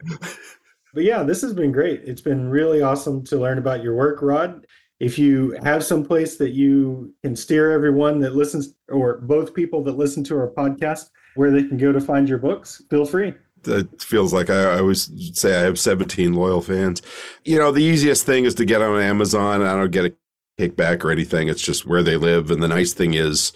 But 0.94 1.04
yeah, 1.04 1.24
this 1.24 1.42
has 1.42 1.54
been 1.54 1.74
great. 1.74 2.04
It's 2.06 2.22
been 2.22 2.50
really 2.50 2.82
awesome 2.82 3.26
to 3.26 3.38
learn 3.38 3.58
about 3.58 3.84
your 3.84 3.96
work, 3.96 4.22
Rod. 4.22 4.66
If 5.02 5.20
you 5.20 5.58
have 5.62 5.84
some 5.84 6.06
place 6.06 6.38
that 6.38 6.52
you 6.52 7.14
can 7.22 7.36
steer 7.36 7.72
everyone 7.72 8.20
that 8.22 8.34
listens, 8.34 8.76
or 8.88 9.18
both 9.18 9.54
people 9.54 9.84
that 9.84 9.98
listen 9.98 10.24
to 10.26 10.38
our 10.38 10.50
podcast, 10.50 11.10
where 11.36 11.52
they 11.52 11.64
can 11.64 11.78
go 11.78 11.92
to 11.92 12.02
find 12.02 12.28
your 12.28 12.40
books, 12.40 12.82
feel 12.90 13.06
free 13.06 13.34
it 13.68 14.02
feels 14.02 14.34
like 14.34 14.50
I, 14.50 14.80
always 14.80 15.12
say 15.38 15.58
I 15.58 15.62
have 15.62 15.80
17 15.80 16.34
loyal 16.34 16.62
fans. 16.62 17.02
You 17.44 17.58
know, 17.58 17.72
the 17.72 17.84
easiest 17.84 18.26
thing 18.26 18.46
is 18.46 18.56
to 18.56 18.66
get 18.66 18.82
on 18.82 19.02
Amazon. 19.02 19.62
I 19.62 19.74
don't 19.74 19.92
get 19.92 20.06
a 20.06 20.14
kickback 20.60 21.04
or 21.04 21.12
anything. 21.12 21.48
It's 21.48 21.62
just 21.62 21.86
where 21.86 22.04
they 22.04 22.18
live. 22.18 22.52
And 22.52 22.62
the 22.62 22.68
nice 22.68 22.94
thing 22.94 23.14
is, 23.14 23.54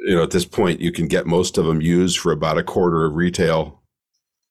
you 0.00 0.14
know, 0.14 0.22
at 0.22 0.30
this 0.30 0.44
point, 0.44 0.80
you 0.80 0.92
can 0.92 1.08
get 1.08 1.26
most 1.26 1.58
of 1.58 1.66
them 1.66 1.80
used 1.80 2.18
for 2.18 2.32
about 2.32 2.58
a 2.58 2.62
quarter 2.62 3.04
of 3.04 3.14
retail. 3.14 3.82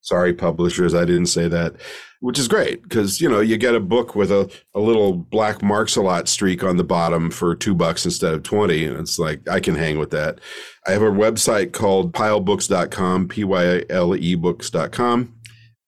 Sorry, 0.04 0.34
publishers, 0.34 0.94
I 0.94 1.06
didn't 1.06 1.28
say 1.28 1.48
that, 1.48 1.76
which 2.20 2.38
is 2.38 2.50
great 2.50 2.84
because, 2.84 3.22
you 3.22 3.30
know, 3.30 3.40
you 3.40 3.58
get 3.58 3.74
a 3.74 3.80
book 3.80 4.16
with 4.16 4.32
a, 4.32 4.52
a 4.76 4.80
little 4.80 5.14
black 5.14 5.64
marks 5.64 5.96
a 5.96 6.02
lot 6.02 6.28
streak 6.28 6.62
on 6.62 6.76
the 6.76 6.84
bottom 6.84 7.32
for 7.32 7.56
two 7.56 7.74
bucks 7.74 8.04
instead 8.04 8.34
of 8.34 8.44
20. 8.44 8.86
And 8.86 9.00
it's 9.00 9.18
like, 9.18 9.48
I 9.50 9.62
can 9.62 9.76
hang 9.76 9.98
with 9.98 10.12
that. 10.12 10.42
I 10.86 10.92
have 10.92 11.02
a 11.02 11.06
website 11.06 11.72
called 11.72 12.12
pylebooks.com, 12.12 13.30
P 13.30 13.46
Y 13.46 13.86
L 13.90 14.14
E 14.14 14.36
books.com. 14.36 15.34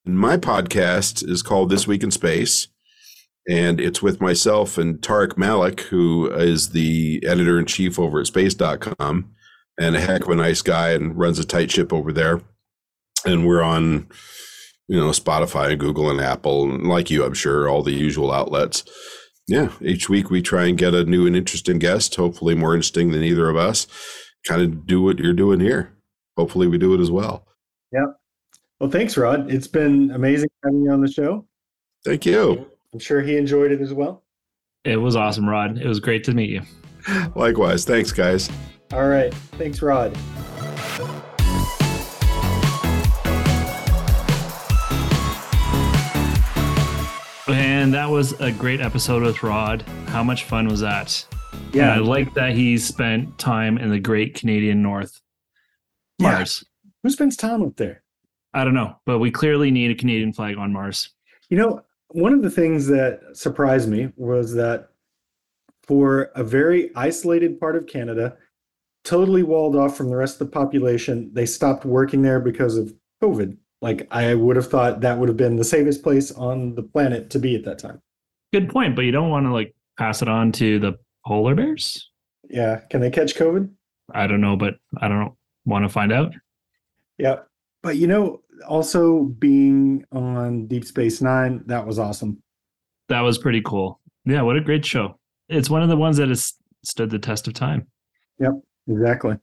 And 0.05 0.17
my 0.17 0.37
podcast 0.37 1.27
is 1.29 1.43
called 1.43 1.69
This 1.69 1.85
Week 1.85 2.01
in 2.01 2.11
Space 2.11 2.69
and 3.47 3.79
it's 3.79 4.01
with 4.01 4.21
myself 4.21 4.77
and 4.77 4.99
Tariq 5.01 5.37
Malik, 5.37 5.81
who 5.81 6.31
is 6.31 6.69
the 6.69 7.21
editor 7.27 7.59
in 7.59 7.65
chief 7.65 7.99
over 7.99 8.19
at 8.19 8.27
space.com 8.27 9.31
and 9.77 9.95
a 9.95 9.99
heck 9.99 10.23
of 10.23 10.29
a 10.29 10.35
nice 10.35 10.61
guy 10.61 10.91
and 10.91 11.17
runs 11.17 11.37
a 11.37 11.45
tight 11.45 11.69
ship 11.69 11.93
over 11.93 12.11
there. 12.11 12.41
And 13.25 13.45
we're 13.45 13.61
on, 13.61 14.07
you 14.87 14.99
know, 14.99 15.09
Spotify 15.09 15.71
and 15.71 15.79
Google 15.79 16.09
and 16.09 16.21
Apple, 16.21 16.63
and 16.63 16.87
like 16.87 17.09
you, 17.09 17.25
I'm 17.25 17.33
sure, 17.33 17.67
all 17.67 17.83
the 17.83 17.91
usual 17.91 18.31
outlets. 18.31 18.83
Yeah, 19.47 19.71
each 19.81 20.09
week 20.09 20.29
we 20.29 20.41
try 20.41 20.65
and 20.65 20.77
get 20.77 20.93
a 20.93 21.03
new 21.05 21.27
and 21.27 21.35
interesting 21.35 21.77
guest, 21.77 22.15
hopefully 22.15 22.55
more 22.55 22.73
interesting 22.73 23.11
than 23.11 23.23
either 23.23 23.49
of 23.49 23.57
us. 23.57 23.87
Kind 24.47 24.61
of 24.61 24.87
do 24.87 25.01
what 25.01 25.19
you're 25.19 25.33
doing 25.33 25.59
here. 25.59 25.95
Hopefully 26.37 26.67
we 26.67 26.77
do 26.77 26.93
it 26.93 26.99
as 26.99 27.11
well. 27.11 27.47
Yeah. 27.91 28.05
Well, 28.79 28.89
thanks, 28.89 29.17
Rod. 29.17 29.51
It's 29.51 29.67
been 29.67 30.11
amazing 30.11 30.49
having 30.63 30.83
you 30.83 30.91
on 30.91 31.01
the 31.01 31.11
show. 31.11 31.47
Thank 32.03 32.25
you. 32.25 32.69
I'm 32.93 32.99
sure 32.99 33.21
he 33.21 33.37
enjoyed 33.37 33.71
it 33.71 33.81
as 33.81 33.93
well. 33.93 34.23
It 34.83 34.97
was 34.97 35.15
awesome, 35.15 35.47
Rod. 35.49 35.77
It 35.77 35.87
was 35.87 35.99
great 35.99 36.23
to 36.25 36.33
meet 36.33 36.49
you. 36.49 36.61
Likewise. 37.35 37.85
Thanks, 37.85 38.11
guys. 38.11 38.49
All 38.93 39.07
right. 39.07 39.33
Thanks, 39.33 39.81
Rod. 39.81 40.15
That 47.95 48.09
was 48.09 48.33
a 48.41 48.51
great 48.51 48.81
episode 48.81 49.23
with 49.23 49.41
Rod. 49.41 49.81
How 50.07 50.21
much 50.21 50.43
fun 50.43 50.67
was 50.67 50.81
that? 50.81 51.25
Yeah. 51.71 51.83
And 51.83 51.91
I 51.91 51.97
like 51.99 52.33
that 52.33 52.51
he 52.51 52.77
spent 52.77 53.37
time 53.37 53.77
in 53.77 53.89
the 53.89 54.01
great 54.01 54.35
Canadian 54.35 54.81
North. 54.81 55.21
Mars. 56.19 56.65
Yeah. 56.83 56.91
Who 57.03 57.09
spends 57.09 57.37
time 57.37 57.61
up 57.61 57.77
there? 57.77 58.03
I 58.53 58.65
don't 58.65 58.73
know, 58.73 58.97
but 59.05 59.19
we 59.19 59.31
clearly 59.31 59.71
need 59.71 59.91
a 59.91 59.95
Canadian 59.95 60.33
flag 60.33 60.57
on 60.57 60.73
Mars. 60.73 61.11
You 61.49 61.57
know, 61.57 61.85
one 62.09 62.33
of 62.33 62.41
the 62.41 62.49
things 62.49 62.85
that 62.87 63.21
surprised 63.31 63.87
me 63.87 64.11
was 64.17 64.53
that 64.55 64.89
for 65.83 66.31
a 66.35 66.43
very 66.43 66.93
isolated 66.97 67.61
part 67.61 67.77
of 67.77 67.87
Canada, 67.87 68.35
totally 69.05 69.43
walled 69.43 69.77
off 69.77 69.95
from 69.95 70.09
the 70.09 70.17
rest 70.17 70.41
of 70.41 70.47
the 70.47 70.51
population, 70.51 71.29
they 71.31 71.45
stopped 71.45 71.85
working 71.85 72.23
there 72.23 72.41
because 72.41 72.75
of 72.75 72.93
COVID. 73.23 73.55
Like 73.81 74.07
I 74.11 74.33
would 74.33 74.55
have 74.55 74.67
thought 74.69 75.01
that 75.01 75.17
would 75.17 75.29
have 75.29 75.37
been 75.37 75.57
the 75.57 75.63
safest 75.63 76.03
place 76.03 76.31
on 76.31 76.75
the 76.75 76.83
planet 76.83 77.29
to 77.31 77.39
be 77.39 77.55
at 77.55 77.65
that 77.65 77.79
time. 77.79 78.01
Good 78.53 78.69
point, 78.69 78.95
but 78.95 79.03
you 79.03 79.11
don't 79.11 79.29
want 79.29 79.45
to 79.45 79.53
like 79.53 79.75
pass 79.97 80.21
it 80.21 80.27
on 80.27 80.51
to 80.53 80.79
the 80.79 80.93
polar 81.25 81.55
bears. 81.55 82.09
Yeah. 82.49 82.81
Can 82.89 83.01
they 83.01 83.09
catch 83.09 83.35
COVID? 83.35 83.69
I 84.13 84.27
don't 84.27 84.41
know, 84.41 84.55
but 84.55 84.75
I 84.99 85.07
don't 85.07 85.33
want 85.65 85.83
to 85.83 85.89
find 85.89 86.11
out. 86.13 86.33
Yeah. 87.17 87.39
But 87.83 87.97
you 87.97 88.07
know, 88.07 88.41
also 88.67 89.23
being 89.23 90.05
on 90.11 90.67
Deep 90.67 90.85
Space 90.85 91.21
Nine, 91.21 91.63
that 91.67 91.85
was 91.85 91.99
awesome. 91.99 92.41
That 93.09 93.21
was 93.21 93.37
pretty 93.37 93.61
cool. 93.61 93.99
Yeah, 94.25 94.41
what 94.41 94.57
a 94.57 94.61
great 94.61 94.85
show. 94.85 95.19
It's 95.49 95.69
one 95.69 95.83
of 95.83 95.89
the 95.89 95.97
ones 95.97 96.17
that 96.17 96.29
has 96.29 96.53
stood 96.83 97.09
the 97.11 97.19
test 97.19 97.47
of 97.47 97.53
time. 97.53 97.87
Yep, 98.39 98.53
exactly. 98.87 99.37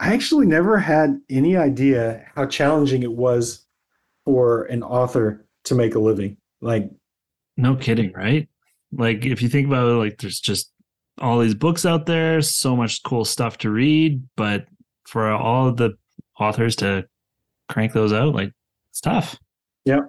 I 0.00 0.14
actually 0.14 0.46
never 0.46 0.78
had 0.78 1.20
any 1.28 1.58
idea 1.58 2.26
how 2.34 2.46
challenging 2.46 3.02
it 3.02 3.12
was 3.12 3.66
for 4.24 4.64
an 4.64 4.82
author 4.82 5.46
to 5.64 5.74
make 5.74 5.94
a 5.94 5.98
living. 5.98 6.38
Like, 6.62 6.90
No 7.58 7.76
kidding, 7.76 8.12
right? 8.12 8.48
Like 8.92 9.26
if 9.26 9.42
you 9.42 9.48
think 9.48 9.66
about 9.66 9.88
it, 9.88 9.94
like 9.94 10.18
there's 10.18 10.40
just 10.40 10.72
all 11.20 11.38
these 11.38 11.54
books 11.54 11.84
out 11.84 12.06
there, 12.06 12.40
so 12.40 12.74
much 12.74 13.02
cool 13.02 13.26
stuff 13.26 13.58
to 13.58 13.70
read, 13.70 14.22
but 14.36 14.64
for 15.06 15.30
all 15.30 15.68
of 15.68 15.76
the 15.76 15.96
authors 16.38 16.76
to 16.76 17.06
crank 17.68 17.92
those 17.92 18.12
out, 18.12 18.34
like 18.34 18.52
it's 18.90 19.00
tough. 19.00 19.38
Yeah. 19.84 20.00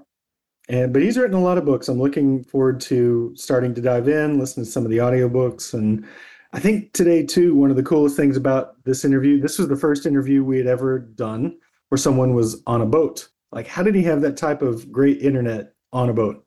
And 0.69 0.93
but 0.93 1.01
he's 1.01 1.17
written 1.17 1.35
a 1.35 1.41
lot 1.41 1.57
of 1.57 1.65
books. 1.65 1.89
I'm 1.89 1.99
looking 1.99 2.45
forward 2.45 2.79
to 2.81 3.33
starting 3.35 3.73
to 3.75 3.81
dive 3.81 4.07
in, 4.07 4.39
listen 4.39 4.63
to 4.63 4.69
some 4.69 4.85
of 4.85 4.91
the 4.91 4.97
audiobooks. 4.99 5.73
And 5.73 6.05
I 6.54 6.60
think 6.60 6.91
today, 6.93 7.26
too, 7.26 7.56
one 7.56 7.70
of 7.70 7.78
the 7.78 7.84
coolest 7.84 8.18
things 8.18 8.36
about 8.36 8.84
this 8.84 9.06
interview, 9.06 9.39
this 9.39 9.58
was 9.58 9.70
the 9.70 9.76
first 9.76 10.06
interview 10.06 10.43
we 10.43 10.58
had 10.58 10.68
ever 10.68 10.99
done 10.99 11.58
where 11.89 11.97
someone 11.97 12.34
was 12.34 12.62
on 12.68 12.82
a 12.82 12.86
boat. 12.86 13.30
Like, 13.52 13.68
how 13.68 13.84
did 13.84 13.95
he 13.95 14.04
have 14.04 14.22
that 14.22 14.38
type 14.38 14.62
of 14.62 14.91
great 14.91 15.22
internet 15.22 15.74
on 15.93 16.10
a 16.10 16.14
boat? 16.14 16.45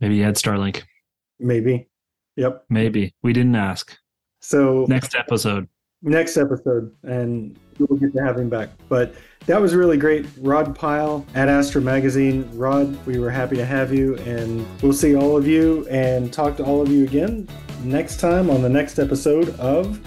Maybe 0.00 0.16
you 0.16 0.24
had 0.24 0.36
Starlink. 0.36 0.82
Maybe. 1.38 1.88
Yep. 2.36 2.64
Maybe. 2.68 3.14
We 3.22 3.32
didn't 3.32 3.56
ask. 3.56 3.96
So 4.40 4.86
Next 4.88 5.14
episode. 5.14 5.68
Next 6.06 6.36
episode, 6.36 6.94
and 7.02 7.58
we'll 7.78 7.98
get 7.98 8.12
to 8.12 8.22
have 8.22 8.38
him 8.38 8.50
back. 8.50 8.68
But 8.90 9.14
that 9.46 9.58
was 9.58 9.74
really 9.74 9.96
great. 9.96 10.26
Rod 10.38 10.76
Pyle 10.76 11.24
Ad 11.34 11.48
Astra 11.48 11.80
Magazine. 11.80 12.46
Rod, 12.52 12.94
we 13.06 13.18
were 13.18 13.30
happy 13.30 13.56
to 13.56 13.64
have 13.64 13.90
you, 13.92 14.16
and 14.18 14.66
we'll 14.82 14.92
see 14.92 15.16
all 15.16 15.34
of 15.34 15.46
you 15.46 15.88
and 15.88 16.30
talk 16.30 16.58
to 16.58 16.64
all 16.64 16.82
of 16.82 16.90
you 16.90 17.04
again 17.04 17.48
next 17.84 18.20
time 18.20 18.50
on 18.50 18.60
the 18.60 18.68
next 18.68 18.98
episode 18.98 19.58
of 19.58 19.98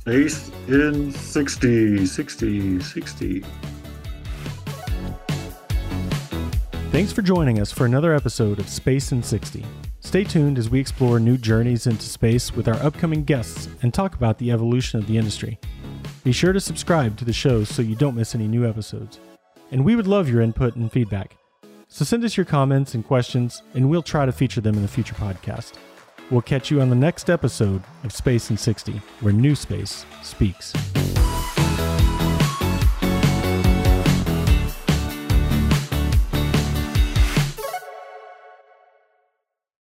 Space 0.00 0.50
in 0.68 1.12
60, 1.12 2.06
60, 2.06 2.80
60. 2.80 3.44
Thanks 6.90 7.12
for 7.12 7.20
joining 7.20 7.60
us 7.60 7.70
for 7.70 7.84
another 7.84 8.14
episode 8.14 8.58
of 8.58 8.66
Space 8.66 9.12
in 9.12 9.22
60. 9.22 9.62
Stay 10.08 10.24
tuned 10.24 10.56
as 10.56 10.70
we 10.70 10.80
explore 10.80 11.20
new 11.20 11.36
journeys 11.36 11.86
into 11.86 12.06
space 12.06 12.56
with 12.56 12.66
our 12.66 12.82
upcoming 12.82 13.24
guests 13.24 13.68
and 13.82 13.92
talk 13.92 14.14
about 14.14 14.38
the 14.38 14.50
evolution 14.50 14.98
of 14.98 15.06
the 15.06 15.18
industry. 15.18 15.58
Be 16.24 16.32
sure 16.32 16.54
to 16.54 16.60
subscribe 16.60 17.18
to 17.18 17.26
the 17.26 17.32
show 17.34 17.62
so 17.62 17.82
you 17.82 17.94
don't 17.94 18.16
miss 18.16 18.34
any 18.34 18.48
new 18.48 18.66
episodes. 18.66 19.20
And 19.70 19.84
we 19.84 19.96
would 19.96 20.06
love 20.06 20.26
your 20.26 20.40
input 20.40 20.76
and 20.76 20.90
feedback. 20.90 21.36
So 21.88 22.06
send 22.06 22.24
us 22.24 22.38
your 22.38 22.46
comments 22.46 22.94
and 22.94 23.06
questions, 23.06 23.62
and 23.74 23.90
we'll 23.90 24.00
try 24.00 24.24
to 24.24 24.32
feature 24.32 24.62
them 24.62 24.78
in 24.78 24.84
a 24.84 24.88
future 24.88 25.14
podcast. 25.14 25.74
We'll 26.30 26.40
catch 26.40 26.70
you 26.70 26.80
on 26.80 26.88
the 26.88 26.96
next 26.96 27.28
episode 27.28 27.82
of 28.02 28.10
Space 28.10 28.48
in 28.48 28.56
60, 28.56 29.02
where 29.20 29.34
new 29.34 29.54
space 29.54 30.06
speaks. 30.22 30.72